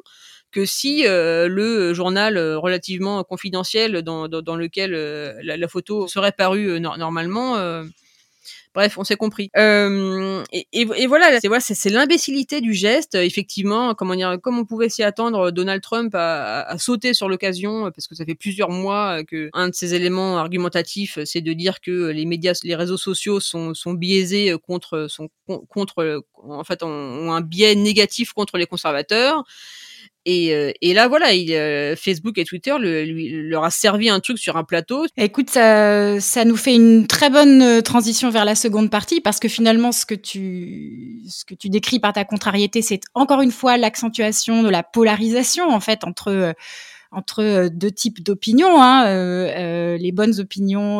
que 0.51 0.65
si 0.65 1.03
le 1.03 1.93
journal 1.93 2.37
relativement 2.55 3.23
confidentiel 3.23 4.01
dans, 4.01 4.55
lequel 4.55 4.91
la, 5.43 5.57
la, 5.57 5.67
photo 5.67 6.07
serait 6.07 6.31
parue 6.31 6.79
normalement 6.79 7.83
Bref, 8.75 8.99
on 8.99 9.03
s'est 9.03 9.15
compris. 9.15 9.49
Euh, 9.57 10.43
et, 10.53 11.07
voilà, 11.07 11.39
c'est 11.59 11.89
l'imbécilité 11.89 12.61
du 12.61 12.73
geste. 12.73 13.15
Effectivement, 13.15 13.95
comment 13.95 14.13
dire, 14.13 14.37
comme 14.41 14.59
on 14.59 14.65
pouvait 14.65 14.89
s'y 14.89 15.01
attendre, 15.01 15.49
Donald 15.49 15.81
Trump 15.81 16.13
a, 16.13 16.77
sauté 16.77 17.15
sur 17.15 17.27
l'occasion 17.27 17.91
parce 17.91 18.07
que 18.07 18.13
ça 18.13 18.25
fait 18.25 18.35
plusieurs 18.35 18.69
mois 18.69 19.23
que 19.23 19.49
un 19.53 19.69
de 19.69 19.73
ses 19.73 19.95
éléments 19.95 20.37
argumentatifs, 20.37 21.17
c'est 21.25 21.41
de 21.41 21.53
dire 21.53 21.81
que 21.81 22.09
les 22.11 22.25
médias, 22.25 22.59
les 22.63 22.75
réseaux 22.75 22.97
sociaux 22.97 23.39
sont, 23.39 23.73
biaisés 23.87 24.53
contre, 24.65 25.07
en 26.37 26.63
fait, 26.63 26.83
ont 26.83 27.33
un 27.33 27.41
biais 27.41 27.73
négatif 27.73 28.33
contre 28.33 28.57
les 28.57 28.67
conservateurs. 28.67 29.43
Et, 30.31 30.53
euh, 30.53 30.71
et 30.81 30.93
là, 30.93 31.07
voilà, 31.07 31.33
il, 31.33 31.51
euh, 31.53 31.95
Facebook 31.95 32.37
et 32.37 32.45
Twitter 32.45 32.75
lui, 32.77 33.31
leur 33.31 33.63
a 33.63 33.71
servi 33.71 34.09
un 34.09 34.19
truc 34.19 34.37
sur 34.37 34.57
un 34.57 34.63
plateau. 34.63 35.07
Écoute, 35.17 35.49
ça, 35.49 36.19
ça 36.19 36.45
nous 36.45 36.55
fait 36.55 36.75
une 36.75 37.07
très 37.07 37.31
bonne 37.31 37.63
euh, 37.63 37.81
transition 37.81 38.29
vers 38.29 38.45
la 38.45 38.53
seconde 38.53 38.91
partie 38.91 39.21
parce 39.21 39.39
que 39.39 39.47
finalement, 39.47 39.91
ce 39.91 40.05
que 40.05 40.13
tu, 40.13 41.23
ce 41.27 41.45
que 41.45 41.55
tu 41.55 41.69
décris 41.69 41.99
par 41.99 42.13
ta 42.13 42.25
contrariété, 42.25 42.83
c'est 42.83 43.01
encore 43.15 43.41
une 43.41 43.51
fois 43.51 43.77
l'accentuation 43.77 44.61
de 44.61 44.69
la 44.69 44.83
polarisation 44.83 45.67
en 45.67 45.79
fait 45.79 46.03
entre 46.03 46.53
entre 47.11 47.43
euh, 47.43 47.69
deux 47.69 47.91
types 47.91 48.23
d'opinions, 48.23 48.81
hein, 48.81 49.07
euh, 49.07 49.51
euh, 49.55 49.97
les 49.97 50.11
bonnes 50.11 50.39
opinions 50.39 50.99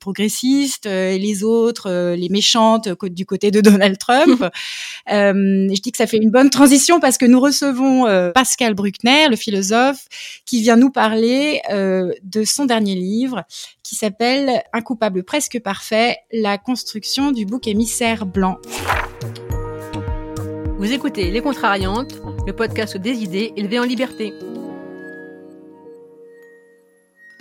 progressistes 0.00 0.86
et 0.86 1.18
les 1.18 1.44
autres, 1.44 2.14
les 2.14 2.28
méchantes 2.28 2.88
du 3.04 3.26
côté 3.26 3.50
de 3.50 3.60
Donald 3.60 3.98
Trump. 3.98 4.44
je 5.08 5.80
dis 5.80 5.92
que 5.92 5.98
ça 5.98 6.06
fait 6.06 6.18
une 6.18 6.30
bonne 6.30 6.50
transition 6.50 7.00
parce 7.00 7.18
que 7.18 7.26
nous 7.26 7.40
recevons 7.40 8.04
Pascal 8.34 8.74
Bruckner, 8.74 9.28
le 9.28 9.36
philosophe, 9.36 10.06
qui 10.44 10.62
vient 10.62 10.76
nous 10.76 10.90
parler 10.90 11.60
de 11.70 12.44
son 12.44 12.66
dernier 12.66 12.94
livre 12.94 13.44
qui 13.82 13.94
s'appelle 13.94 14.62
Un 14.72 14.80
coupable 14.80 15.22
presque 15.22 15.60
parfait, 15.60 16.16
la 16.32 16.58
construction 16.58 17.32
du 17.32 17.46
bouc 17.46 17.66
émissaire 17.66 18.26
blanc. 18.26 18.58
Vous 20.78 20.92
écoutez 20.92 21.30
Les 21.30 21.40
Contrariantes, 21.40 22.20
le 22.46 22.52
podcast 22.52 22.96
des 22.96 23.22
idées 23.22 23.52
élevées 23.56 23.78
en 23.78 23.84
liberté. 23.84 24.32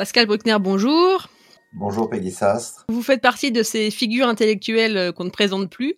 Pascal 0.04 0.26
Bruckner, 0.26 0.58
bonjour. 0.60 1.30
Bonjour 1.72 2.10
Peggy 2.10 2.30
Sastre. 2.30 2.84
Vous 2.90 3.02
faites 3.02 3.22
partie 3.22 3.54
de 3.54 3.64
ces 3.64 3.90
figures 3.90 4.28
intellectuelles 4.28 4.98
euh, 4.98 5.12
qu'on 5.14 5.24
ne 5.24 5.30
présente 5.30 5.70
plus, 5.70 5.96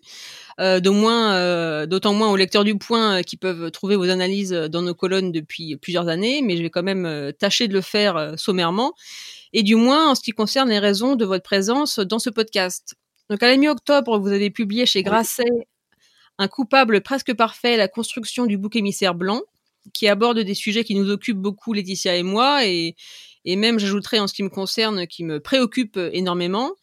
euh, 0.59 0.79
euh, 0.85 1.85
d'autant 1.87 2.13
moins 2.13 2.29
aux 2.29 2.35
lecteurs 2.35 2.63
du 2.63 2.77
Point 2.77 3.23
qui 3.23 3.35
peuvent 3.35 3.71
trouver 3.71 3.95
vos 3.95 4.07
analyses 4.07 4.51
dans 4.51 4.83
nos 4.83 4.93
colonnes 4.93 5.31
depuis 5.31 5.75
plusieurs 5.77 6.07
années, 6.07 6.43
mais 6.43 6.55
je 6.55 6.61
vais 6.61 6.69
quand 6.69 6.83
même 6.83 7.33
tâcher 7.39 7.67
de 7.67 7.73
le 7.73 7.81
faire 7.81 8.35
sommairement, 8.37 8.93
et 9.53 9.63
du 9.63 9.73
moins 9.73 10.11
en 10.11 10.13
ce 10.13 10.21
qui 10.21 10.33
concerne 10.33 10.69
les 10.69 10.77
raisons 10.77 11.15
de 11.15 11.25
votre 11.25 11.43
présence 11.43 11.97
dans 11.97 12.19
ce 12.19 12.29
podcast. 12.29 12.93
Donc 13.31 13.41
à 13.41 13.47
la 13.47 13.57
mi-octobre, 13.57 14.19
vous 14.19 14.31
avez 14.31 14.51
publié 14.51 14.85
chez 14.85 15.01
Grasset 15.01 15.45
Un 16.37 16.47
coupable 16.47 17.01
presque 17.01 17.33
parfait, 17.33 17.75
la 17.75 17.87
construction 17.87 18.45
du 18.45 18.59
bouc 18.59 18.75
émissaire 18.75 19.15
blanc, 19.15 19.41
qui 19.95 20.07
aborde 20.07 20.37
des 20.41 20.53
sujets 20.53 20.83
qui 20.83 20.93
nous 20.93 21.09
occupent 21.09 21.41
beaucoup, 21.41 21.73
Laetitia 21.73 22.15
et 22.15 22.23
moi, 22.23 22.67
et, 22.67 22.95
et 23.45 23.55
même 23.55 23.79
j'ajouterais 23.79 24.19
en 24.19 24.27
ce 24.27 24.33
qui 24.33 24.43
me 24.43 24.49
concerne, 24.49 25.07
qui 25.07 25.23
me 25.23 25.39
préoccupe 25.39 25.97
énormément, 26.11 26.73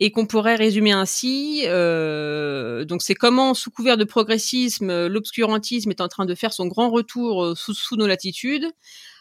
et 0.00 0.10
qu'on 0.10 0.26
pourrait 0.26 0.54
résumer 0.54 0.92
ainsi. 0.92 1.62
Euh, 1.66 2.84
c'est 3.00 3.14
comment, 3.14 3.54
sous 3.54 3.70
couvert 3.70 3.96
de 3.96 4.04
progressisme, 4.04 5.06
l'obscurantisme 5.06 5.90
est 5.90 6.00
en 6.00 6.08
train 6.08 6.24
de 6.24 6.34
faire 6.34 6.52
son 6.52 6.66
grand 6.66 6.90
retour 6.90 7.44
euh, 7.44 7.54
sous, 7.56 7.96
nos 7.96 8.06
latitudes, 8.06 8.66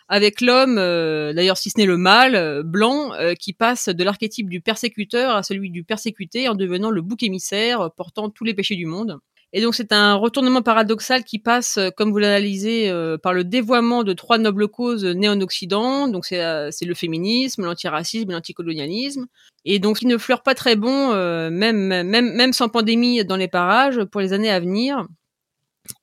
avec 0.10 0.40
l'homme, 0.40 0.78
euh, 0.78 1.34
d'ailleurs 1.34 1.58
si 1.58 1.70
ce 1.70 1.78
n'est 1.78 1.86
le 1.86 1.98
mâle, 1.98 2.36
euh, 2.36 2.64
blanc, 2.64 3.14
euh, 3.14 3.34
qui 3.34 3.54
passe 3.54 3.90
de 3.90 4.04
l'archétype 4.04 4.50
du 4.50 4.62
persécuteur 4.62 5.36
à 5.36 5.44
celui 5.44 5.70
du 5.70 5.84
persécuté 5.84 6.48
en 6.48 6.56
devenant 6.56 6.92
le 6.92 7.02
bouc 7.02 7.24
émissaire 7.24 7.92
portant 7.96 8.30
tous 8.30 8.44
les 8.44 8.54
péchés 8.54 8.76
du 8.76 8.86
monde. 8.86 9.20
Et 9.54 9.62
donc 9.62 9.76
c'est 9.76 9.94
un 9.94 10.16
retournement 10.16 10.62
paradoxal 10.62 11.24
qui 11.24 11.40
passe, 11.40 11.78
euh, 11.78 11.90
comme 11.96 12.12
vous 12.12 12.18
l'analysez, 12.18 12.90
euh, 12.90 13.18
par 13.18 13.34
le 13.34 13.46
dévoiement 13.46 14.04
de 14.04 14.12
trois 14.12 14.38
nobles 14.38 14.68
causes 14.68 15.06
nées 15.06 15.30
en 15.30 15.40
Occident. 15.40 16.10
Donc 16.10 16.26
c'est 16.26 16.44
euh, 16.44 16.70
le 16.82 16.94
féminisme, 16.94 17.64
l'antiracisme 17.64 18.30
et 18.30 18.34
l'anticolonialisme. 18.34 19.26
Et 19.64 19.80
donc 19.80 20.02
il 20.02 20.08
ne 20.08 20.18
fleure 20.18 20.44
pas 20.44 20.54
très 20.54 20.76
bon, 20.76 21.14
même, 21.50 22.54
sans 22.54 22.70
pandémie 22.70 23.24
dans 23.26 23.36
les 23.36 23.48
parages, 23.48 24.04
pour 24.06 24.22
les 24.22 24.32
années 24.34 24.50
à 24.50 24.60
venir. 24.60 25.06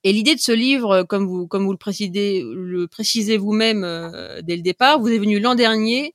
Et 0.02 0.12
l'idée 0.12 0.34
de 0.34 0.40
ce 0.40 0.52
livre, 0.52 1.02
comme 1.04 1.26
vous, 1.26 1.48
le 1.72 1.76
précisez, 1.78 2.42
le 2.44 2.86
précisez 2.88 3.36
vous-même 3.38 3.80
dès 4.42 4.56
le 4.56 4.62
départ, 4.62 4.98
vous 4.98 5.08
est 5.08 5.18
venu 5.18 5.40
l'an 5.40 5.54
dernier 5.54 6.14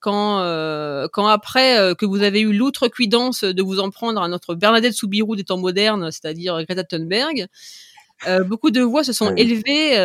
quand, 0.00 0.40
euh, 0.40 1.06
quand 1.12 1.26
après 1.26 1.78
euh, 1.78 1.94
que 1.94 2.06
vous 2.06 2.22
avez 2.22 2.40
eu 2.40 2.52
l'outrecuidance 2.52 3.44
de 3.44 3.62
vous 3.62 3.78
en 3.78 3.90
prendre 3.90 4.22
à 4.22 4.28
notre 4.28 4.54
Bernadette 4.54 4.94
Soubirou 4.94 5.36
des 5.36 5.44
temps 5.44 5.58
modernes, 5.58 6.10
c'est-à-dire 6.10 6.62
Greta 6.64 6.84
Thunberg, 6.84 7.46
euh, 8.26 8.44
beaucoup 8.44 8.70
de 8.70 8.82
voix 8.82 9.02
se 9.04 9.12
sont 9.12 9.34
élevées 9.36 9.96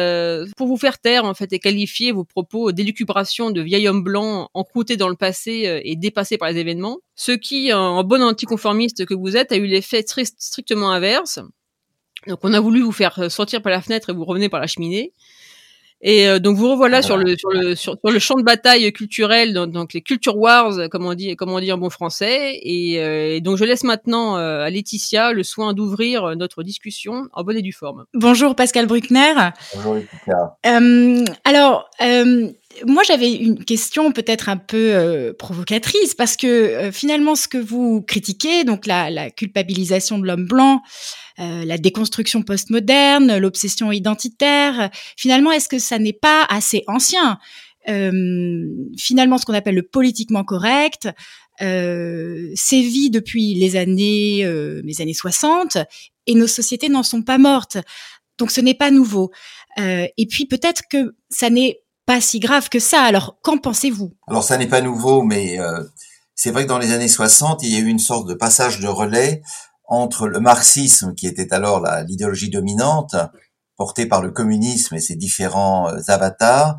pour 0.55 0.67
vous 0.67 0.77
faire 0.77 0.99
taire 0.99 1.25
en 1.25 1.33
fait 1.33 1.51
et 1.51 1.59
qualifier 1.59 2.11
vos 2.11 2.23
propos 2.23 2.71
d'élucubration 2.71 3.51
de 3.51 3.61
vieil 3.61 3.87
homme 3.89 4.03
blanc 4.03 4.49
encrouté 4.53 4.95
dans 4.95 5.09
le 5.09 5.15
passé 5.15 5.81
et 5.83 5.95
dépassé 5.95 6.37
par 6.37 6.49
les 6.49 6.57
événements. 6.57 6.99
Ce 7.15 7.33
qui, 7.33 7.73
en 7.73 8.03
bon 8.03 8.21
anticonformiste 8.21 9.05
que 9.05 9.13
vous 9.13 9.35
êtes, 9.35 9.51
a 9.51 9.57
eu 9.57 9.65
l'effet 9.65 10.05
strictement 10.05 10.91
inverse. 10.91 11.39
Donc 12.27 12.39
on 12.43 12.53
a 12.53 12.59
voulu 12.59 12.81
vous 12.81 12.93
faire 12.93 13.29
sortir 13.29 13.61
par 13.61 13.71
la 13.71 13.81
fenêtre 13.81 14.09
et 14.09 14.13
vous 14.13 14.25
revenez 14.25 14.47
par 14.47 14.61
la 14.61 14.67
cheminée. 14.67 15.11
Et 16.07 16.29
euh, 16.29 16.37
donc 16.37 16.55
vous 16.55 16.69
revoilà 16.69 17.01
sur 17.01 17.17
le 17.17 17.35
sur 17.35 17.49
le 17.49 17.73
sur, 17.73 17.97
le 18.03 18.19
champ 18.19 18.35
de 18.35 18.43
bataille 18.43 18.93
culturel, 18.93 19.53
donc, 19.55 19.91
les 19.91 20.01
culture 20.01 20.37
wars, 20.37 20.87
comme 20.91 21.03
on 21.03 21.15
dit 21.15 21.35
comme 21.35 21.49
on 21.49 21.59
dit 21.59 21.71
en 21.71 21.79
bon 21.79 21.89
français. 21.89 22.59
Et, 22.61 22.99
euh, 22.99 23.39
donc 23.39 23.57
je 23.57 23.65
laisse 23.65 23.83
maintenant 23.83 24.37
euh, 24.37 24.61
à 24.61 24.69
Laetitia 24.69 25.33
le 25.33 25.41
soin 25.41 25.73
d'ouvrir 25.73 26.35
notre 26.35 26.61
discussion 26.61 27.27
en 27.33 27.43
bonne 27.43 27.57
et 27.57 27.63
due 27.63 27.73
forme. 27.73 28.05
Bonjour 28.13 28.55
Pascal 28.55 28.85
Bruckner. 28.85 29.33
Bonjour 29.73 29.95
Laetitia. 29.95 30.57
alors 31.43 31.89
moi, 32.85 33.03
j'avais 33.03 33.33
une 33.33 33.63
question 33.63 34.11
peut-être 34.11 34.49
un 34.49 34.57
peu 34.57 35.33
provocatrice 35.37 36.13
parce 36.13 36.35
que 36.37 36.89
finalement, 36.91 37.35
ce 37.35 37.47
que 37.47 37.57
vous 37.57 38.01
critiquez, 38.01 38.63
donc 38.63 38.85
la, 38.85 39.09
la 39.09 39.29
culpabilisation 39.29 40.19
de 40.19 40.25
l'homme 40.25 40.45
blanc, 40.45 40.81
euh, 41.39 41.65
la 41.65 41.77
déconstruction 41.77 42.43
postmoderne, 42.43 43.37
l'obsession 43.37 43.91
identitaire. 43.91 44.89
Finalement, 45.17 45.51
est-ce 45.51 45.67
que 45.67 45.79
ça 45.79 45.99
n'est 45.99 46.13
pas 46.13 46.45
assez 46.47 46.83
ancien? 46.87 47.39
Euh, 47.89 48.65
Finalement, 48.97 49.37
ce 49.37 49.45
qu'on 49.45 49.53
appelle 49.53 49.75
le 49.75 49.83
politiquement 49.83 50.45
correct 50.45 51.09
euh, 51.61 52.51
sévit 52.55 53.09
depuis 53.09 53.53
les 53.53 53.75
années, 53.75 54.45
euh, 54.45 54.81
les 54.85 55.01
années 55.01 55.13
60 55.13 55.77
et 56.27 56.35
nos 56.35 56.47
sociétés 56.47 56.87
n'en 56.87 57.03
sont 57.03 57.21
pas 57.21 57.37
mortes. 57.37 57.77
Donc, 58.37 58.51
ce 58.51 58.61
n'est 58.61 58.73
pas 58.73 58.89
nouveau. 58.89 59.31
Euh, 59.77 60.07
et 60.17 60.27
puis, 60.27 60.45
peut-être 60.45 60.83
que 60.89 61.15
ça 61.29 61.49
n'est 61.49 61.81
pas 62.05 62.21
si 62.21 62.39
grave 62.39 62.69
que 62.69 62.79
ça. 62.79 63.01
Alors, 63.01 63.37
qu'en 63.41 63.57
pensez-vous? 63.57 64.13
Alors, 64.27 64.43
ça 64.43 64.57
n'est 64.57 64.67
pas 64.67 64.81
nouveau, 64.81 65.23
mais 65.23 65.59
c'est 66.35 66.51
vrai 66.51 66.63
que 66.63 66.69
dans 66.69 66.79
les 66.79 66.91
années 66.91 67.07
60, 67.07 67.63
il 67.63 67.73
y 67.73 67.75
a 67.77 67.79
eu 67.79 67.87
une 67.87 67.99
sorte 67.99 68.27
de 68.27 68.33
passage 68.33 68.79
de 68.79 68.87
relais 68.87 69.41
entre 69.87 70.27
le 70.27 70.39
marxisme, 70.39 71.13
qui 71.15 71.27
était 71.27 71.53
alors 71.53 71.85
l'idéologie 72.07 72.49
dominante, 72.49 73.15
portée 73.77 74.05
par 74.05 74.21
le 74.21 74.31
communisme 74.31 74.95
et 74.95 74.99
ses 74.99 75.15
différents 75.15 75.89
euh, 75.89 75.99
avatars, 76.07 76.77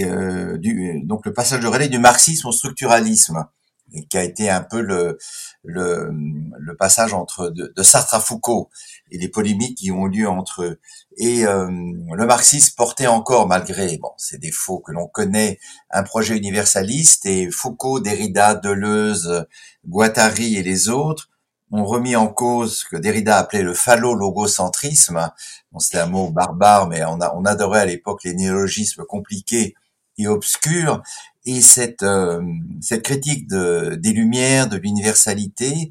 euh, 0.00 0.58
du, 0.58 1.02
donc 1.04 1.26
le 1.26 1.32
passage 1.32 1.60
de 1.60 1.66
relais 1.66 1.88
du 1.88 1.98
marxisme 1.98 2.48
au 2.48 2.52
structuralisme, 2.52 3.46
et 3.92 4.06
qui 4.06 4.16
a 4.16 4.22
été 4.22 4.48
un 4.48 4.62
peu 4.62 4.80
le, 4.80 5.18
le, 5.64 6.10
le 6.12 6.76
passage 6.76 7.12
entre 7.12 7.48
de, 7.48 7.82
Sartre 7.82 8.14
à 8.14 8.20
Foucault 8.20 8.70
et 9.10 9.18
les 9.18 9.28
polémiques 9.28 9.78
qui 9.78 9.90
ont 9.90 10.06
lieu 10.06 10.28
entre 10.28 10.62
eux. 10.62 10.80
Et 11.16 11.46
euh, 11.46 11.68
le 11.70 12.26
marxisme 12.26 12.74
portait 12.76 13.06
encore, 13.06 13.46
malgré 13.46 13.98
bon, 13.98 14.12
ces 14.16 14.38
défauts 14.38 14.78
que 14.78 14.92
l'on 14.92 15.06
connaît, 15.06 15.58
un 15.90 16.02
projet 16.02 16.36
universaliste, 16.36 17.26
et 17.26 17.50
Foucault, 17.50 18.00
Derrida, 18.00 18.54
Deleuze, 18.54 19.46
Guattari 19.86 20.56
et 20.56 20.62
les 20.62 20.88
autres 20.88 21.30
ont 21.72 21.84
remis 21.84 22.16
en 22.16 22.28
cause 22.28 22.78
ce 22.78 22.84
que 22.84 22.96
Derrida 22.96 23.38
appelait 23.38 23.62
le 23.62 23.74
phallo-logocentrisme. 23.74 25.30
Bon, 25.72 25.78
C'était 25.78 25.98
un 25.98 26.06
mot 26.06 26.30
barbare, 26.30 26.88
mais 26.88 27.04
on, 27.04 27.20
a, 27.20 27.32
on 27.36 27.44
adorait 27.44 27.80
à 27.80 27.86
l'époque 27.86 28.24
les 28.24 28.34
néologismes 28.34 29.04
compliqués 29.04 29.74
et 30.18 30.26
obscurs. 30.26 31.02
Et 31.44 31.60
cette, 31.60 32.02
euh, 32.02 32.42
cette 32.80 33.02
critique 33.02 33.48
de, 33.48 33.96
des 33.98 34.12
Lumières, 34.12 34.68
de 34.68 34.76
l'universalité, 34.76 35.90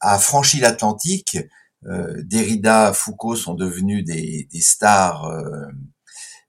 a 0.00 0.18
franchi 0.18 0.60
l'Atlantique. 0.60 1.38
Euh, 1.86 2.22
Derrida, 2.24 2.92
Foucault 2.92 3.36
sont 3.36 3.54
devenus 3.54 4.04
des, 4.04 4.48
des 4.50 4.60
stars 4.60 5.26
euh, 5.26 5.66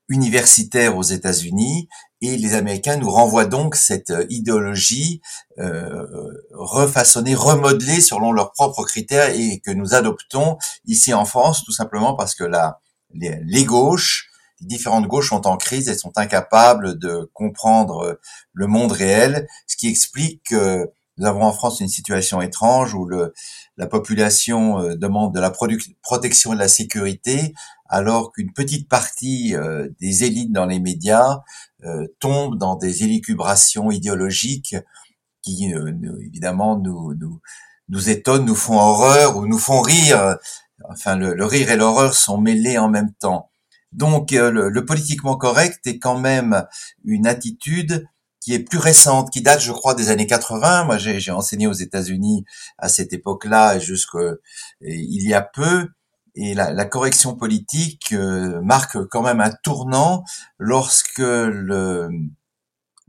universitaires 0.09 0.97
aux 0.97 1.03
États-Unis 1.03 1.87
et 2.21 2.37
les 2.37 2.53
Américains 2.53 2.97
nous 2.97 3.09
renvoient 3.09 3.45
donc 3.45 3.75
cette 3.75 4.11
euh, 4.11 4.25
idéologie 4.29 5.21
euh, 5.59 6.05
refaçonnée, 6.51 7.35
remodelée 7.35 8.01
selon 8.01 8.31
leurs 8.31 8.51
propres 8.51 8.83
critères 8.83 9.29
et 9.29 9.61
que 9.65 9.71
nous 9.71 9.93
adoptons 9.93 10.57
ici 10.85 11.13
en 11.13 11.25
France 11.25 11.63
tout 11.63 11.71
simplement 11.71 12.15
parce 12.15 12.35
que 12.35 12.43
la, 12.43 12.79
les, 13.13 13.65
gauches, 13.65 14.29
les 14.61 14.67
différentes 14.67 15.07
gauches 15.07 15.29
sont 15.29 15.47
en 15.47 15.57
crise, 15.57 15.87
elles 15.87 15.99
sont 15.99 16.17
incapables 16.17 16.97
de 16.99 17.29
comprendre 17.33 18.19
le 18.53 18.67
monde 18.67 18.91
réel, 18.91 19.47
ce 19.67 19.75
qui 19.75 19.87
explique 19.87 20.43
que 20.49 20.91
nous 21.17 21.25
avons 21.25 21.43
en 21.43 21.53
France 21.53 21.79
une 21.79 21.87
situation 21.87 22.41
étrange 22.41 22.93
où 22.93 23.05
le, 23.05 23.33
la 23.77 23.87
population 23.87 24.79
euh, 24.79 24.95
demande 24.95 25.33
de 25.33 25.39
la 25.39 25.51
protection 25.51 26.53
et 26.53 26.55
de 26.55 26.59
la 26.59 26.67
sécurité, 26.67 27.53
alors 27.87 28.31
qu'une 28.31 28.51
petite 28.51 28.89
partie 28.89 29.55
euh, 29.55 29.87
des 30.01 30.23
élites 30.23 30.51
dans 30.51 30.65
les 30.65 30.79
médias 30.79 31.41
euh, 31.83 32.07
tombe 32.19 32.57
dans 32.57 32.75
des 32.75 33.03
élucubrations 33.03 33.91
idéologiques 33.91 34.75
qui, 35.41 35.71
évidemment, 36.23 36.75
nous, 36.75 37.13
nous, 37.13 37.39
nous 37.89 38.09
étonnent, 38.09 38.45
nous 38.45 38.55
font 38.55 38.79
horreur 38.79 39.37
ou 39.37 39.45
nous 39.45 39.59
font 39.59 39.81
rire. 39.81 40.37
Enfin, 40.89 41.15
le, 41.15 41.45
rire 41.45 41.69
et 41.69 41.77
l'horreur 41.77 42.15
sont 42.15 42.39
mêlés 42.39 42.79
en 42.79 42.89
même 42.89 43.13
temps. 43.13 43.51
Donc 43.91 44.31
le, 44.31 44.69
le, 44.69 44.85
politiquement 44.85 45.37
correct 45.37 45.85
est 45.85 45.99
quand 45.99 46.17
même 46.17 46.65
une 47.03 47.27
attitude 47.27 48.07
qui 48.45 48.53
est 48.53 48.59
plus 48.59 48.77
récente, 48.77 49.31
qui 49.31 49.41
date, 49.41 49.59
je 49.59 49.71
crois, 49.71 49.95
des 49.95 50.09
années 50.09 50.27
80. 50.27 50.83
Moi, 50.83 50.99
j'ai 50.99 51.31
enseigné 51.31 51.65
aux 51.65 51.73
États-Unis 51.73 52.45
à 52.77 52.89
cette 52.89 53.11
époque-là, 53.11 53.79
jusqu'il 53.79 54.37
y 55.27 55.33
a 55.33 55.41
peu. 55.41 55.89
Et 56.35 56.53
la, 56.53 56.71
la 56.71 56.85
correction 56.85 57.35
politique 57.35 58.11
euh, 58.11 58.61
marque 58.61 59.03
quand 59.05 59.23
même 59.23 59.41
un 59.41 59.51
tournant 59.63 60.23
lorsque 60.59 61.17
le 61.17 62.07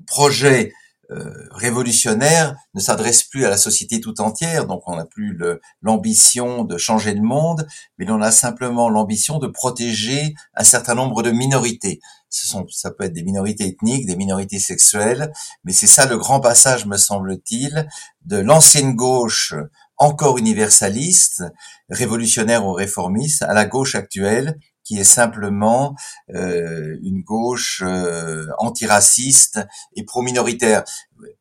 projet 0.06 0.72
euh, 1.12 1.30
révolutionnaire 1.52 2.56
ne 2.74 2.80
s'adresse 2.80 3.22
plus 3.22 3.44
à 3.44 3.50
la 3.50 3.56
société 3.56 4.00
tout 4.00 4.20
entière, 4.20 4.66
donc 4.66 4.88
on 4.88 4.96
n'a 4.96 5.04
plus 5.04 5.38
l'ambition 5.80 6.64
de 6.64 6.78
changer 6.78 7.14
le 7.14 7.20
monde, 7.20 7.64
mais 7.98 8.10
on 8.10 8.20
a 8.20 8.32
simplement 8.32 8.88
l'ambition 8.88 9.38
de 9.38 9.46
protéger 9.46 10.34
un 10.54 10.64
certain 10.64 10.96
nombre 10.96 11.22
de 11.22 11.30
minorités. 11.30 12.00
Ce 12.36 12.46
sont, 12.46 12.66
ça 12.68 12.90
peut 12.90 13.04
être 13.04 13.14
des 13.14 13.22
minorités 13.22 13.66
ethniques, 13.66 14.06
des 14.06 14.16
minorités 14.16 14.58
sexuelles, 14.58 15.32
mais 15.64 15.72
c'est 15.72 15.86
ça 15.86 16.06
le 16.06 16.18
grand 16.18 16.40
passage, 16.40 16.84
me 16.84 16.98
semble-t-il, 16.98 17.88
de 18.26 18.36
l'ancienne 18.36 18.94
gauche 18.94 19.54
encore 19.96 20.36
universaliste, 20.36 21.44
révolutionnaire 21.88 22.66
ou 22.66 22.72
réformiste, 22.72 23.42
à 23.42 23.54
la 23.54 23.64
gauche 23.64 23.94
actuelle, 23.94 24.58
qui 24.84 24.98
est 24.98 25.04
simplement 25.04 25.96
euh, 26.34 26.96
une 27.02 27.22
gauche 27.22 27.82
euh, 27.84 28.46
antiraciste 28.58 29.58
et 29.96 30.04
pro-minoritaire. 30.04 30.84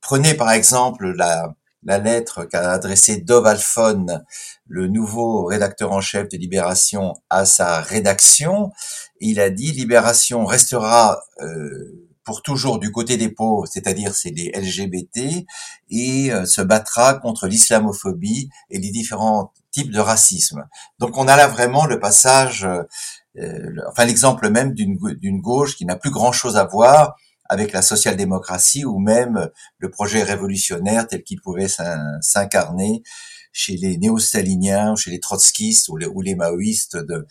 Prenez 0.01 0.33
par 0.33 0.51
exemple 0.51 1.11
la, 1.11 1.53
la 1.83 1.99
lettre 1.99 2.45
qu'a 2.45 2.71
adressée 2.71 3.17
Dov 3.17 3.45
Alphon, 3.45 4.07
le 4.67 4.87
nouveau 4.87 5.45
rédacteur 5.45 5.91
en 5.91 6.01
chef 6.01 6.27
de 6.29 6.37
Libération, 6.37 7.13
à 7.29 7.45
sa 7.45 7.81
rédaction. 7.81 8.71
Il 9.19 9.39
a 9.39 9.49
dit 9.49 9.71
Libération 9.71 10.45
restera 10.45 11.21
euh, 11.41 12.07
pour 12.23 12.41
toujours 12.41 12.79
du 12.79 12.91
côté 12.91 13.17
des 13.17 13.29
pauvres, 13.29 13.67
c'est-à-dire 13.67 14.15
c'est 14.15 14.31
les 14.31 14.51
LGBT, 14.55 15.45
et 15.89 16.31
euh, 16.31 16.45
se 16.45 16.61
battra 16.61 17.13
contre 17.13 17.47
l'islamophobie 17.47 18.49
et 18.69 18.79
les 18.79 18.91
différents 18.91 19.53
types 19.71 19.91
de 19.91 19.99
racisme. 19.99 20.67
Donc 20.99 21.17
on 21.17 21.27
a 21.27 21.37
là 21.37 21.47
vraiment 21.47 21.85
le 21.85 21.99
passage 21.99 22.67
euh, 23.37 23.75
enfin 23.89 24.05
l'exemple 24.05 24.49
même 24.49 24.73
d'une 24.73 25.41
gauche 25.41 25.75
qui 25.75 25.85
n'a 25.85 25.97
plus 25.97 26.11
grand-chose 26.11 26.55
à 26.55 26.63
voir 26.63 27.15
avec 27.49 27.73
la 27.73 27.81
social-démocratie 27.81 28.85
ou 28.85 28.97
même 28.97 29.49
le 29.77 29.91
projet 29.91 30.23
révolutionnaire 30.23 31.07
tel 31.07 31.21
qu'il 31.23 31.41
pouvait 31.41 31.67
s'incarner 32.21 33.03
chez 33.51 33.77
les 33.77 33.97
néo-staliniens, 33.97 34.95
chez 34.95 35.11
les 35.11 35.19
trotskistes 35.19 35.89
ou 35.89 35.97
les, 35.97 36.07
ou 36.07 36.21
les 36.21 36.35
maoïstes 36.35 36.97
de, 36.97 37.27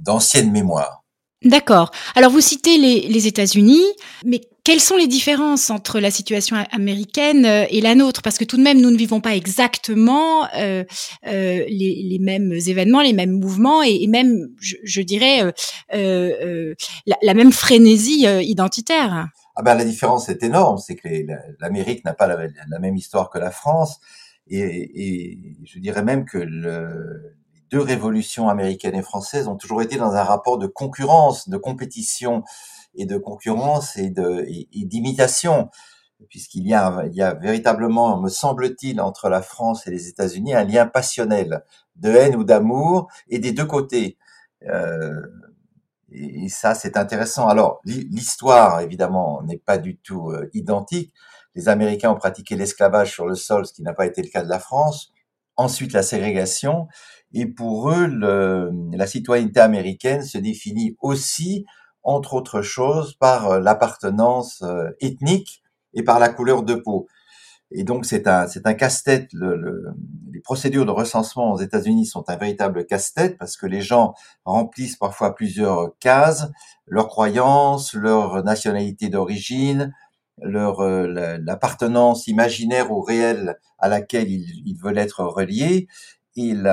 d'ancienne 0.00 0.50
mémoire. 0.50 1.00
D'accord. 1.42 1.90
Alors 2.16 2.30
vous 2.30 2.42
citez 2.42 2.76
les, 2.76 3.08
les 3.08 3.26
États-Unis, 3.26 3.84
mais 4.26 4.42
quelles 4.62 4.80
sont 4.80 4.96
les 4.96 5.06
différences 5.06 5.70
entre 5.70 5.98
la 5.98 6.10
situation 6.10 6.56
américaine 6.70 7.46
euh, 7.46 7.64
et 7.70 7.80
la 7.80 7.94
nôtre? 7.94 8.20
Parce 8.20 8.36
que 8.36 8.44
tout 8.44 8.58
de 8.58 8.62
même, 8.62 8.78
nous 8.78 8.90
ne 8.90 8.96
vivons 8.98 9.22
pas 9.22 9.34
exactement 9.34 10.44
euh, 10.54 10.84
euh, 11.26 11.64
les, 11.66 12.02
les, 12.04 12.18
mêmes 12.20 12.52
événements, 12.52 13.00
les 13.00 13.14
mêmes 13.14 13.32
mouvements 13.32 13.82
et, 13.82 14.06
même, 14.06 14.48
je, 14.60 14.76
je 14.84 15.00
dirais, 15.00 15.42
euh, 15.42 15.52
euh, 15.94 16.74
la, 17.06 17.16
la, 17.22 17.32
même 17.32 17.52
frénésie 17.52 18.26
identitaire. 18.42 19.28
Ah 19.56 19.62
ben, 19.62 19.74
la 19.74 19.84
différence 19.84 20.28
est 20.28 20.42
énorme, 20.42 20.76
c'est 20.76 20.94
que 20.94 21.08
l'Amérique 21.58 22.04
n'a 22.04 22.12
pas 22.12 22.26
la, 22.26 22.36
la, 22.68 22.78
même 22.78 22.96
histoire 22.96 23.30
que 23.30 23.38
la 23.38 23.50
France. 23.50 23.98
Et, 24.46 24.58
et 24.58 25.38
je 25.64 25.78
dirais 25.78 26.02
même 26.02 26.26
que 26.26 26.38
le, 26.38 27.34
deux 27.70 27.80
révolutions 27.80 28.48
américaines 28.48 28.94
et 28.94 29.02
françaises 29.02 29.48
ont 29.48 29.56
toujours 29.56 29.82
été 29.82 29.96
dans 29.96 30.14
un 30.14 30.22
rapport 30.22 30.58
de 30.58 30.66
concurrence, 30.66 31.48
de 31.48 31.56
compétition 31.56 32.42
et 32.94 33.06
de 33.06 33.16
concurrence 33.16 33.96
et 33.96 34.10
d'imitation, 34.10 35.70
puisqu'il 36.28 36.66
y 36.66 36.74
a 36.74 37.04
y 37.12 37.22
a 37.22 37.34
véritablement, 37.34 38.20
me 38.20 38.28
semble-t-il, 38.28 39.00
entre 39.00 39.28
la 39.28 39.42
France 39.42 39.86
et 39.86 39.90
les 39.90 40.08
États-Unis 40.08 40.54
un 40.54 40.64
lien 40.64 40.86
passionnel 40.86 41.64
de 41.96 42.10
haine 42.10 42.36
ou 42.36 42.44
d'amour 42.44 43.08
et 43.28 43.38
des 43.38 43.52
deux 43.52 43.66
côtés. 43.66 44.18
Euh, 44.68 45.22
et, 46.10 46.48
ça, 46.48 46.74
c'est 46.74 46.96
intéressant. 46.96 47.48
Alors, 47.48 47.80
l'histoire, 47.84 48.80
évidemment, 48.80 49.42
n'est 49.42 49.58
pas 49.58 49.78
du 49.78 49.96
tout 49.96 50.30
euh, 50.30 50.50
identique. 50.54 51.14
Les 51.54 51.68
Américains 51.68 52.10
ont 52.10 52.16
pratiqué 52.16 52.56
l'esclavage 52.56 53.12
sur 53.12 53.26
le 53.26 53.34
sol, 53.34 53.66
ce 53.66 53.72
qui 53.72 53.82
n'a 53.82 53.92
pas 53.92 54.06
été 54.06 54.22
le 54.22 54.28
cas 54.28 54.42
de 54.42 54.48
la 54.48 54.58
France. 54.58 55.12
Ensuite, 55.56 55.92
la 55.92 56.02
ségrégation. 56.02 56.88
Et 57.32 57.46
pour 57.46 57.90
eux, 57.90 58.06
le, 58.06 58.70
la 58.92 59.06
citoyenneté 59.06 59.60
américaine 59.60 60.22
se 60.22 60.38
définit 60.38 60.96
aussi, 61.00 61.64
entre 62.02 62.34
autres 62.34 62.62
choses, 62.62 63.14
par 63.14 63.50
euh, 63.50 63.60
l'appartenance 63.60 64.62
euh, 64.62 64.90
ethnique 65.00 65.62
et 65.94 66.02
par 66.02 66.18
la 66.18 66.28
couleur 66.28 66.62
de 66.62 66.74
peau. 66.74 67.06
Et 67.72 67.84
donc 67.84 68.04
c'est 68.04 68.26
un 68.26 68.48
c'est 68.48 68.66
un 68.66 68.74
casse-tête. 68.74 69.28
Le, 69.32 69.94
les 70.32 70.40
procédures 70.40 70.86
de 70.86 70.90
recensement 70.90 71.52
aux 71.52 71.58
États-Unis 71.60 72.06
sont 72.06 72.24
un 72.28 72.36
véritable 72.36 72.84
casse-tête 72.84 73.38
parce 73.38 73.56
que 73.56 73.66
les 73.66 73.80
gens 73.80 74.14
remplissent 74.44 74.96
parfois 74.96 75.34
plusieurs 75.36 75.96
cases, 76.00 76.50
leurs 76.86 77.06
croyances, 77.08 77.94
leur 77.94 78.42
nationalité 78.42 79.08
d'origine, 79.08 79.94
leur 80.42 80.80
euh, 80.80 81.38
l'appartenance 81.44 82.26
imaginaire 82.26 82.90
ou 82.90 83.02
réelle 83.02 83.56
à 83.78 83.88
laquelle 83.88 84.28
ils 84.28 84.76
veulent 84.82 84.98
être 84.98 85.22
reliés, 85.24 85.86
il, 86.36 86.68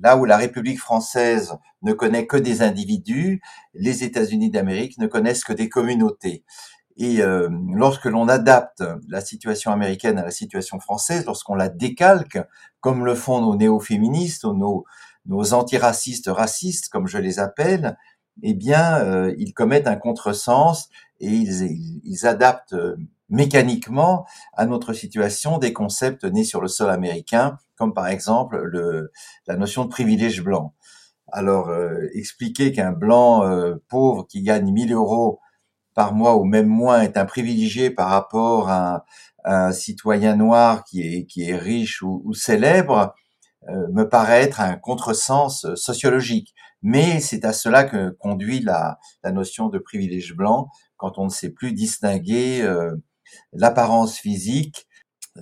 là 0.00 0.16
où 0.16 0.24
la 0.24 0.36
République 0.36 0.78
française 0.78 1.56
ne 1.82 1.92
connaît 1.92 2.26
que 2.26 2.36
des 2.36 2.62
individus, 2.62 3.40
les 3.74 4.04
États-Unis 4.04 4.50
d'Amérique 4.50 4.98
ne 4.98 5.06
connaissent 5.06 5.44
que 5.44 5.52
des 5.52 5.68
communautés. 5.68 6.44
Et 6.96 7.22
euh, 7.22 7.48
lorsque 7.72 8.06
l'on 8.06 8.28
adapte 8.28 8.82
la 9.08 9.20
situation 9.20 9.70
américaine 9.70 10.18
à 10.18 10.24
la 10.24 10.32
situation 10.32 10.80
française, 10.80 11.24
lorsqu'on 11.26 11.54
la 11.54 11.68
décalque, 11.68 12.40
comme 12.80 13.04
le 13.04 13.14
font 13.14 13.40
nos 13.40 13.54
néo-féministes 13.54 14.44
ou 14.44 14.52
nos, 14.52 14.84
nos 15.26 15.54
antiracistes 15.54 16.28
racistes, 16.28 16.88
comme 16.88 17.06
je 17.06 17.18
les 17.18 17.38
appelle, 17.38 17.96
eh 18.42 18.54
bien, 18.54 18.98
euh, 18.98 19.34
ils 19.38 19.54
commettent 19.54 19.86
un 19.86 19.96
contresens 19.96 20.88
et 21.20 21.28
ils, 21.28 22.00
ils 22.04 22.26
adaptent 22.26 22.76
mécaniquement 23.28 24.26
à 24.54 24.66
notre 24.66 24.92
situation 24.92 25.58
des 25.58 25.72
concepts 25.72 26.24
nés 26.24 26.44
sur 26.44 26.60
le 26.60 26.68
sol 26.68 26.90
américain, 26.90 27.58
comme 27.78 27.94
par 27.94 28.08
exemple 28.08 28.58
le, 28.58 29.12
la 29.46 29.56
notion 29.56 29.84
de 29.84 29.90
privilège 29.90 30.42
blanc. 30.42 30.74
Alors, 31.30 31.68
euh, 31.68 32.08
expliquer 32.14 32.72
qu'un 32.72 32.92
blanc 32.92 33.44
euh, 33.44 33.76
pauvre 33.88 34.26
qui 34.26 34.42
gagne 34.42 34.72
1000 34.72 34.92
euros 34.92 35.40
par 35.94 36.14
mois 36.14 36.36
ou 36.36 36.44
même 36.44 36.66
moins 36.66 37.02
est 37.02 37.16
un 37.16 37.26
privilégié 37.26 37.90
par 37.90 38.08
rapport 38.08 38.68
à, 38.70 39.04
un 39.44 39.72
citoyen 39.72 40.36
noir 40.36 40.84
qui 40.84 41.00
est, 41.00 41.24
qui 41.24 41.48
est 41.48 41.56
riche 41.56 42.02
ou, 42.02 42.20
ou 42.24 42.34
célèbre, 42.34 43.14
euh, 43.68 43.86
me 43.92 44.04
paraît 44.04 44.42
être 44.42 44.60
un 44.60 44.76
contresens 44.76 45.66
sociologique. 45.74 46.54
Mais 46.82 47.20
c'est 47.20 47.44
à 47.44 47.52
cela 47.52 47.84
que 47.84 48.10
conduit 48.10 48.60
la, 48.60 48.98
la 49.22 49.32
notion 49.32 49.68
de 49.68 49.78
privilège 49.78 50.34
blanc, 50.34 50.68
quand 50.96 51.18
on 51.18 51.24
ne 51.24 51.30
sait 51.30 51.50
plus 51.50 51.72
distinguer 51.72 52.68
l'apparence 53.52 54.18
physique 54.18 54.87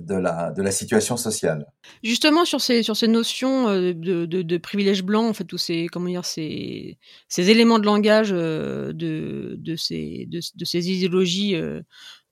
de 0.00 0.62
la, 0.62 0.70
situation 0.70 1.16
sociale. 1.16 1.66
Justement, 2.02 2.44
sur 2.44 2.60
ces, 2.60 2.82
sur 2.82 2.96
ces 2.96 3.08
notions 3.08 3.68
euh, 3.68 3.92
de, 3.94 4.26
de, 4.26 4.42
de 4.42 4.56
privilège 4.58 5.02
blanc, 5.02 5.28
en 5.28 5.32
fait, 5.32 5.46
ces, 5.56 5.86
comment 5.86 6.08
dire, 6.08 6.24
ces, 6.24 6.98
ces 7.28 7.50
éléments 7.50 7.78
de 7.78 7.86
langage 7.86 8.30
euh, 8.32 8.92
de, 8.92 9.56
de, 9.58 9.76
ces, 9.76 10.26
de, 10.28 10.40
de 10.54 10.64
ces 10.64 10.90
idéologies 10.90 11.54
euh, 11.54 11.80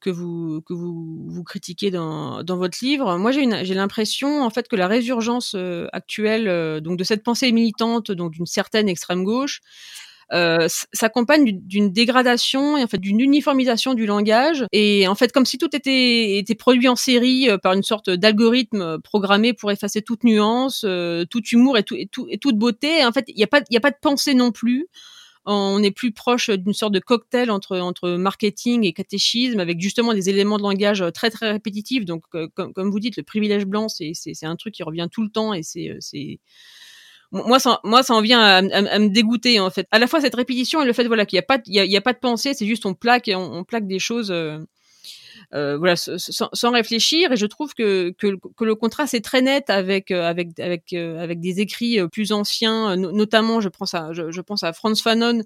que 0.00 0.10
vous, 0.10 0.60
que 0.62 0.74
vous, 0.74 1.26
vous 1.28 1.44
critiquez 1.44 1.90
dans, 1.90 2.42
dans 2.42 2.58
votre 2.58 2.78
livre, 2.82 3.16
moi 3.16 3.32
j'ai 3.32 3.74
l'impression 3.74 4.42
en 4.42 4.50
fait 4.50 4.68
que 4.68 4.76
la 4.76 4.86
résurgence 4.86 5.56
actuelle 5.94 6.82
donc 6.82 6.98
de 6.98 7.04
cette 7.04 7.22
pensée 7.22 7.50
militante 7.52 8.12
donc 8.12 8.32
d'une 8.32 8.44
certaine 8.44 8.86
extrême 8.90 9.24
gauche 9.24 9.62
euh, 10.32 10.66
s'accompagne 10.92 11.60
d'une 11.60 11.92
dégradation 11.92 12.76
et 12.76 12.84
en 12.84 12.86
fait 12.86 12.98
d'une 12.98 13.20
uniformisation 13.20 13.94
du 13.94 14.06
langage. 14.06 14.64
Et 14.72 15.06
en 15.06 15.14
fait 15.14 15.32
comme 15.32 15.44
si 15.44 15.58
tout 15.58 15.74
était 15.74 16.38
était 16.38 16.54
produit 16.54 16.88
en 16.88 16.96
série 16.96 17.50
euh, 17.50 17.58
par 17.58 17.74
une 17.74 17.82
sorte 17.82 18.10
d'algorithme 18.10 19.00
programmé 19.00 19.52
pour 19.52 19.70
effacer 19.70 20.02
toute 20.02 20.24
nuance, 20.24 20.84
euh, 20.86 21.24
tout 21.24 21.44
humour 21.44 21.76
et, 21.78 21.82
tout, 21.82 21.94
et, 21.96 22.06
tout, 22.06 22.26
et 22.30 22.38
toute 22.38 22.56
beauté. 22.56 23.04
en 23.04 23.12
fait, 23.12 23.24
il 23.28 23.36
n'y 23.36 23.44
a 23.44 23.46
pas 23.46 23.60
y 23.70 23.76
a 23.76 23.80
pas 23.80 23.90
de 23.90 23.98
pensée 24.00 24.34
non 24.34 24.50
plus. 24.50 24.88
On 25.46 25.82
est 25.82 25.90
plus 25.90 26.12
proche 26.12 26.48
d'une 26.48 26.72
sorte 26.72 26.94
de 26.94 27.00
cocktail 27.00 27.50
entre 27.50 27.78
entre 27.78 28.12
marketing 28.12 28.84
et 28.84 28.94
catéchisme 28.94 29.60
avec 29.60 29.78
justement 29.78 30.14
des 30.14 30.30
éléments 30.30 30.56
de 30.56 30.62
langage 30.62 31.04
très 31.12 31.30
très 31.30 31.52
répétitifs. 31.52 32.06
Donc 32.06 32.24
comme, 32.54 32.72
comme 32.72 32.90
vous 32.90 33.00
dites 33.00 33.16
le 33.18 33.22
privilège 33.24 33.66
blanc 33.66 33.88
c'est 33.90 34.12
c'est 34.14 34.46
un 34.46 34.56
truc 34.56 34.74
qui 34.74 34.82
revient 34.82 35.08
tout 35.12 35.22
le 35.22 35.28
temps 35.28 35.52
et 35.52 35.62
c'est 35.62 35.96
c'est 36.00 36.40
moi 37.34 37.58
ça 37.58 37.80
moi 37.84 38.02
ça 38.02 38.14
en 38.14 38.20
vient 38.20 38.40
à, 38.40 38.62
me 38.62 39.08
dégoûter 39.08 39.60
en 39.60 39.70
fait. 39.70 39.86
À 39.90 39.98
la 39.98 40.06
fois 40.06 40.20
cette 40.20 40.34
répétition 40.34 40.82
et 40.82 40.86
le 40.86 40.92
fait 40.92 41.06
voilà 41.06 41.26
qu'il 41.26 41.36
y 41.36 41.40
a 41.40 41.42
pas 41.42 41.58
il 41.66 41.74
y 41.74 41.96
a, 41.96 42.00
pas 42.00 42.12
de 42.12 42.18
pensée 42.18 42.54
c'est 42.54 42.66
juste 42.66 42.86
on 42.86 42.94
plaque 42.94 43.30
on, 43.34 43.58
on 43.58 43.64
plaque 43.64 43.86
des 43.86 43.98
choses 43.98 44.30
euh, 44.30 44.58
euh, 45.52 45.76
voilà, 45.76 45.96
sans, 45.96 46.48
sans, 46.52 46.70
réfléchir. 46.70 47.32
Et 47.32 47.36
je 47.36 47.46
trouve 47.46 47.74
que, 47.74 48.10
que, 48.18 48.36
que, 48.56 48.64
le 48.64 48.74
contraste 48.74 49.14
est 49.14 49.24
très 49.24 49.42
net 49.42 49.70
avec 49.70 50.10
avec 50.10 50.58
avec 50.58 50.92
avec 50.92 51.40
des 51.40 51.60
écrits 51.60 51.98
plus 52.08 52.32
anciens, 52.32 52.96
notamment 52.96 53.60
je 53.60 53.68
pense 53.68 53.94
à 53.94 54.12
je, 54.12 54.30
je 54.30 54.40
pense 54.40 54.62
à 54.62 54.72
Franz 54.72 55.02
Fanon 55.02 55.42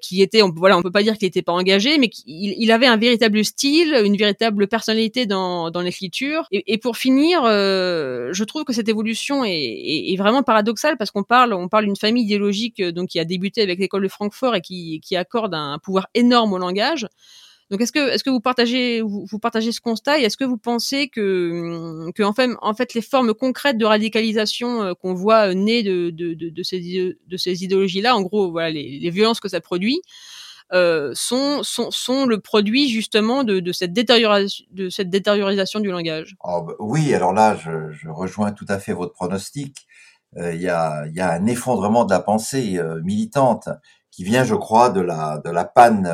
qui 0.00 0.22
était, 0.22 0.42
on, 0.42 0.50
voilà, 0.50 0.76
on 0.76 0.82
peut 0.82 0.90
pas 0.90 1.02
dire 1.02 1.16
qu'il 1.16 1.28
était 1.28 1.42
pas 1.42 1.52
engagé, 1.52 1.98
mais 1.98 2.10
il, 2.26 2.54
il, 2.58 2.72
avait 2.72 2.86
un 2.86 2.96
véritable 2.96 3.44
style, 3.44 3.94
une 4.04 4.16
véritable 4.16 4.68
personnalité 4.68 5.26
dans 5.26 5.70
dans 5.70 5.80
l'écriture. 5.80 6.46
Et, 6.50 6.72
et, 6.72 6.78
pour 6.78 6.96
finir, 6.96 7.42
je 7.44 8.44
trouve 8.44 8.64
que 8.64 8.72
cette 8.72 8.88
évolution 8.88 9.44
est, 9.44 9.52
est 9.52 10.16
vraiment 10.16 10.42
paradoxale 10.42 10.96
parce 10.98 11.10
qu'on 11.10 11.24
parle 11.24 11.52
on 11.52 11.68
parle 11.68 11.84
d'une 11.84 11.96
famille 11.96 12.24
idéologique 12.24 12.82
donc 12.82 13.08
qui 13.08 13.20
a 13.20 13.24
débuté 13.24 13.62
avec 13.62 13.78
l'école 13.78 14.02
de 14.02 14.08
Francfort 14.08 14.54
et 14.54 14.60
qui 14.60 15.00
qui 15.00 15.16
accorde 15.16 15.54
un 15.54 15.78
pouvoir 15.78 16.08
énorme 16.14 16.52
au 16.52 16.58
langage. 16.58 17.06
Donc 17.70 17.80
est-ce 17.82 17.92
que 17.92 18.10
est-ce 18.10 18.24
que 18.24 18.30
vous 18.30 18.40
partagez 18.40 19.02
vous, 19.02 19.38
partagez 19.38 19.72
ce 19.72 19.80
constat 19.80 20.20
et 20.20 20.22
est-ce 20.22 20.36
que 20.36 20.44
vous 20.44 20.56
pensez 20.56 21.08
que 21.08 22.10
que 22.14 22.22
en 22.22 22.32
fait 22.32 22.50
en 22.62 22.74
fait 22.74 22.94
les 22.94 23.02
formes 23.02 23.34
concrètes 23.34 23.76
de 23.76 23.84
radicalisation 23.84 24.82
euh, 24.82 24.94
qu'on 24.94 25.14
voit 25.14 25.54
nées 25.54 25.82
de 25.82 26.10
de, 26.10 26.32
de, 26.32 26.48
de 26.48 26.62
ces 26.62 26.80
de 27.26 27.36
ces 27.36 27.64
idéologies 27.64 28.00
là 28.00 28.16
en 28.16 28.22
gros 28.22 28.50
voilà 28.50 28.70
les, 28.70 28.98
les 28.98 29.10
violences 29.10 29.40
que 29.40 29.48
ça 29.48 29.60
produit 29.60 30.00
euh, 30.74 31.12
sont, 31.14 31.62
sont, 31.62 31.90
sont 31.90 32.26
le 32.26 32.40
produit 32.40 32.90
justement 32.90 33.42
de, 33.42 33.58
de, 33.58 33.72
cette 33.72 33.94
détérioration, 33.94 34.66
de 34.70 34.90
cette 34.90 35.08
détériorisation 35.08 35.80
du 35.80 35.88
langage? 35.88 36.36
Oh, 36.44 36.60
bah, 36.60 36.74
oui, 36.78 37.14
alors 37.14 37.32
là, 37.32 37.56
je, 37.56 37.90
je, 37.92 38.10
rejoins 38.10 38.52
tout 38.52 38.66
à 38.68 38.78
fait 38.78 38.92
votre 38.92 39.14
pronostic. 39.14 39.86
Euh, 40.36 40.52
il 40.52 40.60
y, 40.60 40.68
a, 40.68 41.06
y, 41.06 41.20
a, 41.20 41.32
un 41.32 41.46
effondrement 41.46 42.04
de 42.04 42.12
la 42.12 42.20
pensée 42.20 42.76
euh, 42.76 43.00
militante 43.02 43.70
qui 44.10 44.24
vient, 44.24 44.44
je 44.44 44.54
crois, 44.54 44.90
de 44.90 45.00
la, 45.00 45.40
de 45.42 45.48
la 45.48 45.64
panne 45.64 46.06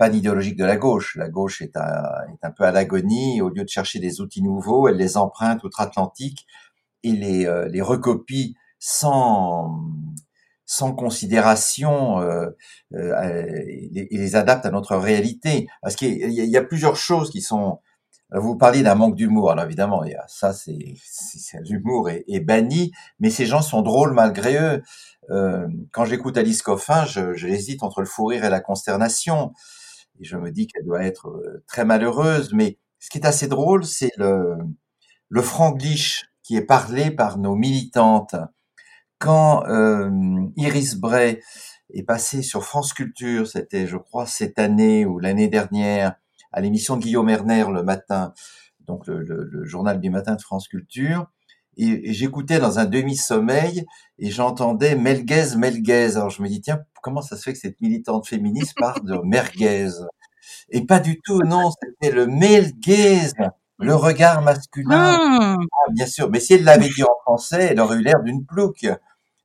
panne 0.00 0.14
idéologique 0.14 0.56
de 0.56 0.64
la 0.64 0.78
gauche. 0.78 1.14
La 1.16 1.28
gauche 1.28 1.60
est, 1.60 1.76
un 1.76 2.50
peu 2.56 2.64
à 2.64 2.72
l'agonie. 2.72 3.42
Au 3.42 3.50
lieu 3.50 3.64
de 3.64 3.68
chercher 3.68 3.98
des 3.98 4.22
outils 4.22 4.42
nouveaux, 4.42 4.88
elle 4.88 4.96
les 4.96 5.18
emprunte 5.18 5.62
outre-Atlantique 5.62 6.46
et 7.02 7.12
les, 7.12 7.44
euh, 7.44 7.84
recopie 7.84 8.56
sans, 8.78 9.78
sans 10.64 10.94
considération 10.94 12.18
euh, 12.22 12.46
euh, 12.94 13.44
et, 13.68 14.08
les 14.10 14.36
adapte 14.36 14.64
à 14.64 14.70
notre 14.70 14.96
réalité. 14.96 15.68
Parce 15.82 15.96
qu'il 15.96 16.30
y, 16.32 16.56
a 16.56 16.62
plusieurs 16.62 16.96
choses 16.96 17.30
qui 17.30 17.42
sont... 17.42 17.80
Vous 18.32 18.56
parliez 18.56 18.82
d'un 18.82 18.94
manque 18.94 19.16
d'humour. 19.16 19.50
Alors 19.50 19.66
évidemment, 19.66 20.02
il 20.04 20.12
y 20.12 20.14
a, 20.14 20.24
ça, 20.28 20.54
c'est 20.54 20.78
l'humour 21.68 22.08
est, 22.08 22.24
est, 22.26 22.40
banni, 22.40 22.92
mais 23.18 23.28
ces 23.28 23.44
gens 23.44 23.60
sont 23.60 23.82
drôles 23.82 24.14
malgré 24.14 24.56
eux. 24.56 24.82
Euh, 25.30 25.68
quand 25.92 26.06
j'écoute 26.06 26.38
Alice 26.38 26.62
Coffin, 26.62 27.04
je, 27.04 27.34
je, 27.34 27.48
hésite 27.48 27.82
entre 27.82 28.00
le 28.00 28.06
fou 28.06 28.26
rire 28.26 28.44
et 28.44 28.50
la 28.50 28.60
consternation 28.60 29.52
et 30.20 30.24
je 30.24 30.36
me 30.36 30.50
dis 30.50 30.66
qu'elle 30.66 30.84
doit 30.84 31.02
être 31.02 31.28
euh, 31.28 31.64
très 31.66 31.84
malheureuse. 31.84 32.52
Mais 32.52 32.78
ce 32.98 33.10
qui 33.10 33.18
est 33.18 33.26
assez 33.26 33.48
drôle, 33.48 33.84
c'est 33.84 34.12
le, 34.16 34.56
le 35.28 35.42
franglish 35.42 36.26
qui 36.42 36.56
est 36.56 36.64
parlé 36.64 37.10
par 37.10 37.38
nos 37.38 37.54
militantes. 37.54 38.36
Quand 39.18 39.66
euh, 39.66 40.10
Iris 40.56 40.96
Bray 40.96 41.40
est 41.92 42.02
passée 42.02 42.42
sur 42.42 42.64
France 42.64 42.92
Culture, 42.92 43.46
c'était, 43.46 43.86
je 43.86 43.96
crois, 43.96 44.26
cette 44.26 44.58
année 44.58 45.04
ou 45.04 45.18
l'année 45.18 45.48
dernière, 45.48 46.14
à 46.52 46.60
l'émission 46.60 46.96
de 46.96 47.02
Guillaume 47.02 47.28
Erner 47.28 47.66
le 47.72 47.82
matin, 47.82 48.32
donc 48.80 49.06
le, 49.06 49.22
le, 49.22 49.64
journal 49.64 50.00
du 50.00 50.10
matin 50.10 50.34
de 50.34 50.40
France 50.40 50.68
Culture, 50.68 51.30
et, 51.80 52.12
j'écoutais 52.12 52.58
dans 52.58 52.78
un 52.78 52.84
demi-sommeil 52.84 53.86
et 54.18 54.30
j'entendais 54.30 54.94
Melguez, 54.96 55.56
Melguez. 55.56 56.16
Alors 56.16 56.30
je 56.30 56.42
me 56.42 56.48
dis, 56.48 56.60
tiens, 56.60 56.80
comment 57.02 57.22
ça 57.22 57.36
se 57.36 57.42
fait 57.42 57.52
que 57.52 57.58
cette 57.58 57.80
militante 57.80 58.26
féministe 58.26 58.74
parle 58.76 59.04
de 59.04 59.16
merguez? 59.24 59.88
Et 60.70 60.84
pas 60.84 61.00
du 61.00 61.20
tout, 61.20 61.40
non, 61.40 61.70
c'était 61.70 62.14
le 62.14 62.26
Melguez, 62.26 63.32
le 63.78 63.94
regard 63.94 64.42
masculin. 64.42 65.18
Ah. 65.18 65.56
Ah, 65.58 65.90
bien 65.92 66.06
sûr, 66.06 66.30
mais 66.30 66.40
si 66.40 66.54
elle 66.54 66.64
l'avait 66.64 66.88
dit 66.88 67.02
en 67.02 67.16
français, 67.22 67.68
elle 67.70 67.80
aurait 67.80 67.96
eu 67.96 68.02
l'air 68.02 68.22
d'une 68.22 68.44
plouque. 68.44 68.86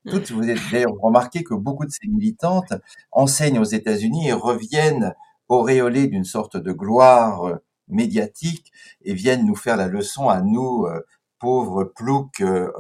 Toutes, 0.08 0.30
vous 0.32 0.44
avez 0.44 0.60
d'ailleurs 0.72 0.94
remarqué 1.02 1.44
que 1.44 1.56
beaucoup 1.56 1.86
de 1.86 1.92
ces 1.92 2.08
militantes 2.08 2.74
enseignent 3.12 3.58
aux 3.58 3.64
États-Unis 3.64 4.28
et 4.28 4.34
reviennent 4.34 5.16
auréolées 5.48 6.08
d'une 6.08 6.26
sorte 6.26 6.58
de 6.58 6.72
gloire 6.72 7.48
euh, 7.48 7.56
médiatique 7.88 8.72
et 9.04 9.14
viennent 9.14 9.46
nous 9.46 9.56
faire 9.56 9.78
la 9.78 9.88
leçon 9.88 10.30
à 10.30 10.42
nous, 10.42 10.86
euh, 10.86 11.02
pauvres 11.40 11.84
ploucs 11.84 12.42
euh, 12.42 12.72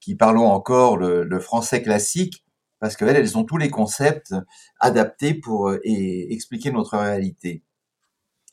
qui 0.00 0.14
parlons 0.14 0.46
encore 0.46 0.96
le, 0.96 1.40
français 1.40 1.82
classique, 1.82 2.44
parce 2.78 2.96
qu'elles, 2.96 3.16
elles 3.16 3.38
ont 3.38 3.44
tous 3.44 3.58
les 3.58 3.70
concepts 3.70 4.34
adaptés 4.78 5.34
pour 5.34 5.70
euh, 5.70 5.80
expliquer 5.84 6.72
notre 6.72 6.98
réalité. 6.98 7.62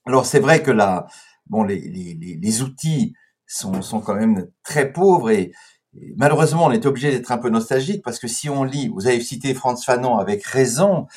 Alors 0.06 0.26
c'est 0.26 0.40
vrai 0.40 0.64
que 0.64 0.72
là, 0.72 1.08
bon, 1.48 1.64
les, 1.64 1.80
les, 1.80 2.14
les 2.14 2.62
outils 2.62 3.14
sont, 3.46 3.82
sont, 3.82 4.02
quand 4.02 4.16
même 4.16 4.48
très 4.64 4.92
pauvres 4.92 5.30
et, 5.30 5.52
malheureusement 6.16 6.66
on 6.66 6.72
est 6.72 6.86
obligé 6.86 7.12
d'être 7.12 7.32
un 7.32 7.38
peu 7.38 7.50
nostalgique 7.50 8.04
parce 8.04 8.20
que 8.20 8.28
si 8.28 8.50
on 8.50 8.64
lit, 8.64 8.90
vous 8.90 9.08
avez 9.08 9.22
cité 9.22 9.54
Franz 9.54 9.84
Fanon 9.84 10.18
avec 10.18 10.44
raison, 10.44 11.08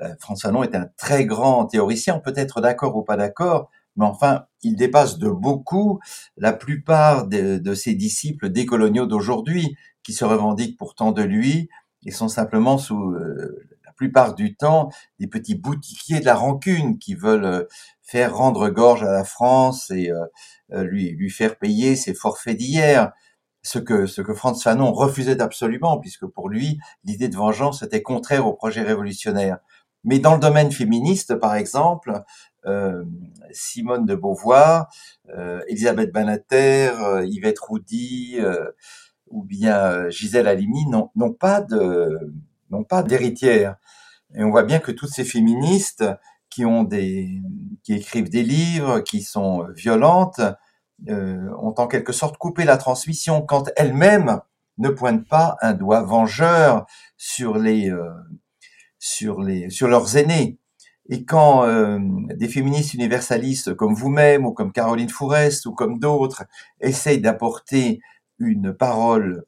euh, 0.00 0.14
Franz 0.20 0.40
Fanon 0.40 0.62
est 0.62 0.74
un 0.74 0.88
très 0.96 1.24
grand 1.24 1.66
théoricien, 1.66 2.18
peut 2.18 2.34
être 2.36 2.60
d'accord 2.60 2.96
ou 2.96 3.02
pas 3.02 3.16
d'accord, 3.16 3.70
mais 3.98 4.04
enfin, 4.04 4.44
il 4.62 4.76
dépasse 4.76 5.18
de 5.18 5.28
beaucoup 5.28 5.98
la 6.36 6.52
plupart 6.52 7.26
de, 7.26 7.74
ses 7.74 7.94
disciples 7.94 8.48
décoloniaux 8.48 9.06
d'aujourd'hui, 9.06 9.76
qui 10.04 10.12
se 10.12 10.24
revendiquent 10.24 10.78
pourtant 10.78 11.10
de 11.10 11.22
lui, 11.22 11.68
et 12.06 12.12
sont 12.12 12.28
simplement 12.28 12.78
sous 12.78 13.10
euh, 13.10 13.68
la 13.84 13.92
plupart 13.92 14.34
du 14.34 14.54
temps 14.54 14.88
des 15.18 15.26
petits 15.26 15.56
boutiquiers 15.56 16.20
de 16.20 16.24
la 16.24 16.36
rancune 16.36 16.98
qui 16.98 17.16
veulent 17.16 17.44
euh, 17.44 17.64
faire 18.02 18.36
rendre 18.36 18.70
gorge 18.70 19.02
à 19.02 19.10
la 19.10 19.24
France 19.24 19.90
et 19.90 20.10
euh, 20.10 20.84
lui, 20.84 21.10
lui 21.10 21.28
faire 21.28 21.58
payer 21.58 21.96
ses 21.96 22.14
forfaits 22.14 22.56
d'hier. 22.56 23.12
Ce 23.64 23.80
que, 23.80 24.06
ce 24.06 24.22
que 24.22 24.32
Franz 24.32 24.62
Fanon 24.62 24.92
refusait 24.92 25.42
absolument, 25.42 25.98
puisque 25.98 26.26
pour 26.26 26.48
lui, 26.48 26.78
l'idée 27.02 27.28
de 27.28 27.36
vengeance 27.36 27.82
était 27.82 28.02
contraire 28.02 28.46
au 28.46 28.52
projet 28.54 28.82
révolutionnaire. 28.82 29.58
Mais 30.04 30.18
dans 30.18 30.34
le 30.34 30.40
domaine 30.40 30.70
féministe, 30.70 31.34
par 31.34 31.54
exemple, 31.54 32.22
euh, 32.66 33.04
Simone 33.50 34.04
de 34.04 34.14
Beauvoir, 34.14 34.88
euh, 35.36 35.60
Elisabeth 35.68 36.12
Banater, 36.12 36.90
euh, 37.00 37.24
Yvette 37.26 37.58
Roudy 37.58 38.38
ou 39.28 39.42
bien 39.42 40.08
Gisèle 40.10 40.48
Halimi 40.48 40.86
n'ont 40.86 41.32
pas 41.32 41.60
de 41.60 42.18
n'ont 42.70 42.84
pas 42.84 43.02
d'héritière. 43.02 43.76
Et 44.34 44.44
on 44.44 44.50
voit 44.50 44.64
bien 44.64 44.78
que 44.80 44.92
toutes 44.92 45.10
ces 45.10 45.24
féministes 45.24 46.04
qui 46.50 46.64
ont 46.64 46.82
des 46.84 47.40
qui 47.84 47.94
écrivent 47.94 48.30
des 48.30 48.42
livres, 48.42 49.00
qui 49.00 49.22
sont 49.22 49.66
violentes, 49.74 50.40
ont 51.08 51.74
en 51.76 51.86
quelque 51.86 52.12
sorte 52.12 52.36
coupé 52.38 52.64
la 52.64 52.76
transmission 52.76 53.42
quand 53.42 53.70
elles-mêmes 53.76 54.40
ne 54.78 54.88
pointent 54.90 55.28
pas 55.28 55.56
un 55.62 55.74
doigt 55.74 56.02
vengeur 56.02 56.86
sur 57.16 57.58
les 57.58 57.92
sur 58.98 59.40
les 59.40 59.70
sur 59.70 59.88
leurs 59.88 60.16
aînés. 60.16 60.58
Et 61.10 61.24
quand 61.24 61.64
euh, 61.64 61.98
des 62.34 62.48
féministes 62.48 62.94
universalistes 62.94 63.74
comme 63.74 63.94
vous-même 63.94 64.44
ou 64.44 64.52
comme 64.52 64.72
Caroline 64.72 65.08
Fourest 65.08 65.64
ou 65.66 65.72
comme 65.72 65.98
d'autres 65.98 66.44
essayent 66.80 67.20
d'apporter 67.20 68.00
une 68.38 68.74
parole 68.74 69.44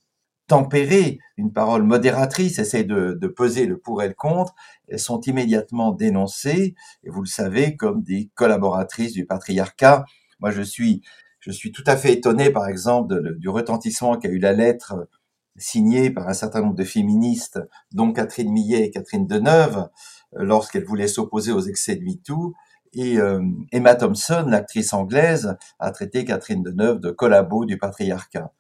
tempérée, 0.51 1.20
une 1.36 1.53
parole 1.53 1.84
modératrice, 1.84 2.59
essayent 2.59 2.86
de, 2.86 3.16
de, 3.20 3.28
peser 3.28 3.66
le 3.66 3.78
pour 3.78 4.03
et 4.03 4.09
le 4.09 4.14
contre, 4.14 4.55
elles 4.88 4.98
sont 4.98 5.20
immédiatement 5.20 5.92
dénoncées, 5.92 6.74
et 7.05 7.11
vous 7.11 7.20
le 7.20 7.28
savez, 7.28 7.76
comme 7.76 8.03
des 8.03 8.30
collaboratrices 8.34 9.12
du 9.12 9.26
patriarcat. 9.26 10.05
Moi, 10.40 10.51
je 10.51 10.62
suis, 10.62 11.03
je 11.38 11.53
suis 11.53 11.70
tout 11.70 11.84
à 11.86 11.96
fait 11.96 12.14
étonné, 12.14 12.51
par 12.51 12.66
exemple, 12.66 13.36
du 13.38 13.48
retentissement 13.48 14.18
qu'a 14.18 14.28
eu 14.28 14.40
la 14.40 14.53
lettre 14.53 15.09
signée 15.57 16.11
par 16.11 16.28
un 16.28 16.34
certain 16.34 16.61
nombre 16.61 16.74
de 16.74 16.84
féministes, 16.84 17.61
dont 17.92 18.12
Catherine 18.12 18.53
Millet 18.53 18.86
et 18.86 18.90
Catherine 18.90 19.26
Deneuve, 19.26 19.88
euh, 20.36 20.44
lorsqu'elle 20.44 20.84
voulait 20.84 21.09
s'opposer 21.09 21.53
aux 21.53 21.61
excès 21.61 21.96
de 21.96 22.05
MeToo. 22.05 22.55
Et 22.92 23.18
euh, 23.18 23.42
Emma 23.72 23.94
Thompson, 23.94 24.44
l'actrice 24.48 24.92
anglaise, 24.92 25.57
a 25.78 25.90
traité 25.92 26.24
Catherine 26.24 26.62
Deneuve 26.62 27.01
de 27.01 27.11
collabo 27.11 27.64
du 27.64 27.78
patriarcat, 27.78 28.53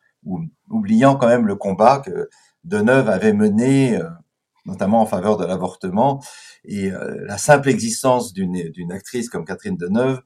oubliant 0.68 1.16
quand 1.16 1.26
même 1.26 1.46
le 1.46 1.56
combat 1.56 1.98
que 1.98 2.28
Deneuve 2.64 3.08
avait 3.08 3.32
mené, 3.32 3.96
euh, 3.96 4.08
notamment 4.66 5.00
en 5.00 5.06
faveur 5.06 5.36
de 5.36 5.44
l'avortement. 5.44 6.22
Et 6.64 6.90
la 6.90 7.38
simple 7.38 7.70
existence 7.70 8.34
d'une 8.34 8.92
actrice 8.92 9.30
comme 9.30 9.46
Catherine 9.46 9.78
Deneuve 9.78 10.20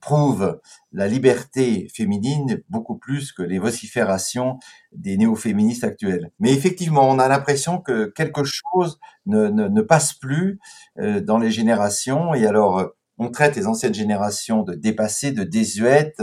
prouve 0.00 0.60
la 0.92 1.08
liberté 1.08 1.88
féminine 1.94 2.62
beaucoup 2.68 2.96
plus 2.96 3.32
que 3.32 3.42
les 3.42 3.58
vociférations 3.58 4.58
des 4.92 5.16
néo-féministes 5.16 5.84
actuels. 5.84 6.30
Mais 6.40 6.52
effectivement, 6.52 7.08
on 7.08 7.18
a 7.18 7.28
l'impression 7.28 7.78
que 7.80 8.06
quelque 8.06 8.42
chose 8.44 8.98
ne, 9.26 9.48
ne, 9.48 9.68
ne 9.68 9.82
passe 9.82 10.14
plus 10.14 10.58
euh, 10.98 11.20
dans 11.20 11.38
les 11.38 11.50
générations. 11.50 12.34
Et 12.34 12.46
alors, 12.46 12.78
euh, 12.78 12.86
on 13.18 13.30
traite 13.30 13.56
les 13.56 13.66
anciennes 13.66 13.94
générations 13.94 14.62
de 14.62 14.74
dépassées, 14.74 15.32
de 15.32 15.44
désuètes, 15.44 16.22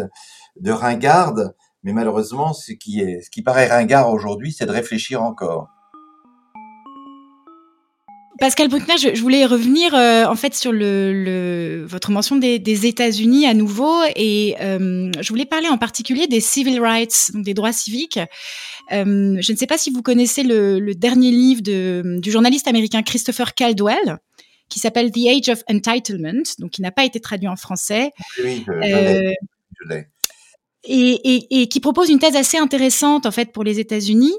de 0.59 0.71
ringardes. 0.71 1.55
Mais 1.83 1.93
malheureusement, 1.93 2.53
ce 2.53 2.71
qui, 2.71 3.01
est, 3.01 3.21
ce 3.21 3.29
qui 3.29 3.41
paraît 3.41 3.67
ringard 3.67 4.09
aujourd'hui, 4.11 4.53
c'est 4.53 4.65
de 4.65 4.71
réfléchir 4.71 5.21
encore. 5.21 5.69
Pascal 8.43 8.67
Bruckner, 8.67 8.97
je, 8.97 9.21
voulais 9.21 9.45
revenir 9.45 9.95
euh, 9.95 10.25
en 10.25 10.35
fait 10.35 10.53
sur 10.53 10.73
le, 10.73 11.85
votre 11.87 12.11
mention 12.11 12.35
des, 12.35 12.85
États-Unis 12.85 13.47
à 13.47 13.53
nouveau 13.53 14.01
et 14.17 14.57
euh, 14.59 15.09
je 15.17 15.29
voulais 15.29 15.45
parler 15.45 15.69
en 15.69 15.77
particulier 15.77 16.27
des 16.27 16.41
civil 16.41 16.81
rights, 16.81 17.31
donc 17.33 17.45
des 17.45 17.53
droits 17.53 17.71
civiques. 17.71 18.19
Euh, 18.91 19.37
je 19.39 19.51
ne 19.53 19.57
sais 19.57 19.65
pas 19.65 19.77
si 19.77 19.91
vous 19.91 20.01
connaissez 20.01 20.43
le, 20.43 20.93
dernier 20.93 21.31
livre 21.31 21.61
de, 21.61 22.17
du 22.19 22.31
journaliste 22.31 22.67
américain 22.67 23.01
Christopher 23.01 23.53
Caldwell 23.53 24.17
qui 24.67 24.79
s'appelle 24.79 25.09
The 25.13 25.25
Age 25.25 25.47
of 25.47 25.63
Entitlement, 25.69 26.43
donc 26.59 26.71
qui 26.71 26.81
n'a 26.81 26.91
pas 26.91 27.05
été 27.05 27.21
traduit 27.21 27.47
en 27.47 27.55
français. 27.55 28.11
Oui, 28.43 28.65
je 28.67 29.87
l'ai 29.87 30.07
et, 30.85 31.61
et, 31.61 31.67
qui 31.67 31.79
propose 31.79 32.09
une 32.09 32.19
thèse 32.19 32.35
assez 32.35 32.57
intéressante 32.57 33.25
en 33.25 33.31
fait 33.31 33.51
pour 33.51 33.63
les 33.63 33.79
États-Unis. 33.79 34.33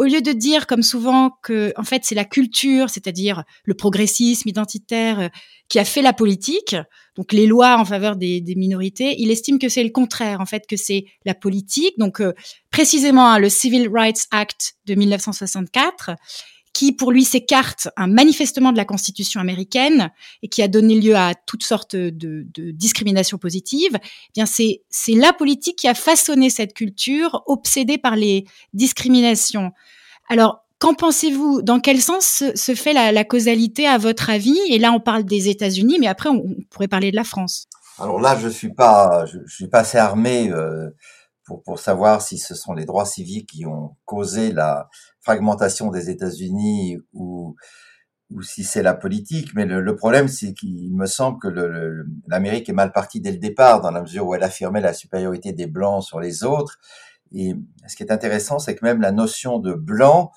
Au 0.00 0.04
lieu 0.04 0.22
de 0.22 0.32
dire 0.32 0.66
comme 0.66 0.82
souvent 0.82 1.28
que 1.42 1.74
en 1.76 1.84
fait 1.84 2.06
c'est 2.06 2.14
la 2.14 2.24
culture, 2.24 2.88
c'est-à-dire 2.88 3.44
le 3.64 3.74
progressisme 3.74 4.48
identitaire 4.48 5.20
euh, 5.20 5.28
qui 5.68 5.78
a 5.78 5.84
fait 5.84 6.00
la 6.00 6.14
politique, 6.14 6.74
donc 7.16 7.34
les 7.34 7.46
lois 7.46 7.78
en 7.78 7.84
faveur 7.84 8.16
des, 8.16 8.42
minorités, 8.56 9.16
il 9.18 9.30
estime 9.30 9.58
que 9.58 9.68
c'est 9.68 9.84
le 9.84 9.90
contraire 9.90 10.40
en 10.40 10.46
fait 10.46 10.62
que 10.66 10.76
c'est 10.78 11.04
la 11.26 11.34
politique. 11.34 11.98
Donc 11.98 12.22
euh, 12.22 12.32
précisément 12.70 13.26
hein, 13.26 13.38
le 13.38 13.50
Civil 13.50 13.90
Rights 13.92 14.26
Act 14.30 14.76
de 14.86 14.94
1964 14.94 16.12
qui 16.72 16.92
pour 16.92 17.12
lui 17.12 17.24
s'écarte 17.24 17.88
un 17.96 18.06
manifestement 18.06 18.72
de 18.72 18.76
la 18.76 18.84
Constitution 18.84 19.40
américaine 19.40 20.10
et 20.42 20.48
qui 20.48 20.62
a 20.62 20.68
donné 20.68 20.94
lieu 21.00 21.16
à 21.16 21.34
toutes 21.34 21.64
sortes 21.64 21.96
de, 21.96 22.46
discriminations 22.72 23.38
positives, 23.38 23.98
eh 24.02 24.32
bien 24.34 24.46
c'est 24.46 24.82
c'est 24.88 25.14
la 25.14 25.32
politique 25.32 25.76
qui 25.76 25.88
a 25.88 25.94
façonné 25.94 26.50
cette 26.50 26.74
culture 26.74 27.42
obsédée 27.46 27.98
par 27.98 28.16
les 28.16 28.44
discriminations. 28.72 29.72
Alors 30.28 30.64
Qu'en 30.78 30.94
pensez-vous? 30.94 31.60
Dans 31.60 31.78
quel 31.78 32.00
sens 32.00 32.42
se, 32.54 32.74
fait 32.74 32.94
la, 32.94 33.22
causalité 33.22 33.86
à 33.86 33.98
votre 33.98 34.30
avis? 34.30 34.58
Et 34.70 34.78
là, 34.78 34.92
on 34.92 34.98
parle 34.98 35.24
des 35.24 35.50
États-Unis, 35.50 35.98
mais 36.00 36.06
après, 36.06 36.30
on, 36.30 36.42
pourrait 36.70 36.88
parler 36.88 37.10
de 37.10 37.16
la 37.16 37.24
France. 37.24 37.66
Alors 37.98 38.18
là, 38.18 38.38
je 38.40 38.48
suis 38.48 38.72
pas, 38.72 39.26
je 39.26 39.40
suis 39.46 39.68
pas 39.68 39.80
assez 39.80 39.98
armé 39.98 40.50
euh, 40.50 40.88
pour, 41.44 41.62
pour 41.62 41.78
savoir 41.78 42.22
si 42.22 42.38
ce 42.38 42.54
sont 42.54 42.72
les 42.72 42.86
droits 42.86 43.04
civiques 43.04 43.50
qui 43.50 43.66
ont 43.66 43.94
causé 44.06 44.52
la, 44.52 44.88
fragmentation 45.22 45.90
des 45.90 46.10
États-Unis 46.10 46.98
ou 47.12 47.56
ou 48.30 48.42
si 48.42 48.64
c'est 48.64 48.82
la 48.82 48.94
politique, 48.94 49.54
mais 49.54 49.64
le, 49.66 49.96
problème, 49.96 50.28
c'est 50.28 50.54
qu'il 50.54 50.94
me 50.94 51.06
semble 51.06 51.38
que 51.40 51.48
l'Amérique 52.28 52.68
est 52.68 52.72
mal 52.72 52.92
partie 52.92 53.20
dès 53.20 53.32
le 53.32 53.38
départ, 53.38 53.80
dans 53.80 53.90
la 53.90 54.02
mesure 54.02 54.26
où 54.26 54.34
elle 54.34 54.44
affirmait 54.44 54.80
la 54.80 54.92
supériorité 54.92 55.52
des 55.52 55.66
Blancs 55.66 56.04
sur 56.04 56.20
les 56.20 56.44
autres. 56.44 56.78
Et 57.32 57.54
ce 57.86 57.96
qui 57.96 58.02
est 58.02 58.12
intéressant, 58.12 58.58
c'est 58.58 58.74
que 58.76 58.84
même 58.84 59.00
la 59.00 59.12
notion 59.12 59.58
de 59.58 59.72
blanc, 59.72 60.30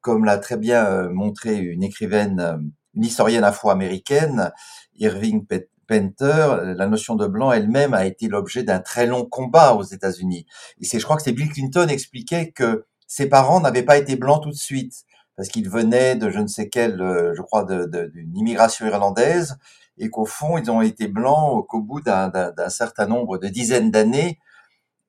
comme 0.00 0.24
l'a 0.24 0.38
très 0.38 0.56
bien 0.56 0.86
euh, 0.86 1.10
montré 1.10 1.56
une 1.56 1.82
écrivaine, 1.82 2.40
euh, 2.40 2.56
une 2.94 3.04
historienne 3.04 3.44
afro-américaine, 3.44 4.52
Irving 4.96 5.46
Painter, 5.86 6.74
la 6.76 6.86
notion 6.86 7.16
de 7.16 7.26
blanc 7.26 7.52
elle-même 7.52 7.92
a 7.94 8.06
été 8.06 8.28
l'objet 8.28 8.62
d'un 8.62 8.80
très 8.80 9.06
long 9.06 9.26
combat 9.26 9.74
aux 9.74 9.82
États-Unis. 9.82 10.46
Et 10.80 10.84
c'est, 10.86 10.98
je 10.98 11.04
crois 11.04 11.16
que 11.16 11.22
c'est 11.22 11.32
Bill 11.32 11.50
Clinton 11.50 11.86
expliquait 11.88 12.50
que 12.50 12.86
ses 13.06 13.28
parents 13.28 13.60
n'avaient 13.60 13.82
pas 13.82 13.98
été 13.98 14.16
blancs 14.16 14.42
tout 14.42 14.50
de 14.50 14.54
suite 14.54 15.04
parce 15.36 15.48
qu'ils 15.48 15.68
venaient 15.68 16.16
de 16.16 16.30
je 16.30 16.38
ne 16.38 16.46
sais 16.46 16.68
quelle, 16.68 17.00
euh, 17.00 17.34
je 17.34 17.42
crois, 17.42 17.64
d'une 17.64 18.36
immigration 18.36 18.86
irlandaise, 18.86 19.56
et 19.98 20.10
qu'au 20.10 20.24
fond, 20.24 20.58
ils 20.58 20.70
ont 20.70 20.82
été 20.82 21.08
blancs 21.08 21.66
qu'au 21.68 21.80
bout 21.80 22.00
d'un 22.00 22.30
certain 22.68 23.06
nombre 23.06 23.38
de 23.38 23.48
dizaines 23.48 23.90
d'années, 23.90 24.40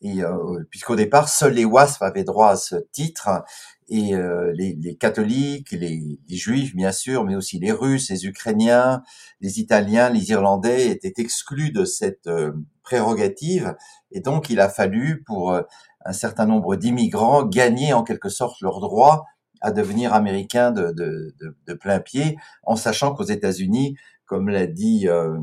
et 0.01 0.23
euh, 0.23 0.63
puisqu'au 0.69 0.95
départ, 0.95 1.27
seuls 1.27 1.53
les 1.53 1.65
WASP 1.65 2.03
avaient 2.03 2.23
droit 2.23 2.49
à 2.49 2.55
ce 2.57 2.75
titre, 2.91 3.29
et 3.89 4.13
euh, 4.15 4.51
les, 4.53 4.73
les, 4.75 4.97
catholiques, 4.97 5.71
les, 5.71 6.19
les, 6.27 6.35
juifs 6.35 6.75
bien 6.75 6.91
sûr, 6.91 7.23
mais 7.23 7.35
aussi 7.35 7.57
les 7.57 7.71
Russes, 7.71 8.09
les 8.09 8.25
Ukrainiens, 8.25 9.01
les 9.39 9.59
Italiens, 9.59 10.09
les 10.09 10.29
Irlandais 10.29 10.87
étaient 10.89 11.13
exclus 11.17 11.71
de 11.71 11.85
cette 11.85 12.29
prérogative, 12.83 13.75
et 14.11 14.19
donc 14.19 14.49
il 14.49 14.59
a 14.59 14.69
fallu 14.69 15.23
pour 15.25 15.57
un 16.07 16.13
certain 16.13 16.45
nombre 16.45 16.77
d'immigrants 16.77 17.43
gagner 17.43 17.93
en 17.93 18.03
quelque 18.03 18.29
sorte 18.29 18.61
leur 18.61 18.79
droit 18.79 19.25
à 19.61 19.71
devenir 19.71 20.13
américains 20.13 20.71
de, 20.71 21.35
plein 21.79 21.99
pied, 21.99 22.37
en 22.63 22.75
sachant 22.75 23.13
qu'aux 23.13 23.23
États-Unis, 23.23 23.97
comme 24.25 24.49
l'a 24.49 24.67
dit, 24.67 25.07
euh, 25.07 25.37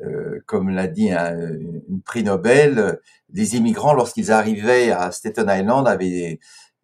euh, 0.00 0.40
comme 0.46 0.70
l'a 0.70 0.86
dit 0.86 1.10
un, 1.10 1.36
prix 2.04 2.22
Nobel, 2.22 3.00
les 3.32 3.56
immigrants, 3.56 3.94
lorsqu'ils 3.94 4.30
arrivaient 4.30 4.90
à 4.90 5.10
Staten 5.10 5.48
Island, 5.50 5.88
avaient 5.88 6.38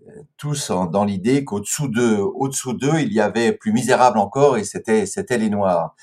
euh, 0.08 0.10
tous 0.36 0.70
dans 0.70 1.04
l'idée 1.04 1.44
qu'au-dessous 1.44 1.88
d'eux, 1.88 2.18
au-dessous 2.18 2.72
d'eux, 2.72 2.98
il 3.00 3.12
y 3.12 3.20
avait 3.20 3.52
plus 3.52 3.72
misérable 3.72 4.18
encore, 4.18 4.56
et 4.56 4.64
c'était 4.64 5.06
c'était 5.06 5.38
les 5.38 5.50
Noirs. 5.50 5.94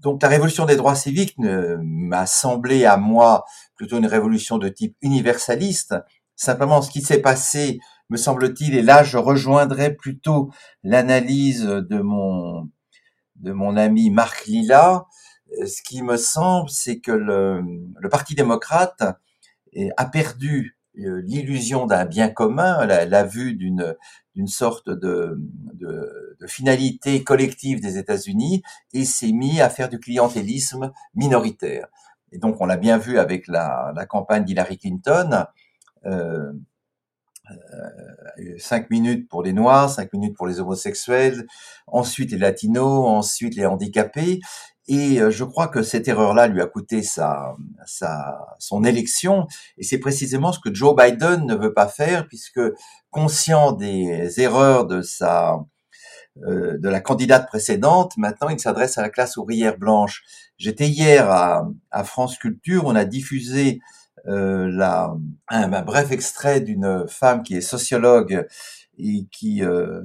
Donc 0.00 0.22
la 0.22 0.28
révolution 0.28 0.64
des 0.64 0.76
droits 0.76 0.94
civiques 0.94 1.34
m'a 1.38 2.26
semblé 2.26 2.84
à 2.84 2.96
moi 2.96 3.44
plutôt 3.74 3.98
une 3.98 4.06
révolution 4.06 4.58
de 4.58 4.68
type 4.68 4.96
universaliste. 5.02 5.94
Simplement, 6.36 6.80
ce 6.82 6.90
qui 6.90 7.02
s'est 7.02 7.20
passé, 7.20 7.80
me 8.08 8.16
semble-t-il, 8.16 8.74
et 8.74 8.82
là 8.82 9.02
je 9.02 9.18
rejoindrai 9.18 9.94
plutôt 9.94 10.50
l'analyse 10.82 11.64
de 11.64 12.00
mon 12.00 12.68
de 13.36 13.52
mon 13.52 13.76
ami 13.76 14.10
Marc 14.10 14.46
Lilla. 14.46 15.06
Ce 15.66 15.82
qui 15.82 16.02
me 16.02 16.16
semble, 16.16 16.70
c'est 16.70 17.00
que 17.00 17.12
le, 17.12 17.62
le 17.98 18.08
Parti 18.08 18.34
démocrate 18.34 19.02
a 19.96 20.04
perdu 20.06 20.76
euh, 20.76 20.79
l'illusion 20.94 21.86
d'un 21.86 22.04
bien 22.04 22.28
commun, 22.28 22.84
la, 22.86 23.04
la 23.04 23.24
vue 23.24 23.54
d'une 23.54 23.96
d'une 24.36 24.46
sorte 24.46 24.88
de, 24.88 25.36
de, 25.74 26.36
de, 26.40 26.46
finalité 26.46 27.24
collective 27.24 27.80
des 27.80 27.98
États-Unis 27.98 28.62
et 28.92 29.04
s'est 29.04 29.32
mis 29.32 29.60
à 29.60 29.68
faire 29.68 29.88
du 29.88 29.98
clientélisme 29.98 30.92
minoritaire. 31.14 31.88
Et 32.30 32.38
donc 32.38 32.60
on 32.60 32.66
l'a 32.66 32.76
bien 32.76 32.96
vu 32.96 33.18
avec 33.18 33.48
la, 33.48 33.92
la 33.94 34.06
campagne 34.06 34.44
d'Hillary 34.44 34.78
Clinton. 34.78 35.46
Euh, 36.06 36.52
euh, 37.50 38.56
cinq 38.58 38.90
minutes 38.90 39.28
pour 39.28 39.42
les 39.42 39.52
noirs, 39.52 39.90
cinq 39.90 40.12
minutes 40.12 40.36
pour 40.36 40.46
les 40.46 40.60
homosexuels, 40.60 41.46
ensuite 41.86 42.30
les 42.30 42.38
latinos, 42.38 43.06
ensuite 43.06 43.56
les 43.56 43.66
handicapés, 43.66 44.40
et 44.90 45.20
euh, 45.20 45.30
je 45.30 45.44
crois 45.44 45.68
que 45.68 45.82
cette 45.84 46.08
erreur-là 46.08 46.48
lui 46.48 46.60
a 46.60 46.66
coûté 46.66 47.04
sa, 47.04 47.56
sa, 47.86 48.56
son 48.58 48.82
élection. 48.82 49.46
Et 49.78 49.84
c'est 49.84 49.98
précisément 49.98 50.52
ce 50.52 50.58
que 50.58 50.74
Joe 50.74 50.96
Biden 50.96 51.46
ne 51.46 51.54
veut 51.54 51.72
pas 51.72 51.86
faire, 51.86 52.26
puisque 52.26 52.60
conscient 53.10 53.70
des 53.70 54.40
erreurs 54.40 54.86
de 54.86 55.00
sa 55.00 55.60
euh, 56.44 56.76
de 56.78 56.88
la 56.88 57.00
candidate 57.00 57.46
précédente, 57.46 58.16
maintenant 58.16 58.48
il 58.48 58.58
s'adresse 58.58 58.98
à 58.98 59.02
la 59.02 59.10
classe 59.10 59.36
ouvrière 59.36 59.78
blanche. 59.78 60.22
J'étais 60.58 60.88
hier 60.88 61.30
à, 61.30 61.68
à, 61.92 62.02
France 62.04 62.36
Culture, 62.36 62.84
on 62.86 62.96
a 62.96 63.04
diffusé 63.04 63.80
euh, 64.26 64.68
la, 64.72 65.14
un, 65.48 65.72
un, 65.72 65.82
bref 65.82 66.10
extrait 66.10 66.60
d'une 66.60 67.04
femme 67.08 67.42
qui 67.42 67.56
est 67.56 67.60
sociologue 67.60 68.46
et 68.98 69.26
qui 69.30 69.62
euh, 69.62 70.02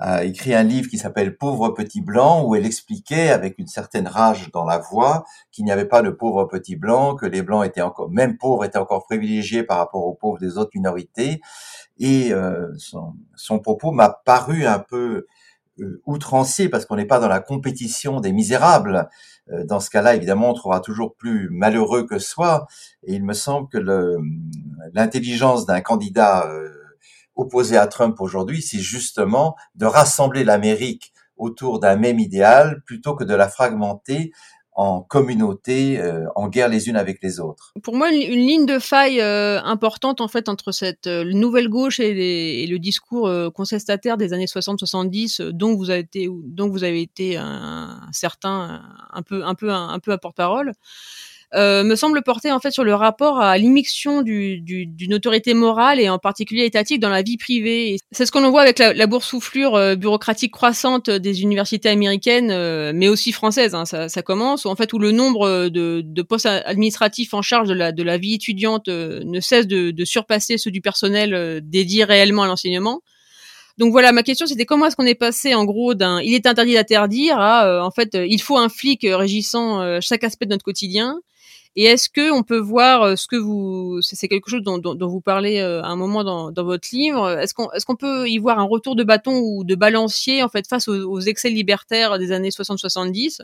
a 0.00 0.24
écrit 0.24 0.54
un 0.54 0.62
livre 0.62 0.88
qui 0.88 0.98
s'appelle 0.98 1.36
Pauvre 1.36 1.70
petit 1.70 2.00
blanc, 2.00 2.44
où 2.44 2.54
elle 2.54 2.66
expliquait 2.66 3.30
avec 3.30 3.58
une 3.58 3.66
certaine 3.66 4.08
rage 4.08 4.50
dans 4.52 4.64
la 4.64 4.78
voix 4.78 5.24
qu'il 5.52 5.64
n'y 5.64 5.72
avait 5.72 5.84
pas 5.84 6.02
de 6.02 6.10
pauvres 6.10 6.44
petits 6.44 6.76
blancs, 6.76 7.20
que 7.20 7.26
les 7.26 7.42
blancs 7.42 7.64
étaient 7.64 7.82
encore, 7.82 8.10
même 8.10 8.36
pauvres, 8.36 8.64
étaient 8.64 8.78
encore 8.78 9.04
privilégiés 9.04 9.62
par 9.62 9.78
rapport 9.78 10.04
aux 10.04 10.14
pauvres 10.14 10.38
des 10.38 10.58
autres 10.58 10.72
minorités. 10.74 11.40
Et 11.98 12.32
euh, 12.32 12.72
son, 12.76 13.14
son, 13.36 13.60
propos 13.60 13.92
m'a 13.92 14.08
paru 14.08 14.66
un 14.66 14.80
peu 14.80 15.26
euh, 15.80 16.02
outrancier 16.06 16.68
parce 16.68 16.86
qu'on 16.86 16.96
n'est 16.96 17.04
pas 17.04 17.20
dans 17.20 17.28
la 17.28 17.40
compétition 17.40 18.20
des 18.20 18.32
misérables. 18.32 19.08
Euh, 19.52 19.64
dans 19.64 19.78
ce 19.78 19.90
cas-là, 19.90 20.16
évidemment, 20.16 20.50
on 20.50 20.54
trouvera 20.54 20.80
toujours 20.80 21.14
plus 21.14 21.48
malheureux 21.50 22.04
que 22.04 22.18
soi. 22.18 22.66
Et 23.04 23.14
il 23.14 23.24
me 23.24 23.32
semble 23.32 23.68
que 23.68 23.78
l'intelligence 24.92 25.66
d'un 25.66 25.80
candidat 25.80 26.48
opposé 27.36 27.76
à 27.76 27.86
Trump 27.86 28.20
aujourd'hui, 28.20 28.62
c'est 28.62 28.78
justement 28.78 29.56
de 29.74 29.86
rassembler 29.86 30.44
l'Amérique 30.44 31.12
autour 31.36 31.80
d'un 31.80 31.96
même 31.96 32.18
idéal 32.18 32.82
plutôt 32.86 33.14
que 33.14 33.24
de 33.24 33.34
la 33.34 33.48
fragmenter 33.48 34.32
en 34.76 35.02
communauté, 35.02 36.00
euh, 36.00 36.26
en 36.34 36.48
guerre 36.48 36.68
les 36.68 36.88
unes 36.88 36.96
avec 36.96 37.18
les 37.22 37.38
autres. 37.38 37.72
Pour 37.82 37.96
moi, 37.96 38.10
une, 38.10 38.32
ligne 38.32 38.66
de 38.66 38.80
faille 38.80 39.20
euh, 39.20 39.62
importante 39.62 40.20
en 40.20 40.26
fait 40.26 40.48
entre 40.48 40.72
cette 40.72 41.06
euh, 41.06 41.24
nouvelle 41.32 41.68
gauche 41.68 42.00
et, 42.00 42.66
le 42.66 42.78
discours 42.78 43.30
contestataire 43.54 44.16
des 44.16 44.32
années 44.32 44.46
60-70, 44.46 45.50
dont 45.50 45.76
vous 45.76 45.90
avez 45.90 46.00
été, 46.00 46.28
dont 46.44 46.68
vous 46.68 46.82
avez 46.82 47.02
été 47.02 47.36
un, 47.36 48.00
certain, 48.10 48.82
un 49.12 49.22
peu, 49.22 49.44
un 49.44 49.54
peu, 49.54 49.70
un 49.70 49.98
peu 50.00 50.12
à 50.12 50.18
porte-parole. 50.18 50.72
Euh, 51.54 51.84
me 51.84 51.94
semble 51.94 52.20
porter 52.22 52.50
en 52.50 52.58
fait 52.58 52.72
sur 52.72 52.82
le 52.82 52.94
rapport 52.94 53.40
à 53.40 53.56
l'immixtion 53.58 54.22
d'une 54.22 54.64
du, 54.64 55.14
autorité 55.14 55.54
morale 55.54 56.00
et 56.00 56.08
en 56.08 56.18
particulier 56.18 56.64
étatique 56.64 56.98
dans 56.98 57.10
la 57.10 57.22
vie 57.22 57.36
privée. 57.36 57.96
C'est 58.10 58.26
ce 58.26 58.32
qu'on 58.32 58.50
voit 58.50 58.62
avec 58.62 58.80
la, 58.80 58.92
la 58.92 59.06
boursouflure 59.06 59.76
euh, 59.76 59.94
bureaucratique 59.94 60.50
croissante 60.50 61.10
des 61.10 61.42
universités 61.42 61.88
américaines, 61.88 62.50
euh, 62.50 62.90
mais 62.92 63.06
aussi 63.06 63.30
françaises. 63.30 63.74
Hein, 63.76 63.84
ça, 63.84 64.08
ça, 64.08 64.22
commence 64.22 64.66
en 64.66 64.74
fait 64.74 64.92
où 64.92 64.98
le 64.98 65.12
nombre 65.12 65.68
de, 65.68 66.02
de, 66.04 66.22
postes 66.22 66.46
administratifs 66.46 67.34
en 67.34 67.42
charge 67.42 67.68
de 67.68 67.74
la, 67.74 67.92
de 67.92 68.02
la 68.02 68.18
vie 68.18 68.34
étudiante 68.34 68.88
ne 68.88 69.40
cesse 69.40 69.68
de, 69.68 69.92
de 69.92 70.04
surpasser 70.04 70.58
ceux 70.58 70.72
du 70.72 70.80
personnel 70.80 71.60
dédié 71.62 72.02
réellement 72.04 72.42
à 72.42 72.46
l'enseignement. 72.48 73.00
Donc 73.78 73.92
voilà, 73.92 74.12
ma 74.12 74.22
question 74.22 74.46
c'était 74.46 74.64
comment 74.64 74.86
est-ce 74.86 74.96
qu'on 74.96 75.06
est 75.06 75.14
passé 75.14 75.54
en 75.54 75.64
gros 75.64 75.94
d'un 75.94 76.20
il 76.20 76.32
est 76.32 76.46
interdit 76.46 76.74
d'interdire 76.74 77.38
à 77.38 77.84
en 77.84 77.90
fait 77.90 78.10
il 78.14 78.40
faut 78.40 78.56
un 78.56 78.68
flic 78.68 79.04
régissant 79.04 80.00
chaque 80.00 80.22
aspect 80.24 80.46
de 80.46 80.50
notre 80.50 80.64
quotidien 80.64 81.18
et 81.76 81.86
est-ce 81.86 82.08
que 82.08 82.30
on 82.30 82.44
peut 82.44 82.58
voir 82.58 83.02
euh, 83.02 83.16
ce 83.16 83.26
que 83.26 83.34
vous, 83.34 83.98
c'est 84.00 84.28
quelque 84.28 84.48
chose 84.48 84.62
dont, 84.62 84.96
vous 85.00 85.20
parlez 85.20 85.58
euh, 85.58 85.82
à 85.82 85.88
un 85.88 85.96
moment 85.96 86.22
dans, 86.22 86.64
votre 86.64 86.88
livre. 86.92 87.38
Est-ce 87.38 87.52
qu'on, 87.52 87.70
est-ce 87.72 87.84
qu'on 87.84 87.96
peut 87.96 88.28
y 88.28 88.38
voir 88.38 88.60
un 88.60 88.64
retour 88.64 88.94
de 88.94 89.02
bâton 89.02 89.40
ou 89.40 89.64
de 89.64 89.74
balancier 89.74 90.42
en 90.44 90.48
fait 90.48 90.68
face 90.68 90.86
aux, 90.86 91.20
excès 91.20 91.50
libertaires 91.50 92.18
des 92.18 92.30
années 92.30 92.50
60-70, 92.50 93.40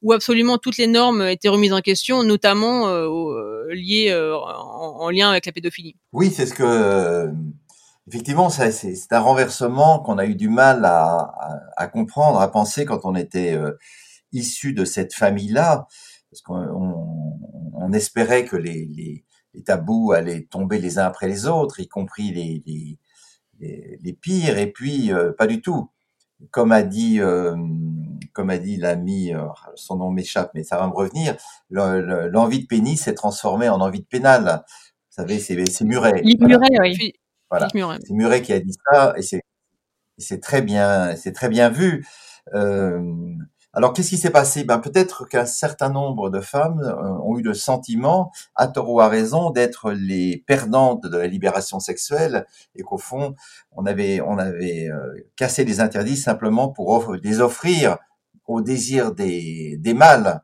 où 0.00 0.12
absolument 0.12 0.56
toutes 0.56 0.78
les 0.78 0.86
normes 0.86 1.22
étaient 1.22 1.48
remises 1.48 1.74
en 1.74 1.82
question, 1.82 2.22
notamment 2.22 2.88
euh, 2.88 3.66
liées 3.72 4.14
en, 4.14 5.10
lien 5.10 5.30
avec 5.30 5.44
la 5.44 5.52
pédophilie? 5.52 5.96
Oui, 6.12 6.30
c'est 6.30 6.46
ce 6.46 6.54
que 6.54 7.30
effectivement, 8.08 8.48
c'est, 8.48 9.12
un 9.12 9.20
renversement 9.20 9.98
qu'on 9.98 10.16
a 10.16 10.24
eu 10.24 10.34
du 10.34 10.48
mal 10.48 10.84
à, 10.86 11.86
comprendre, 11.88 12.40
à 12.40 12.50
penser 12.50 12.86
quand 12.86 13.00
on 13.04 13.14
était 13.14 13.58
issu 14.32 14.72
de 14.72 14.86
cette 14.86 15.12
famille-là 15.12 15.86
parce 16.34 16.42
qu'on 16.42 17.48
on 17.74 17.92
espérait 17.92 18.44
que 18.44 18.56
les, 18.56 18.86
les, 18.86 19.24
les, 19.54 19.62
tabous 19.62 20.12
allaient 20.12 20.42
tomber 20.42 20.80
les 20.80 20.98
uns 20.98 21.04
après 21.04 21.28
les 21.28 21.46
autres, 21.46 21.78
y 21.78 21.86
compris 21.86 22.32
les, 22.32 22.62
les, 23.60 23.98
les 24.02 24.12
pires, 24.12 24.58
et 24.58 24.72
puis 24.72 25.12
euh, 25.12 25.32
pas 25.32 25.46
du 25.46 25.60
tout. 25.60 25.90
Comme 26.50 26.72
a 26.72 26.82
dit, 26.82 27.20
euh, 27.20 27.56
comme 28.32 28.50
a 28.50 28.58
dit 28.58 28.76
l'ami, 28.76 29.32
euh, 29.32 29.46
son 29.76 29.96
nom 29.96 30.10
m'échappe, 30.10 30.50
mais 30.54 30.64
ça 30.64 30.76
va 30.76 30.88
me 30.88 30.92
revenir. 30.92 31.36
L'envie 31.70 32.62
de 32.62 32.66
pénis 32.66 33.00
s'est 33.00 33.14
transformée 33.14 33.68
en 33.68 33.80
envie 33.80 34.00
de 34.00 34.06
pénal. 34.06 34.64
Vous 34.66 35.22
savez, 35.22 35.38
c'est 35.38 35.84
Muret. 35.84 36.20
Muret, 36.40 36.80
oui. 36.80 37.12
Voilà. 37.48 37.68
C'est 37.72 38.12
Muret 38.12 38.42
qui 38.42 38.52
a 38.52 38.58
dit 38.58 38.74
ça, 38.90 39.14
et 39.16 39.22
c'est 40.18 40.40
très 40.40 40.62
bien, 40.62 41.14
c'est 41.14 41.32
très 41.32 41.48
bien 41.48 41.68
vu. 41.68 42.04
Euh, 42.54 43.00
alors, 43.76 43.92
qu'est-ce 43.92 44.10
qui 44.10 44.18
s'est 44.18 44.30
passé? 44.30 44.62
Ben, 44.62 44.78
Peut-être 44.78 45.26
qu'un 45.28 45.46
certain 45.46 45.88
nombre 45.88 46.30
de 46.30 46.40
femmes 46.40 46.80
euh, 46.80 47.18
ont 47.24 47.36
eu 47.36 47.42
le 47.42 47.54
sentiment, 47.54 48.30
à 48.54 48.68
tort 48.68 48.88
ou 48.88 49.00
à 49.00 49.08
raison, 49.08 49.50
d'être 49.50 49.90
les 49.90 50.44
perdantes 50.46 51.02
de 51.02 51.16
la 51.16 51.26
libération 51.26 51.80
sexuelle 51.80 52.46
et 52.76 52.82
qu'au 52.82 52.98
fond, 52.98 53.34
on 53.72 53.84
avait, 53.84 54.20
on 54.20 54.38
avait 54.38 54.88
euh, 54.88 55.28
cassé 55.34 55.64
les 55.64 55.80
interdits 55.80 56.16
simplement 56.16 56.68
pour 56.68 57.14
les 57.20 57.40
offrir 57.40 57.98
au 58.46 58.60
désir 58.60 59.12
des, 59.12 59.76
des 59.78 59.94
mâles. 59.94 60.40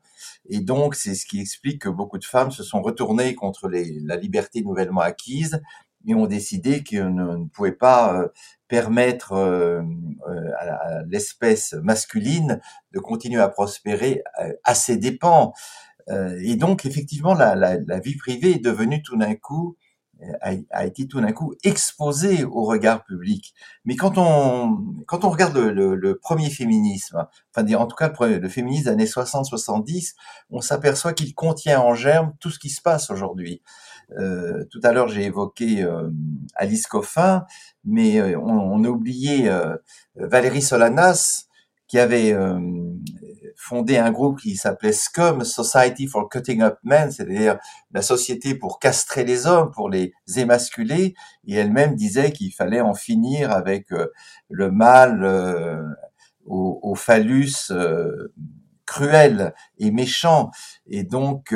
Et 0.48 0.58
donc, 0.58 0.96
c'est 0.96 1.14
ce 1.14 1.24
qui 1.24 1.40
explique 1.40 1.82
que 1.82 1.88
beaucoup 1.88 2.18
de 2.18 2.24
femmes 2.24 2.50
se 2.50 2.64
sont 2.64 2.82
retournées 2.82 3.36
contre 3.36 3.68
les, 3.68 4.00
la 4.00 4.16
liberté 4.16 4.62
nouvellement 4.62 5.02
acquise 5.02 5.60
et 6.04 6.14
ont 6.14 6.26
décidé 6.26 6.82
qu'ils 6.82 7.14
ne, 7.14 7.36
ne 7.36 7.44
pouvaient 7.46 7.70
pas 7.70 8.14
euh, 8.14 8.28
permettre 8.70 9.32
euh, 9.32 9.82
euh, 10.28 10.50
à 10.56 11.02
l'espèce 11.08 11.74
masculine 11.74 12.60
de 12.92 13.00
continuer 13.00 13.42
à 13.42 13.48
prospérer 13.48 14.22
euh, 14.40 14.52
à 14.64 14.74
ses 14.74 14.96
dépens. 14.96 15.52
Et 16.42 16.56
donc, 16.56 16.86
effectivement, 16.86 17.34
la, 17.34 17.54
la, 17.54 17.76
la 17.78 18.00
vie 18.00 18.16
privée 18.16 18.56
est 18.56 18.64
devenue 18.64 19.00
tout 19.00 19.16
d'un 19.16 19.36
coup 19.36 19.76
a, 20.40 20.54
a, 20.70 20.84
été 20.84 21.06
tout 21.06 21.20
d'un 21.20 21.30
coup 21.30 21.54
exposée 21.62 22.42
au 22.42 22.64
regard 22.64 23.04
public. 23.04 23.54
Mais 23.84 23.94
quand 23.94 24.18
on 24.18 24.76
quand 25.06 25.24
on 25.24 25.30
regarde 25.30 25.56
le, 25.56 25.94
le, 25.94 26.18
premier 26.18 26.50
féminisme, 26.50 27.28
enfin 27.54 27.74
en 27.74 27.86
tout 27.86 27.94
cas 27.94 28.12
le, 28.26 28.38
le 28.38 28.48
féminisme 28.48 28.84
des 28.86 28.90
années 28.90 29.04
60-70, 29.04 30.14
on 30.50 30.60
s'aperçoit 30.60 31.12
qu'il 31.12 31.32
contient 31.32 31.80
en 31.80 31.94
germe 31.94 32.34
tout 32.40 32.50
ce 32.50 32.58
qui 32.58 32.70
se 32.70 32.82
passe 32.82 33.10
aujourd'hui. 33.10 33.62
Euh, 34.18 34.64
tout 34.70 34.80
à 34.82 34.92
l'heure, 34.92 35.08
j'ai 35.08 35.24
évoqué 35.24 35.82
euh, 35.82 36.10
Alice 36.54 36.86
Coffin, 36.86 37.44
mais 37.84 38.20
euh, 38.20 38.38
on, 38.38 38.50
on, 38.50 38.84
a 38.84 38.88
oublié 38.88 39.50
Valérie 40.16 40.62
Solanas, 40.62 41.46
qui 41.86 41.98
avait 41.98 42.36
fondé 43.56 43.96
un 43.96 44.12
groupe 44.12 44.38
qui 44.38 44.54
s'appelait 44.54 44.92
SCUM, 44.92 45.42
Society 45.42 46.06
for 46.06 46.28
Cutting 46.28 46.62
Up 46.62 46.78
Men, 46.84 47.10
c'est-à-dire 47.10 47.58
la 47.90 48.00
société 48.00 48.54
pour 48.54 48.78
castrer 48.78 49.24
les 49.24 49.48
hommes, 49.48 49.72
pour 49.72 49.90
les 49.90 50.12
émasculer, 50.36 51.14
et 51.48 51.54
elle-même 51.56 51.96
disait 51.96 52.30
qu'il 52.30 52.52
fallait 52.52 52.80
en 52.80 52.94
finir 52.94 53.50
avec 53.50 53.88
le 54.50 54.70
mal 54.70 55.24
au, 56.46 56.78
au, 56.80 56.94
phallus 56.94 57.72
cruel 58.86 59.52
et 59.78 59.90
méchant. 59.90 60.52
Et 60.86 61.02
donc, 61.02 61.52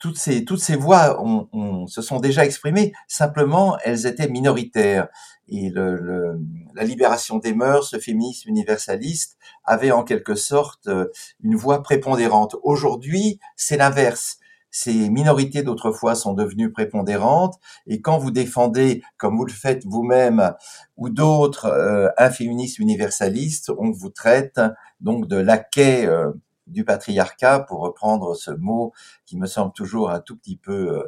toutes, 0.00 0.16
ces, 0.16 0.44
toutes 0.44 0.60
ces 0.60 0.76
voix 0.76 1.22
on, 1.22 1.86
se 1.86 2.02
sont 2.02 2.18
déjà 2.18 2.44
exprimées, 2.44 2.92
simplement 3.08 3.76
elles 3.84 4.06
étaient 4.06 4.28
minoritaires. 4.28 5.08
Et 5.48 5.70
le, 5.70 6.40
la 6.74 6.82
libération 6.82 7.38
des 7.38 7.54
mœurs, 7.54 7.90
ce 7.90 7.98
féminisme 7.98 8.48
universaliste, 8.48 9.36
avait 9.64 9.92
en 9.92 10.02
quelque 10.02 10.34
sorte 10.34 10.88
euh, 10.88 11.06
une 11.42 11.54
voix 11.54 11.82
prépondérante. 11.82 12.56
Aujourd'hui, 12.62 13.38
c'est 13.54 13.76
l'inverse. 13.76 14.38
Ces 14.70 15.08
minorités 15.08 15.62
d'autrefois 15.62 16.14
sont 16.14 16.34
devenues 16.34 16.72
prépondérantes 16.72 17.54
et 17.86 18.02
quand 18.02 18.18
vous 18.18 18.30
défendez, 18.30 19.02
comme 19.16 19.36
vous 19.36 19.46
le 19.46 19.52
faites 19.52 19.86
vous-même 19.86 20.52
ou 20.96 21.08
d'autres, 21.08 21.66
euh, 21.66 22.08
un 22.18 22.30
féminisme 22.30 22.82
universaliste, 22.82 23.70
on 23.78 23.90
vous 23.90 24.10
traite 24.10 24.60
donc 25.00 25.28
de 25.28 25.36
laquais 25.36 26.06
euh, 26.06 26.32
du 26.66 26.84
patriarcat, 26.84 27.60
pour 27.60 27.80
reprendre 27.80 28.34
ce 28.34 28.50
mot 28.50 28.92
qui 29.24 29.36
me 29.36 29.46
semble 29.46 29.72
toujours 29.72 30.10
un 30.10 30.20
tout 30.20 30.36
petit 30.36 30.56
peu 30.56 31.04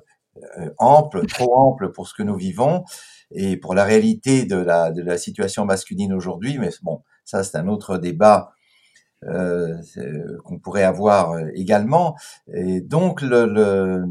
euh, 0.59 0.71
ample, 0.79 1.27
trop 1.27 1.55
ample 1.57 1.91
pour 1.91 2.07
ce 2.09 2.15
que 2.15 2.23
nous 2.23 2.37
vivons 2.37 2.85
et 3.31 3.57
pour 3.57 3.75
la 3.75 3.85
réalité 3.85 4.45
de 4.45 4.57
la, 4.57 4.91
de 4.91 5.03
la 5.03 5.19
situation 5.19 5.65
masculine 5.65 6.13
aujourd'hui. 6.13 6.59
Mais 6.59 6.71
bon, 6.83 7.03
ça 7.25 7.43
c'est 7.45 7.57
un 7.57 7.69
autre 7.69 7.99
débat 7.99 8.53
euh, 9.25 9.77
qu'on 10.45 10.59
pourrait 10.59 10.85
avoir 10.85 11.39
également. 11.55 12.17
Et 12.55 12.81
donc 12.81 13.23
le, 13.23 13.47
le 13.47 14.05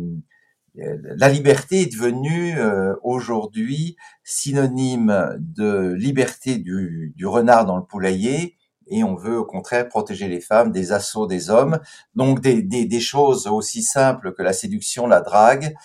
la 0.77 1.29
liberté 1.29 1.81
est 1.81 1.91
devenue 1.91 2.59
euh, 2.59 2.93
aujourd'hui 3.01 3.97
synonyme 4.23 5.35
de 5.39 5.93
liberté 5.93 6.57
du, 6.57 7.13
du 7.15 7.25
renard 7.25 7.65
dans 7.65 7.77
le 7.77 7.83
poulailler 7.83 8.55
et 8.89 9.03
on 9.03 9.15
veut 9.15 9.37
au 9.37 9.45
contraire 9.45 9.87
protéger 9.87 10.27
les 10.27 10.41
femmes 10.41 10.71
des 10.71 10.91
assauts 10.91 11.27
des 11.27 11.49
hommes. 11.49 11.79
Donc 12.15 12.41
des, 12.41 12.61
des, 12.61 12.85
des 12.85 12.99
choses 12.99 13.47
aussi 13.47 13.83
simples 13.83 14.33
que 14.33 14.43
la 14.43 14.53
séduction, 14.53 15.07
la 15.07 15.21
drague 15.21 15.75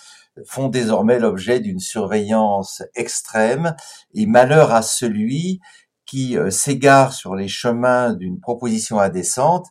font 0.45 0.67
désormais 0.67 1.19
l'objet 1.19 1.59
d'une 1.59 1.79
surveillance 1.79 2.81
extrême 2.95 3.75
et 4.13 4.25
malheur 4.25 4.73
à 4.73 4.81
celui 4.81 5.59
qui 6.05 6.37
euh, 6.37 6.49
s'égare 6.49 7.13
sur 7.13 7.35
les 7.35 7.47
chemins 7.47 8.13
d'une 8.13 8.39
proposition 8.39 8.99
indécente. 8.99 9.67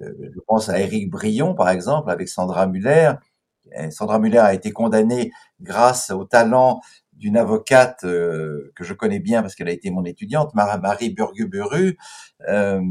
Euh, 0.00 0.12
je 0.34 0.40
pense 0.46 0.68
à 0.68 0.78
Éric 0.80 1.10
Brion, 1.10 1.54
par 1.54 1.68
exemple, 1.68 2.10
avec 2.10 2.28
Sandra 2.28 2.66
Muller. 2.66 3.12
Sandra 3.90 4.18
Muller 4.18 4.38
a 4.38 4.52
été 4.54 4.72
condamnée 4.72 5.32
grâce 5.60 6.10
au 6.10 6.24
talent 6.24 6.80
d'une 7.24 7.38
avocate 7.38 8.04
euh, 8.04 8.70
que 8.76 8.84
je 8.84 8.92
connais 8.92 9.18
bien 9.18 9.40
parce 9.40 9.54
qu'elle 9.54 9.68
a 9.68 9.72
été 9.72 9.90
mon 9.90 10.04
étudiante, 10.04 10.54
Marie 10.54 11.08
Burguburu, 11.08 11.96
euh, 12.50 12.82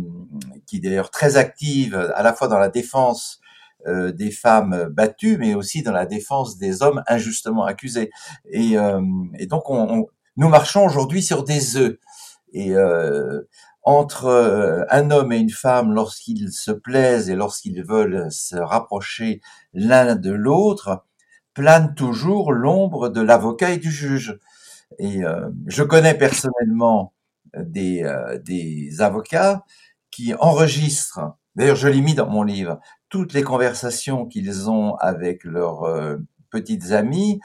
qui 0.65 0.77
est 0.77 0.79
d'ailleurs 0.79 1.11
très 1.11 1.37
active 1.37 1.95
à 2.15 2.23
la 2.23 2.33
fois 2.33 2.47
dans 2.47 2.57
la 2.57 2.69
défense 2.69 3.41
euh, 3.85 4.11
des 4.11 4.31
femmes 4.31 4.85
battues, 4.89 5.37
mais 5.37 5.53
aussi 5.53 5.83
dans 5.83 5.91
la 5.91 6.07
défense 6.07 6.57
des 6.57 6.81
hommes 6.81 7.03
injustement 7.05 7.63
accusés. 7.63 8.09
Et, 8.49 8.75
euh, 8.75 8.99
donc, 9.47 9.69
on, 9.69 10.07
nous 10.35 10.49
marchons 10.49 10.83
aujourd'hui 10.83 11.21
sur 11.21 11.43
des 11.43 11.77
œufs. 11.77 11.97
Et 12.53 12.73
entre 13.83 14.85
un 14.89 15.11
homme 15.11 15.31
et 15.31 15.37
une 15.37 15.49
femme, 15.49 15.91
lorsqu'ils 15.91 16.51
se 16.51 16.71
plaisent 16.71 17.29
et 17.29 17.35
lorsqu'ils 17.35 17.83
veulent 17.83 18.31
se 18.31 18.55
rapprocher 18.55 19.41
l'un 19.73 20.15
de 20.15 20.31
l'autre, 20.31 21.03
plane 21.53 21.95
toujours 21.95 22.51
l'ombre 22.53 23.09
de 23.09 23.21
l'avocat 23.21 23.71
et 23.71 23.77
du 23.77 23.91
juge. 23.91 24.39
Et 24.99 25.23
euh, 25.23 25.49
je 25.67 25.83
connais 25.83 26.15
personnellement 26.15 27.13
des, 27.57 28.03
euh, 28.03 28.39
des 28.39 29.01
avocats 29.01 29.63
qui 30.11 30.33
enregistrent, 30.35 31.35
d'ailleurs 31.55 31.75
je 31.75 31.87
l'ai 31.87 32.01
mis 32.01 32.13
dans 32.15 32.29
mon 32.29 32.43
livre, 32.43 32.79
toutes 33.09 33.33
les 33.33 33.43
conversations 33.43 34.25
qu'ils 34.25 34.69
ont 34.69 34.95
avec 34.95 35.43
leurs 35.43 35.83
euh, 35.83 36.17
petites 36.51 36.91
amies 36.91 37.39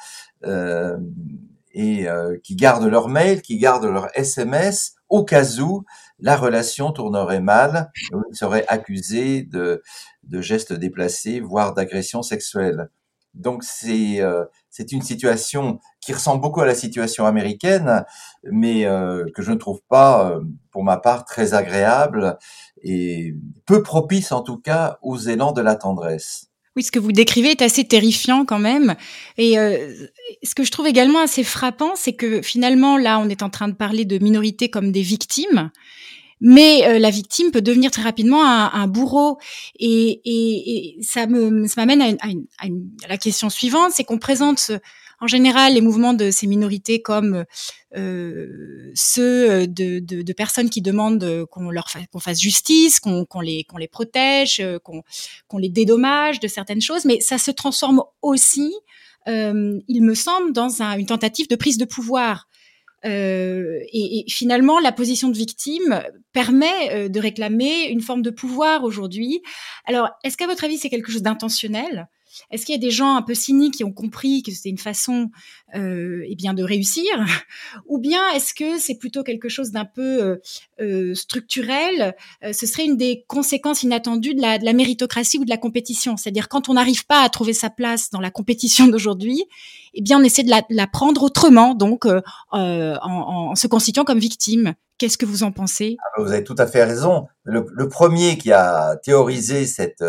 et 1.75 2.07
qui 2.43 2.57
gardent 2.57 2.87
leurs 2.87 3.09
mails, 3.09 3.43
qui 3.43 3.59
gardent 3.59 3.85
leurs 3.87 4.09
SMS 4.19 4.95
au 5.09 5.25
cas 5.25 5.59
où 5.61 5.85
la 6.19 6.37
relation 6.37 6.93
tournerait 6.93 7.41
mal, 7.41 7.91
ils 8.13 8.37
seraient 8.37 8.67
accusés 8.69 9.43
de, 9.43 9.83
de 10.25 10.41
gestes 10.41 10.73
déplacés, 10.73 11.41
voire 11.41 11.75
d'agression 11.75 12.23
sexuelle. 12.23 12.91
Donc 13.35 13.63
c'est 13.65 14.21
euh, 14.21 14.45
c'est 14.71 14.93
une 14.93 15.03
situation 15.03 15.79
qui 16.01 16.13
ressemble 16.13 16.41
beaucoup 16.41 16.61
à 16.61 16.67
la 16.67 16.75
situation 16.75 17.27
américaine, 17.27 18.05
mais 18.45 18.85
euh, 18.85 19.25
que 19.35 19.43
je 19.43 19.51
ne 19.51 19.57
trouve 19.57 19.81
pas, 19.89 20.31
euh, 20.31 20.41
pour 20.71 20.85
ma 20.85 20.97
part, 20.97 21.25
très 21.25 21.55
agréable 21.55 22.39
et 22.83 23.35
peu 23.67 23.83
propice 23.83 24.33
en 24.33 24.43
tout 24.43 24.59
cas 24.59 24.99
aux 25.03 25.19
élans 25.19 25.53
de 25.53 25.61
la 25.61 25.77
tendresse. 25.77 26.47
Oui, 26.77 26.83
ce 26.85 26.93
que 26.93 27.01
vous 27.01 27.13
décrivez 27.13 27.51
est 27.51 27.63
assez 27.63 27.85
terrifiant 27.85 28.45
quand 28.45 28.61
même. 28.61 28.95
Et 29.37 29.55
ce 30.45 30.55
que 30.55 30.63
je 30.63 30.71
trouve 30.71 30.87
également 30.87 31.19
assez 31.19 31.43
frappant, 31.43 31.97
c'est 31.97 32.13
que 32.13 32.41
finalement, 32.41 32.97
là, 32.97 33.19
on 33.19 33.29
est 33.29 33.43
en 33.43 33.51
train 33.51 33.67
de 33.67 33.75
parler 33.75 34.05
de 34.05 34.23
minorités 34.23 34.71
comme 34.71 34.93
des 34.93 35.03
victimes. 35.03 35.73
Mais 36.41 36.87
euh, 36.87 36.99
la 36.99 37.11
victime 37.11 37.51
peut 37.51 37.63
devenir 37.63 37.91
très 37.91 38.03
rapidement 38.03 38.45
un, 38.45 38.71
un 38.73 38.87
bourreau. 38.87 39.39
Et, 39.79 40.21
et, 40.25 40.97
et, 40.99 41.03
ça 41.03 41.27
me 41.27 41.67
ça 41.67 41.81
m'amène 41.81 42.03
à, 42.03 42.25
à, 42.25 42.29
à, 42.29 42.67
à, 42.67 43.09
la 43.09 43.19
question 43.19 43.51
suivante, 43.51 43.93
c'est 43.93 44.05
qu'on 44.05 44.19
présente 44.19 44.71
en 45.21 45.27
général 45.27 45.75
les 45.75 45.81
mouvements 45.81 46.15
de 46.15 46.31
ces 46.31 46.47
minorités 46.47 47.03
comme 47.03 47.45
euh, 47.97 48.93
ceux 48.95 49.67
de, 49.67 49.99
de, 49.99 50.23
de, 50.23 50.33
personnes 50.33 50.71
qui 50.71 50.81
demandent 50.81 51.45
qu'on 51.51 51.71
leur 51.71 51.91
fasse, 51.91 52.05
qu'on 52.13 52.21
fasse 52.21 52.41
justice, 52.41 53.01
qu'on 53.01 53.25
qu'on 53.25 53.41
les 53.41 53.65
qu'on 53.65 53.79
les 53.79 53.89
protège, 53.89 54.63
qu'on 54.85 55.03
qu'on 55.49 55.59
les 55.59 55.69
dédommage 55.69 56.39
de 56.39 56.47
certaines 56.47 56.81
choses, 56.81 57.05
mais 57.05 57.21
ça 57.21 57.39
se 57.39 57.51
transforme 57.51 58.03
aussi, 58.23 58.73
euh, 59.29 59.79
il 59.89 60.03
me 60.03 60.15
semble, 60.15 60.53
dans 60.53 60.83
un, 60.83 60.97
une 60.99 61.07
tentative 61.07 61.49
de 61.49 61.57
prise 61.57 61.79
de 61.79 61.85
pouvoir. 61.85 62.49
Euh, 63.05 63.81
et, 63.93 64.25
finalement, 64.29 64.81
la 64.81 64.93
position 64.93 65.29
de 65.29 65.37
victime 65.37 66.03
permet 66.33 66.93
euh, 66.93 67.09
de 67.09 67.21
réclamer 67.21 67.89
une 67.89 68.01
forme 68.01 68.23
de 68.23 68.31
pouvoir 68.31 68.85
aujourd'hui. 68.85 69.43
Alors, 69.87 70.11
est-ce 70.25 70.37
qu'à 70.37 70.47
votre 70.47 70.65
avis, 70.65 70.79
c'est 70.79 70.91
quelque 70.91 71.13
chose 71.13 71.23
d'intentionnel? 71.23 72.09
Est-ce 72.51 72.65
qu'il 72.65 72.75
y 72.75 72.79
a 72.79 72.81
des 72.81 72.91
gens 72.91 73.17
un 73.17 73.23
peu 73.23 73.35
cyniques 73.35 73.75
qui 73.75 73.85
ont 73.85 73.93
compris 73.93 74.43
que 74.43 74.53
c'était 74.53 74.69
une 74.69 74.79
façon, 74.79 75.31
euh, 75.75 76.25
eh 76.27 76.35
bien, 76.35 76.55
de 76.55 76.63
réussir, 76.63 77.05
ou 77.87 77.99
bien 77.99 78.21
est-ce 78.35 78.55
que 78.55 78.79
c'est 78.79 78.97
plutôt 78.97 79.23
quelque 79.23 79.49
chose 79.49 79.71
d'un 79.71 79.85
peu 79.85 80.23
euh, 80.23 80.37
euh 80.81 81.15
structurel 81.15 82.15
euh, 82.45 82.53
Ce 82.53 82.67
serait 82.67 82.85
une 82.85 82.97
des 82.97 83.25
conséquences 83.29 83.83
inattendues 83.83 84.35
de 84.35 84.41
la, 84.41 84.59
de 84.59 84.65
la 84.65 84.73
méritocratie 84.73 85.39
ou 85.39 85.45
de 85.45 85.51
la 85.51 85.57
compétition, 85.57 86.17
c'est-à-dire 86.17 86.49
quand 86.49 86.69
on 86.69 86.75
n'arrive 86.75 87.07
pas 87.07 87.23
à 87.23 87.29
trouver 87.29 87.53
sa 87.53 87.71
place 87.71 88.11
dans 88.11 88.21
la 88.21 88.31
compétition 88.31 88.87
d'aujourd'hui, 88.89 89.45
eh 89.95 90.03
bien, 90.03 90.21
on 90.21 90.23
essaie 90.23 90.43
de 90.43 90.51
la, 90.51 90.63
de 90.63 90.75
la 90.75 90.87
prendre 90.87 91.23
autrement, 91.23 91.75
donc 91.75 92.07
euh, 92.07 92.21
en, 92.53 92.99
en, 93.03 93.55
se 93.55 93.67
constituant 93.67 94.05
comme 94.05 94.19
victime. 94.19 94.75
Qu'est-ce 94.99 95.17
que 95.17 95.27
vous 95.27 95.45
en 95.45 95.53
pensez? 95.53 95.97
Ah, 96.01 96.23
Vous 96.23 96.33
avez 96.33 96.43
tout 96.43 96.57
à 96.59 96.67
fait 96.67 96.85
raison. 96.85 97.27
Le, 97.45 97.65
le 97.73 97.89
premier 97.89 98.37
qui 98.37 98.53
a 98.53 98.97
théorisé 98.97 99.65
cette 99.65 100.03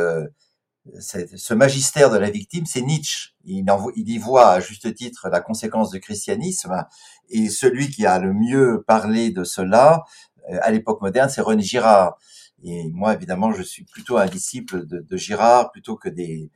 ce 1.00 1.54
magistère 1.54 2.10
de 2.10 2.18
la 2.18 2.30
victime, 2.30 2.66
c'est 2.66 2.82
Nietzsche. 2.82 3.32
Il, 3.46 3.66
y 3.96 4.18
voit 4.18 4.52
à 4.52 4.60
juste 4.60 4.94
titre 4.94 5.30
la 5.30 5.42
conséquence 5.42 5.92
du 5.92 6.00
christianisme, 6.00 6.86
et 7.30 7.50
celui 7.50 7.90
qui 7.90 8.06
a 8.06 8.20
le 8.20 8.34
mieux 8.34 8.84
parlé 8.88 9.32
de 9.32 9.44
cela 9.44 10.04
euh, 10.52 10.60
à 10.62 10.72
l'époque 10.72 11.02
moderne, 11.02 11.30
c'est 11.30 11.42
René 11.42 11.64
Girard. 11.64 12.18
Et 12.64 12.90
moi, 12.92 13.14
évidemment, 13.14 13.54
je 13.54 13.62
suis 13.62 13.86
plutôt 13.86 14.18
un 14.18 14.26
disciple 14.26 14.86
de, 14.86 15.18
Girard 15.18 15.72
plutôt 15.72 15.96
que 15.96 16.10
des, 16.10 16.52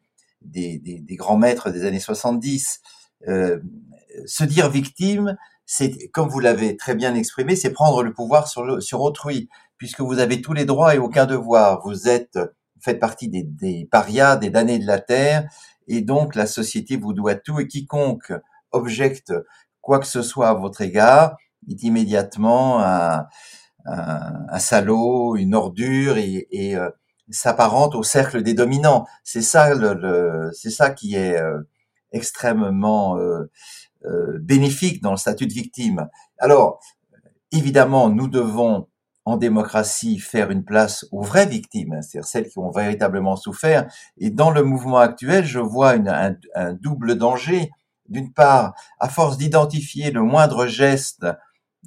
grands 1.11 1.37
maîtres 1.37 1.69
des 1.69 1.85
années 1.85 1.99
70. 1.99 2.81
Euh, 3.27 3.59
se 4.25 4.43
dire 4.43 4.69
victime, 4.69 5.37
c'est, 5.65 6.09
comme 6.09 6.27
vous 6.27 6.39
l'avez 6.39 6.75
très 6.75 6.93
bien 6.93 7.15
exprimé, 7.15 7.55
c'est 7.55 7.71
prendre 7.71 8.03
le 8.03 8.13
pouvoir 8.13 8.47
sur, 8.47 8.81
sur 8.83 9.01
autrui, 9.01 9.49
puisque 9.77 10.01
vous 10.01 10.19
avez 10.19 10.41
tous 10.41 10.53
les 10.53 10.65
droits 10.65 10.95
et 10.95 10.99
aucun 10.99 11.25
devoir. 11.25 11.81
Vous 11.85 12.09
êtes 12.09 12.37
faites 12.83 12.99
partie 12.99 13.29
des, 13.29 13.43
des 13.43 13.87
parias, 13.89 14.35
des 14.35 14.49
damnés 14.49 14.79
de 14.79 14.87
la 14.87 14.99
terre, 14.99 15.47
et 15.87 16.01
donc 16.01 16.35
la 16.35 16.45
société 16.45 16.97
vous 16.97 17.13
doit 17.13 17.35
tout, 17.35 17.59
et 17.59 17.67
quiconque 17.67 18.33
objecte 18.71 19.33
quoi 19.81 19.99
que 19.99 20.07
ce 20.07 20.21
soit 20.21 20.49
à 20.49 20.53
votre 20.53 20.81
égard 20.81 21.37
est 21.69 21.83
immédiatement 21.83 22.83
un, 22.83 23.25
un, 23.85 24.33
un 24.49 24.59
salaud, 24.59 25.35
une 25.35 25.55
ordure, 25.55 26.17
et, 26.17 26.47
et 26.51 26.75
euh, 26.75 26.89
s'apparente 27.31 27.95
au 27.95 28.03
cercle 28.03 28.43
des 28.43 28.53
dominants. 28.53 29.05
C'est 29.23 29.41
ça, 29.41 29.73
le, 29.73 29.93
le 29.93 30.51
c'est 30.53 30.69
ça 30.69 30.89
qui 30.89 31.15
est 31.15 31.37
euh, 31.37 31.59
extrêmement 32.11 33.17
euh, 33.17 33.49
euh, 34.05 34.37
bénéfique 34.41 35.01
dans 35.01 35.11
le 35.11 35.17
statut 35.17 35.47
de 35.47 35.53
victime. 35.53 36.09
Alors, 36.37 36.79
évidemment, 37.51 38.09
nous 38.09 38.27
devons 38.27 38.87
en 39.25 39.37
démocratie 39.37 40.19
faire 40.19 40.51
une 40.51 40.65
place 40.65 41.05
aux 41.11 41.21
vraies 41.21 41.45
victimes, 41.45 41.99
c'est-à-dire 42.01 42.27
celles 42.27 42.49
qui 42.49 42.59
ont 42.59 42.71
véritablement 42.71 43.35
souffert. 43.35 43.87
Et 44.17 44.29
dans 44.29 44.51
le 44.51 44.63
mouvement 44.63 44.97
actuel, 44.97 45.45
je 45.45 45.59
vois 45.59 45.95
un, 45.95 46.73
double 46.73 47.15
danger. 47.15 47.71
D'une 48.09 48.33
part, 48.33 48.73
à 48.99 49.07
force 49.07 49.37
d'identifier 49.37 50.11
le 50.11 50.21
moindre 50.21 50.67
geste, 50.67 51.25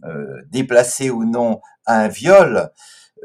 euh, 0.05 0.43
déplacé 0.51 1.11
ou 1.11 1.25
non, 1.25 1.61
à 1.85 2.01
un 2.01 2.09
viol, 2.09 2.71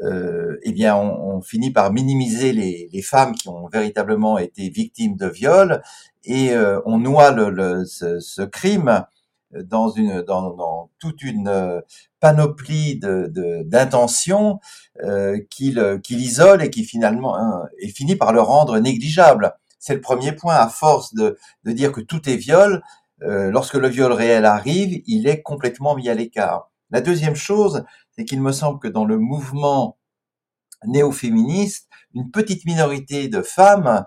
euh, 0.02 0.58
eh 0.62 0.72
bien, 0.72 0.94
on, 0.96 1.40
finit 1.40 1.70
par 1.70 1.92
minimiser 1.92 2.52
les, 2.52 3.02
femmes 3.02 3.34
qui 3.34 3.48
ont 3.48 3.66
véritablement 3.68 4.38
été 4.38 4.68
victimes 4.68 5.16
de 5.16 5.26
viol 5.26 5.82
et 6.24 6.52
euh, 6.52 6.80
on 6.84 6.98
noie 6.98 7.30
le, 7.30 7.50
le, 7.50 7.84
ce 7.84 8.42
crime 8.42 9.04
dans 9.52 9.88
une 9.90 10.22
dans, 10.22 10.54
dans 10.54 10.90
toute 10.98 11.22
une 11.22 11.48
euh, 11.48 11.80
panoplie 12.20 12.98
de 12.98 13.30
d'intentions 13.64 14.60
euh, 15.02 15.38
qu'il 15.50 16.00
qu'il 16.02 16.20
isole 16.20 16.62
et 16.62 16.70
qui 16.70 16.84
finalement 16.84 17.36
hein, 17.36 17.64
est 17.80 17.94
fini 17.94 18.16
par 18.16 18.32
le 18.32 18.40
rendre 18.40 18.78
négligeable. 18.78 19.54
C'est 19.78 19.94
le 19.94 20.00
premier 20.00 20.32
point. 20.32 20.54
À 20.54 20.68
force 20.68 21.14
de 21.14 21.38
de 21.64 21.72
dire 21.72 21.92
que 21.92 22.00
tout 22.00 22.28
est 22.28 22.36
viol, 22.36 22.82
euh, 23.22 23.50
lorsque 23.50 23.74
le 23.74 23.88
viol 23.88 24.12
réel 24.12 24.44
arrive, 24.44 25.02
il 25.06 25.26
est 25.26 25.42
complètement 25.42 25.94
mis 25.94 26.08
à 26.08 26.14
l'écart. 26.14 26.70
La 26.90 27.00
deuxième 27.00 27.36
chose, 27.36 27.84
c'est 28.16 28.24
qu'il 28.24 28.42
me 28.42 28.52
semble 28.52 28.78
que 28.78 28.88
dans 28.88 29.04
le 29.04 29.18
mouvement 29.18 29.96
néo-féministe, 30.84 31.88
une 32.14 32.30
petite 32.30 32.64
minorité 32.66 33.28
de 33.28 33.42
femmes, 33.42 34.04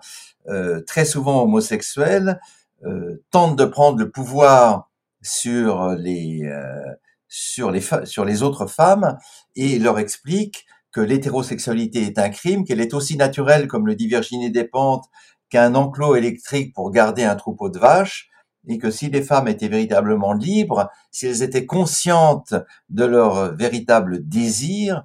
euh, 0.48 0.82
très 0.86 1.04
souvent 1.04 1.42
homosexuelles, 1.42 2.40
euh, 2.84 3.24
tentent 3.30 3.56
de 3.56 3.64
prendre 3.64 3.98
le 3.98 4.10
pouvoir 4.10 4.85
sur 5.26 5.90
les 5.90 6.44
euh, 6.44 6.94
sur 7.28 7.70
les 7.70 7.82
sur 8.04 8.24
les 8.24 8.42
autres 8.42 8.66
femmes 8.66 9.18
et 9.54 9.78
leur 9.78 9.98
explique 9.98 10.66
que 10.92 11.00
l'hétérosexualité 11.00 12.02
est 12.02 12.18
un 12.18 12.30
crime, 12.30 12.64
qu'elle 12.64 12.80
est 12.80 12.94
aussi 12.94 13.16
naturelle, 13.16 13.68
comme 13.68 13.86
le 13.86 13.94
dit 13.94 14.06
Virginie 14.06 14.50
Despentes, 14.50 15.04
qu'un 15.50 15.74
enclos 15.74 16.16
électrique 16.16 16.74
pour 16.74 16.90
garder 16.90 17.24
un 17.24 17.36
troupeau 17.36 17.68
de 17.68 17.78
vaches, 17.78 18.30
et 18.66 18.78
que 18.78 18.90
si 18.90 19.10
les 19.10 19.22
femmes 19.22 19.48
étaient 19.48 19.68
véritablement 19.68 20.32
libres, 20.32 20.88
si 21.10 21.26
elles 21.26 21.42
étaient 21.42 21.66
conscientes 21.66 22.54
de 22.88 23.04
leur 23.04 23.54
véritable 23.54 24.26
désir, 24.26 25.04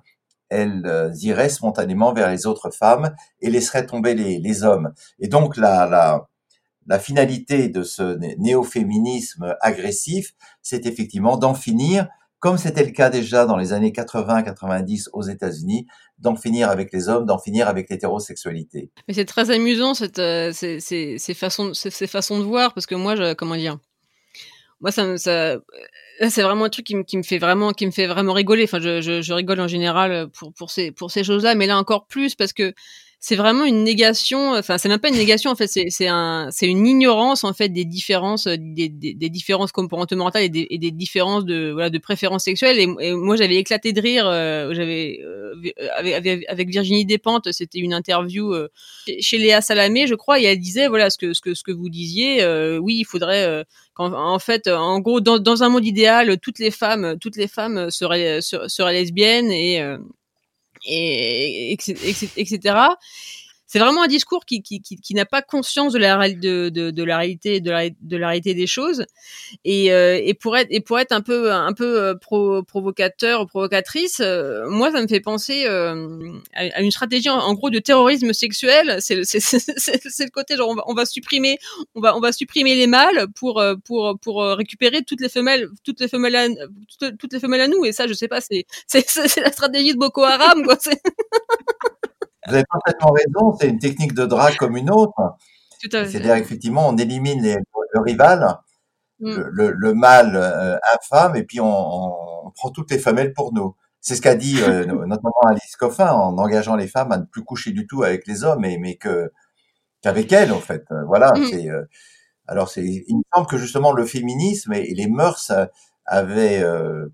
elles 0.50 0.84
euh, 0.86 1.12
iraient 1.22 1.50
spontanément 1.50 2.14
vers 2.14 2.30
les 2.30 2.46
autres 2.46 2.72
femmes 2.72 3.14
et 3.40 3.50
laisseraient 3.50 3.86
tomber 3.86 4.14
les, 4.16 4.40
les 4.40 4.64
hommes. 4.64 4.94
Et 5.20 5.28
donc 5.28 5.58
la, 5.58 5.88
la, 5.88 6.28
la 6.88 7.00
finalité 7.00 7.70
de 7.70 7.84
ce 7.84 8.18
néo-féminisme 8.38 9.56
agressif, 9.62 10.34
c'est 10.62 10.86
effectivement 10.86 11.38
d'en 11.38 11.54
finir, 11.54 12.08
comme 12.40 12.58
c'était 12.58 12.84
le 12.84 12.92
cas 12.92 13.10
déjà 13.10 13.46
dans 13.46 13.58
les 13.58 13.72
années 13.72 13.92
80-90 13.92 15.10
aux 15.14 15.22
États-Unis, 15.22 15.88
d'en 16.18 16.36
finir 16.36 16.70
avec 16.70 16.92
les 16.92 17.10
hommes, 17.10 17.26
d'en 17.26 17.38
finir 17.38 17.68
avec 17.68 17.90
l'hétérosexualité. 17.90 18.90
Mais 19.08 19.14
c'est 19.14 19.26
très 19.26 19.52
amusant 19.52 19.94
euh, 20.18 20.52
ces, 20.54 21.34
façons, 21.36 21.70
de 21.70 22.44
voir, 22.44 22.74
parce 22.74 22.86
que 22.88 22.96
moi, 22.96 23.16
je, 23.16 23.34
comment 23.34 23.56
dire, 23.56 23.78
moi 24.80 24.92
ça, 24.92 25.18
ça 25.18 25.58
c'est 26.30 26.42
vraiment 26.42 26.66
un 26.66 26.70
truc 26.70 26.86
qui 26.86 27.18
me, 27.18 27.24
fait 27.24 27.38
vraiment 27.38 27.72
qui 27.72 27.86
me 27.86 27.92
fait 27.92 28.08
vraiment 28.08 28.34
rigoler. 28.34 28.64
Enfin, 28.64 28.80
je, 28.80 29.34
rigole 29.34 29.60
en 29.60 29.68
général 29.68 30.30
pour 30.58 30.70
ces 30.70 30.92
pour 30.92 31.12
ces 31.12 31.24
choses-là, 31.24 31.56
mais 31.56 31.68
là 31.68 31.78
encore 31.78 32.06
plus 32.08 32.36
parce 32.36 32.54
que 32.54 32.74
c'est 33.24 33.36
vraiment 33.36 33.66
une 33.66 33.84
négation. 33.84 34.54
Enfin, 34.56 34.80
c'est 34.80 34.90
même 34.90 35.00
pas 35.00 35.10
une 35.10 35.16
négation 35.16 35.52
en 35.52 35.56
fait. 35.56 35.68
C'est 35.68 36.08
un 36.08 36.50
c'est 36.52 36.68
une 36.68 36.88
ignorance 36.88 37.44
en 37.44 37.54
fait 37.54 37.70
des 37.70 37.86
différences 37.86 38.48
des, 38.48 38.90
des, 38.90 39.14
des 39.14 39.30
différences 39.30 39.72
comportementales 39.72 40.42
et 40.44 40.50
des, 40.50 40.66
et 40.72 40.80
des, 40.80 40.90
différences 40.90 41.46
de 41.46 41.70
voilà 41.72 41.92
de 41.92 42.00
préférences 42.00 42.46
sexuelles. 42.46 42.80
Et, 42.80 43.14
moi 43.14 43.36
j'avais 43.36 43.58
éclaté 43.58 43.94
de 43.94 44.02
rire. 44.02 44.28
Euh, 44.28 44.74
j'avais 44.74 45.20
euh, 45.24 45.54
avec, 45.96 46.46
avec, 46.48 46.70
Virginie 46.70 47.06
Despentes, 47.06 47.52
c'était 47.52 47.78
une 47.78 47.94
interview 47.94 48.54
euh, 48.56 48.70
chez 49.20 49.38
Léa 49.38 49.62
Salamé, 49.62 50.08
je 50.08 50.16
crois, 50.16 50.40
et 50.40 50.44
elle 50.46 50.60
disait 50.60 50.88
voilà 50.88 51.12
ce 51.12 51.20
que 51.20 51.34
ce 51.34 51.42
que 51.42 51.54
ce 51.54 51.64
que 51.64 51.72
vous 51.72 51.90
disiez. 51.90 52.42
Euh, 52.42 52.80
oui, 52.80 52.98
il 52.98 53.06
faudrait 53.06 53.46
euh, 53.46 53.64
qu'en 53.94 54.14
en 54.14 54.40
fait, 54.40 54.68
en 54.68 55.00
gros, 55.00 55.22
dans, 55.22 55.38
dans 55.38 55.62
un 55.62 55.70
monde 55.70 55.86
idéal, 55.86 56.40
toutes 56.40 56.58
les 56.58 56.72
femmes 56.72 57.18
toutes 57.22 57.36
les 57.36 57.48
femmes 57.48 57.92
seraient 57.92 58.42
seraient 58.42 58.94
lesbiennes 58.94 59.52
et 59.52 59.80
et, 60.86 61.78
etc. 62.38 62.98
C'est 63.72 63.80
vraiment 63.80 64.04
un 64.04 64.08
discours 64.08 64.44
qui, 64.44 64.62
qui, 64.62 64.82
qui, 64.82 64.98
qui 64.98 65.14
n'a 65.14 65.24
pas 65.24 65.42
conscience 65.42 65.94
de 65.94 65.98
la, 65.98 66.28
de, 66.28 66.68
de, 66.68 66.92
de 66.92 67.04
la 67.06 67.18
réalité 67.18 67.62
de 67.62 67.72
la, 67.72 67.90
de 67.90 68.18
la 68.18 68.28
réalité 68.28 68.54
des 68.54 68.68
choses 68.68 69.06
et, 69.64 69.94
euh, 69.94 70.20
et 70.22 70.34
pour 70.34 70.58
être 70.58 70.68
et 70.72 70.82
pour 70.82 71.00
être 71.00 71.14
un 71.14 71.22
peu 71.22 71.54
un 71.54 71.72
peu 71.72 72.02
euh, 72.02 72.16
pro, 72.16 72.64
provocateur 72.64 73.48
provocatrice, 73.48 74.20
euh, 74.20 74.70
moi 74.70 74.92
ça 74.92 75.02
me 75.02 75.08
fait 75.08 75.22
penser 75.22 75.64
euh, 75.68 76.34
à, 76.54 76.82
une 76.82 76.92
stratégie 76.92 77.30
en, 77.30 77.54
gros 77.54 77.70
de 77.70 77.80
terrorisme 77.80 78.34
sexuel. 78.34 78.98
C'est 79.00 79.16
le, 79.16 79.24
c'est, 79.24 79.40
c'est, 79.40 80.26
le 80.26 80.32
côté 80.32 80.58
genre 80.58 80.68
on 80.68 80.76
va, 80.76 80.84
on 80.88 80.94
va 80.94 81.06
supprimer 81.06 81.58
on 81.96 82.02
va 82.02 82.18
on 82.18 82.20
va 82.20 82.34
supprimer 82.34 82.76
les 82.76 82.88
mâles 82.88 83.28
pour 83.36 83.64
pour 83.86 84.20
pour 84.20 84.44
récupérer 84.44 85.02
toutes 85.04 85.22
les 85.22 85.30
femelles 85.30 85.70
toutes 85.86 86.02
les 86.02 86.10
femelles 86.10 86.36
à, 86.36 86.48
toutes, 87.00 87.18
toutes 87.18 87.32
les 87.32 87.40
femelles 87.40 87.62
à 87.62 87.70
nous 87.70 87.86
et 87.86 87.94
ça 87.94 88.06
je 88.06 88.14
sais 88.14 88.28
pas 88.28 88.42
c'est 88.42 88.66
c'est, 88.86 89.08
c'est 89.08 89.40
la 89.40 89.54
stratégie 89.54 89.94
de 89.94 89.98
Boko 89.98 90.24
Haram 90.24 90.62
quoi. 90.66 90.78
Vous 92.52 92.56
avez 92.58 92.66
parfaitement 92.70 93.12
raison, 93.12 93.58
c'est 93.58 93.70
une 93.70 93.80
technique 93.80 94.14
de 94.14 94.26
drague 94.26 94.58
comme 94.58 94.76
une 94.76 94.90
autre. 94.90 95.14
C'est-à-dire 95.80 96.36
effectivement, 96.36 96.90
on 96.90 96.98
élimine 96.98 97.42
les, 97.42 97.56
le 97.56 98.02
rival, 98.02 98.58
mm. 99.22 99.36
le, 99.52 99.72
le, 99.72 99.94
mâle 99.94 100.36
euh, 100.36 100.78
infâme, 100.94 101.38
et 101.38 101.44
puis 101.44 101.62
on, 101.62 102.46
on, 102.46 102.52
prend 102.52 102.70
toutes 102.72 102.92
les 102.92 103.00
femelles 103.00 103.32
pour 103.34 103.54
nous. 103.54 103.76
C'est 104.02 104.16
ce 104.16 104.22
qu'a 104.22 104.36
dit 104.36 104.58
euh, 104.62 104.86
notamment 105.06 105.42
Alice 105.48 105.78
Coffin 105.78 106.12
en 106.12 106.38
engageant 106.38 106.76
les 106.76 106.88
femmes 106.88 107.14
à 107.14 107.18
ne 107.18 107.24
plus 107.24 107.44
coucher 107.44 107.72
du 107.72 107.88
tout 107.88 108.04
avec 108.04 108.28
les 108.28 108.44
hommes, 108.44 108.60
mais, 108.60 108.78
mais 108.78 108.96
que 108.96 109.32
qu'avec 110.02 110.32
elles 110.34 110.52
en 110.52 110.60
fait. 110.60 110.84
Euh, 110.92 111.06
voilà. 111.06 111.32
Mm. 111.32 111.46
C'est, 111.46 111.68
alors 112.48 112.68
c'est, 112.68 112.84
il 112.84 113.16
me 113.16 113.24
semble 113.34 113.48
que 113.48 113.58
justement 113.58 113.94
le 113.94 114.06
féminisme 114.06 114.74
et, 114.74 114.94
les 114.94 115.08
mœurs 115.08 115.54
avaient 116.06 116.66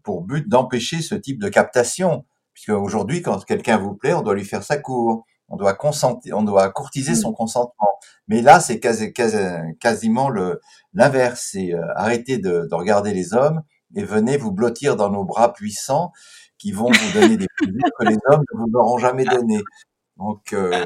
pour 0.02 0.24
but 0.24 0.50
d'empêcher 0.50 1.02
ce 1.02 1.14
type 1.14 1.40
de 1.40 1.50
captation, 1.50 2.26
puisque 2.58 2.70
aujourd'hui 2.70 3.22
quand 3.22 3.46
quelqu'un 3.46 3.78
vous 3.78 3.94
plaît, 3.94 4.16
on 4.16 4.24
doit 4.24 4.34
lui 4.34 4.46
faire 4.46 4.64
sa 4.64 4.78
cour 4.78 5.28
on 5.50 5.56
doit 5.56 5.74
consentir, 5.74 6.38
on 6.38 6.44
doit 6.44 6.70
courtiser 6.72 7.16
son 7.16 7.32
consentement. 7.32 8.00
Mais 8.28 8.42
là, 8.42 8.60
c'est 8.60 8.80
quasi, 8.80 9.14
quasiment 9.80 10.30
le 10.30 10.62
l'inverse. 10.94 11.50
C'est 11.52 11.74
euh, 11.74 11.82
arrêtez 11.96 12.38
de, 12.38 12.68
de, 12.70 12.76
regarder 12.76 13.14
les 13.14 13.34
hommes 13.34 13.62
et 13.96 14.04
venez 14.04 14.38
vous 14.38 14.52
blottir 14.52 14.96
dans 14.96 15.10
nos 15.10 15.24
bras 15.24 15.54
puissants 15.54 16.12
qui 16.58 16.72
vont 16.72 16.92
vous 16.92 17.20
donner 17.20 17.38
des 17.38 17.48
plaisirs 17.58 17.90
que 17.98 18.06
les 18.06 18.18
hommes 18.26 18.44
ne 18.54 18.60
vous 18.60 18.78
auront 18.78 18.98
jamais 18.98 19.24
donné. 19.24 19.62
Donc, 20.18 20.52
euh, 20.52 20.86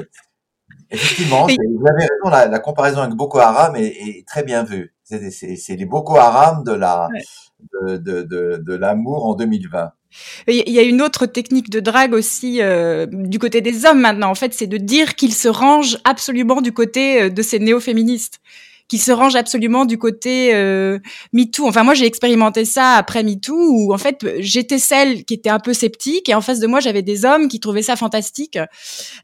effectivement, 0.90 1.46
vous 1.46 1.86
avez 1.88 2.06
raison, 2.06 2.30
la, 2.30 2.46
la, 2.46 2.58
comparaison 2.60 3.00
avec 3.00 3.16
Boko 3.16 3.38
Haram 3.38 3.74
est, 3.74 3.86
est 3.86 4.28
très 4.28 4.44
bien 4.44 4.62
vue. 4.62 4.94
C'est 5.04 5.76
les 5.76 5.84
Boko 5.84 6.16
Haram 6.16 6.64
de 6.64 6.72
la 6.72 7.08
de, 7.72 7.96
de, 7.96 8.22
de, 8.22 8.62
de 8.64 8.74
l'amour 8.74 9.26
en 9.26 9.34
2020. 9.34 9.92
Il 10.46 10.70
y 10.70 10.78
a 10.78 10.82
une 10.82 11.00
autre 11.00 11.26
technique 11.26 11.70
de 11.70 11.80
drague 11.80 12.12
aussi 12.12 12.60
euh, 12.60 13.06
du 13.10 13.38
côté 13.38 13.60
des 13.60 13.86
hommes 13.86 14.00
maintenant. 14.00 14.30
En 14.30 14.34
fait, 14.34 14.52
c'est 14.52 14.66
de 14.66 14.76
dire 14.76 15.14
qu'ils 15.14 15.34
se 15.34 15.48
rangent 15.48 15.98
absolument 16.04 16.60
du 16.60 16.72
côté 16.72 17.22
euh, 17.22 17.30
de 17.30 17.42
ces 17.42 17.58
néo-féministes, 17.58 18.40
qu'ils 18.88 19.00
se 19.00 19.10
rangent 19.10 19.36
absolument 19.36 19.86
du 19.86 19.96
côté 19.96 20.54
euh, 20.54 20.98
MeToo. 21.32 21.66
Enfin, 21.66 21.82
moi, 21.82 21.94
j'ai 21.94 22.04
expérimenté 22.04 22.66
ça 22.66 22.96
après 22.96 23.22
MeToo, 23.22 23.56
où 23.56 23.94
en 23.94 23.98
fait, 23.98 24.26
j'étais 24.38 24.78
celle 24.78 25.24
qui 25.24 25.34
était 25.34 25.50
un 25.50 25.60
peu 25.60 25.72
sceptique, 25.72 26.28
et 26.28 26.34
en 26.34 26.42
face 26.42 26.60
de 26.60 26.66
moi, 26.66 26.80
j'avais 26.80 27.02
des 27.02 27.24
hommes 27.24 27.48
qui 27.48 27.58
trouvaient 27.58 27.82
ça 27.82 27.96
fantastique. 27.96 28.58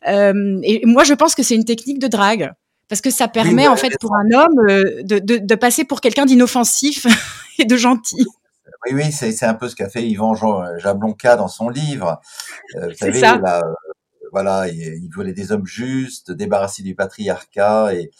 Euh, 0.07 0.59
et 0.62 0.87
moi, 0.87 1.05
je 1.05 1.12
pense 1.12 1.35
que 1.35 1.43
c'est 1.43 1.55
une 1.55 1.66
technique 1.66 1.99
de 1.99 2.09
drague. 2.09 2.53
Parce 2.89 3.01
que 3.01 3.11
ça 3.11 3.28
permet, 3.28 3.68
en 3.68 3.76
fait, 3.76 3.93
pour 4.01 4.14
un 4.14 4.30
homme 4.32 4.66
de, 5.03 5.18
de, 5.18 5.36
de 5.36 5.55
passer 5.55 5.84
pour 5.84 6.01
quelqu'un 6.01 6.24
d'inoffensif 6.24 7.07
et 7.59 7.64
de 7.64 7.76
gentil. 7.76 8.26
Oui, 8.86 8.93
oui, 8.95 9.12
c'est 9.12 9.45
un 9.45 9.55
peu 9.55 9.68
ce 9.68 9.76
qu'a 9.76 9.89
fait 9.89 10.07
Yvan 10.07 10.34
Jablonka 10.78 11.36
dans 11.36 11.49
son 11.49 11.68
livre. 11.68 12.20
Euh, 12.76 12.89
vous 12.89 12.95
savez, 12.95 13.20
là, 13.20 13.61
euh, 13.64 13.72
voilà, 14.32 14.68
il, 14.68 15.09
voulait 15.14 15.32
des 15.32 15.53
hommes 15.53 15.66
justes, 15.66 16.30
débarrassés 16.30 16.82
du 16.82 16.95
patriarcat, 16.95 17.95
et, 17.95 18.11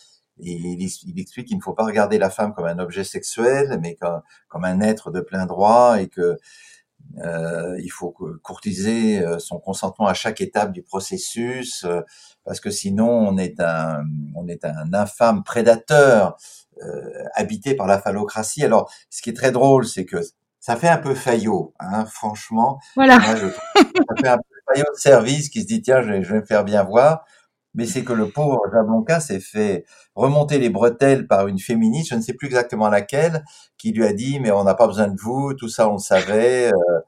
et 0.41 0.53
il, 0.53 0.83
il, 0.83 1.21
explique 1.21 1.49
qu'il 1.49 1.57
ne 1.57 1.63
faut 1.63 1.75
pas 1.75 1.85
regarder 1.85 2.19
la 2.19 2.31
femme 2.31 2.55
comme 2.55 2.67
un 2.67 2.79
objet 2.79 3.05
sexuel, 3.05 3.79
mais 3.83 3.95
comme, 3.95 4.21
comme 4.49 4.65
un 4.65 4.81
être 4.81 5.11
de 5.11 5.21
plein 5.21 5.47
droit, 5.47 6.01
et 6.01 6.09
que 6.09 6.21
euh, 6.21 6.37
il 7.17 7.91
faut 7.91 8.15
courtiser 8.43 9.21
euh, 9.21 9.39
son 9.39 9.59
consentement 9.59 10.07
à 10.07 10.15
chaque 10.15 10.41
étape 10.41 10.73
du 10.73 10.83
processus, 10.83 11.85
euh, 11.85 12.03
parce 12.45 12.61
que 12.61 12.71
sinon 12.71 13.09
on 13.09 13.37
est 13.37 13.61
un, 13.61 14.05
on 14.35 14.47
est 14.49 14.65
un 14.65 14.93
infâme 14.93 15.43
prédateur 15.43 16.37
habité 17.35 17.75
par 17.75 17.89
la 17.89 17.99
phallocratie. 18.01 18.65
Alors, 18.65 18.89
ce 19.11 19.21
qui 19.21 19.31
est 19.31 19.35
très 19.35 19.51
drôle, 19.51 19.85
c'est 19.85 20.05
que 20.05 20.19
ça 20.61 20.77
fait 20.77 20.89
un 20.89 20.99
peu 20.99 21.15
faillot, 21.15 21.75
hein, 21.81 22.05
franchement. 22.07 22.79
Voilà. 22.95 23.19
Moi, 23.19 23.35
je, 23.35 23.49
ça 23.49 24.15
fait 24.21 24.29
un 24.29 24.37
peu 24.37 24.73
faillot 24.73 24.87
de 24.95 25.01
service 25.01 25.49
qui 25.49 25.63
se 25.63 25.67
dit 25.67 25.83
tiens, 25.83 26.03
je 26.03 26.11
vais, 26.11 26.23
je 26.23 26.33
vais 26.33 26.41
me 26.41 26.47
faire 26.47 26.63
bien 26.63 26.85
voir. 26.85 27.25
Mais 27.79 27.87
c'est 27.87 28.03
que 28.03 28.13
le 28.13 28.29
pauvre 28.29 28.61
Jablonka 28.73 29.21
s'est 29.21 29.39
fait 29.39 29.85
remonter 30.17 30.59
les 30.59 30.69
bretelles 30.69 31.29
par 31.29 31.47
une 31.47 31.61
féministe, 31.61 32.11
je 32.11 32.17
ne 32.17 32.21
sais 32.21 32.33
plus 32.33 32.49
exactement 32.49 32.89
laquelle, 32.89 33.45
qui 33.77 33.93
lui 33.93 34.05
a 34.05 34.13
dit 34.13 34.41
mais 34.41 34.51
on 34.51 34.65
n'a 34.65 34.75
pas 34.75 34.89
besoin 34.89 35.07
de 35.07 35.17
vous, 35.17 35.55
tout 35.55 35.69
ça 35.69 35.89
on 35.89 35.93
le 35.93 35.99
savait. 35.99 36.73
Euh, 36.73 37.01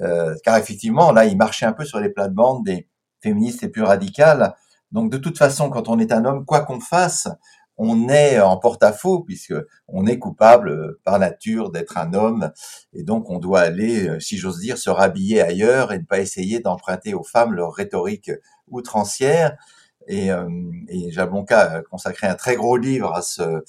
euh, 0.00 0.34
car 0.42 0.56
effectivement, 0.56 1.12
là, 1.12 1.26
il 1.26 1.36
marchait 1.36 1.66
un 1.66 1.74
peu 1.74 1.84
sur 1.84 2.00
les 2.00 2.08
plates-bandes 2.08 2.64
des 2.64 2.88
féministes 3.20 3.60
les 3.60 3.68
plus 3.68 3.82
radicales. 3.82 4.54
Donc 4.92 5.12
de 5.12 5.18
toute 5.18 5.36
façon, 5.36 5.68
quand 5.68 5.90
on 5.90 5.98
est 5.98 6.10
un 6.10 6.24
homme, 6.24 6.46
quoi 6.46 6.60
qu'on 6.60 6.80
fasse, 6.80 7.28
on 7.76 8.08
est 8.08 8.40
en 8.40 8.56
porte-à-faux 8.56 9.20
puisque 9.24 9.54
on 9.88 10.06
est 10.06 10.18
coupable 10.18 10.70
euh, 10.70 11.00
par 11.04 11.18
nature 11.18 11.70
d'être 11.70 11.98
un 11.98 12.14
homme 12.14 12.50
et 12.94 13.02
donc 13.02 13.28
on 13.28 13.38
doit 13.38 13.60
aller, 13.60 14.18
si 14.20 14.38
j'ose 14.38 14.58
dire, 14.58 14.78
se 14.78 14.88
rhabiller 14.88 15.42
ailleurs 15.42 15.92
et 15.92 15.98
ne 15.98 16.04
pas 16.04 16.20
essayer 16.20 16.60
d'emprunter 16.60 17.12
aux 17.12 17.24
femmes 17.24 17.52
leur 17.52 17.74
rhétorique 17.74 18.30
outrancière. 18.68 19.58
Et, 20.06 20.30
euh, 20.30 20.48
et 20.88 21.10
Jablonka 21.10 21.60
a 21.60 21.82
consacré 21.82 22.26
un 22.26 22.34
très 22.34 22.56
gros 22.56 22.76
livre 22.76 23.14
à 23.14 23.22
ce 23.22 23.62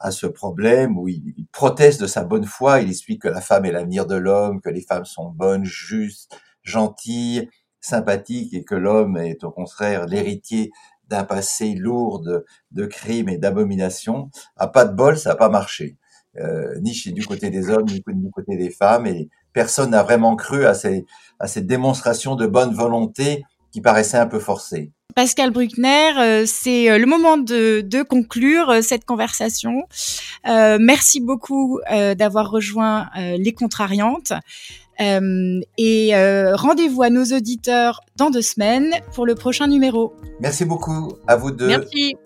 à 0.00 0.10
ce 0.10 0.26
problème 0.26 0.98
où 0.98 1.08
il, 1.08 1.46
proteste 1.52 2.00
de 2.00 2.06
sa 2.06 2.24
bonne 2.24 2.46
foi. 2.46 2.80
Il 2.80 2.88
explique 2.88 3.22
que 3.22 3.28
la 3.28 3.42
femme 3.42 3.66
est 3.66 3.72
l'avenir 3.72 4.06
de 4.06 4.16
l'homme, 4.16 4.60
que 4.60 4.70
les 4.70 4.80
femmes 4.80 5.04
sont 5.04 5.28
bonnes, 5.28 5.64
justes, 5.64 6.36
gentilles, 6.62 7.48
sympathiques 7.80 8.54
et 8.54 8.64
que 8.64 8.74
l'homme 8.74 9.18
est 9.18 9.44
au 9.44 9.50
contraire 9.50 10.06
l'héritier 10.06 10.70
d'un 11.08 11.24
passé 11.24 11.74
lourd 11.74 12.20
de, 12.20 12.86
crimes 12.86 13.28
et 13.28 13.36
d'abominations. 13.36 14.30
À 14.56 14.68
pas 14.68 14.86
de 14.86 14.94
bol, 14.94 15.18
ça 15.18 15.30
n'a 15.30 15.36
pas 15.36 15.48
marché. 15.50 15.98
Euh, 16.38 16.78
ni 16.80 16.94
chez 16.94 17.10
du 17.12 17.26
côté 17.26 17.50
des 17.50 17.68
hommes, 17.68 17.86
ni 17.86 18.00
du 18.00 18.30
côté 18.30 18.56
des 18.56 18.70
femmes. 18.70 19.06
Et 19.06 19.28
personne 19.52 19.90
n'a 19.90 20.02
vraiment 20.02 20.36
cru 20.36 20.64
à, 20.64 20.74
ces, 20.74 21.04
à 21.38 21.46
cette 21.46 21.66
démonstration 21.66 22.36
de 22.36 22.46
bonne 22.46 22.72
volonté 22.72 23.44
qui 23.72 23.80
paraissait 23.80 24.18
un 24.18 24.26
peu 24.26 24.38
forcée. 24.38 24.92
Pascal 25.14 25.50
Bruckner, 25.50 26.12
euh, 26.18 26.44
c'est 26.46 26.90
euh, 26.90 26.98
le 26.98 27.06
moment 27.06 27.36
de, 27.36 27.80
de 27.80 28.02
conclure 28.02 28.82
cette 28.82 29.04
conversation. 29.04 29.84
merci 30.44 31.20
beaucoup 31.20 31.80
d'avoir 31.90 32.50
rejoint 32.50 33.08
les 33.16 33.52
Contrariantes. 33.52 34.32
Euh, 35.00 35.60
et 35.78 36.14
euh, 36.14 36.54
rendez-vous 36.56 37.02
à 37.02 37.10
nos 37.10 37.24
auditeurs 37.24 38.02
dans 38.16 38.30
deux 38.30 38.42
semaines 38.42 38.94
pour 39.14 39.24
le 39.24 39.34
prochain 39.34 39.66
numéro. 39.66 40.14
Merci 40.40 40.64
beaucoup. 40.64 41.12
À 41.26 41.36
vous 41.36 41.50
deux. 41.50 41.68
Merci. 41.68 42.16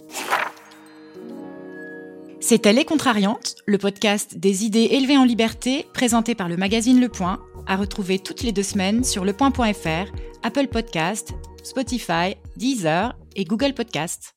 C'était 2.40 2.72
Les 2.72 2.84
Contrariantes, 2.84 3.54
le 3.64 3.78
podcast 3.78 4.36
des 4.36 4.64
idées 4.64 4.88
élevées 4.90 5.16
en 5.16 5.24
liberté, 5.24 5.86
présenté 5.94 6.34
par 6.34 6.48
le 6.48 6.56
magazine 6.56 7.00
Le 7.00 7.08
Point, 7.08 7.38
à 7.66 7.76
retrouver 7.76 8.18
toutes 8.18 8.42
les 8.42 8.52
deux 8.52 8.62
semaines 8.62 9.04
sur 9.04 9.24
lepoint.fr, 9.24 10.12
Apple 10.42 10.68
Podcast, 10.68 11.34
Spotify, 11.62 12.36
Deezer 12.56 13.16
et 13.36 13.44
Google 13.44 13.74
Podcast. 13.74 14.34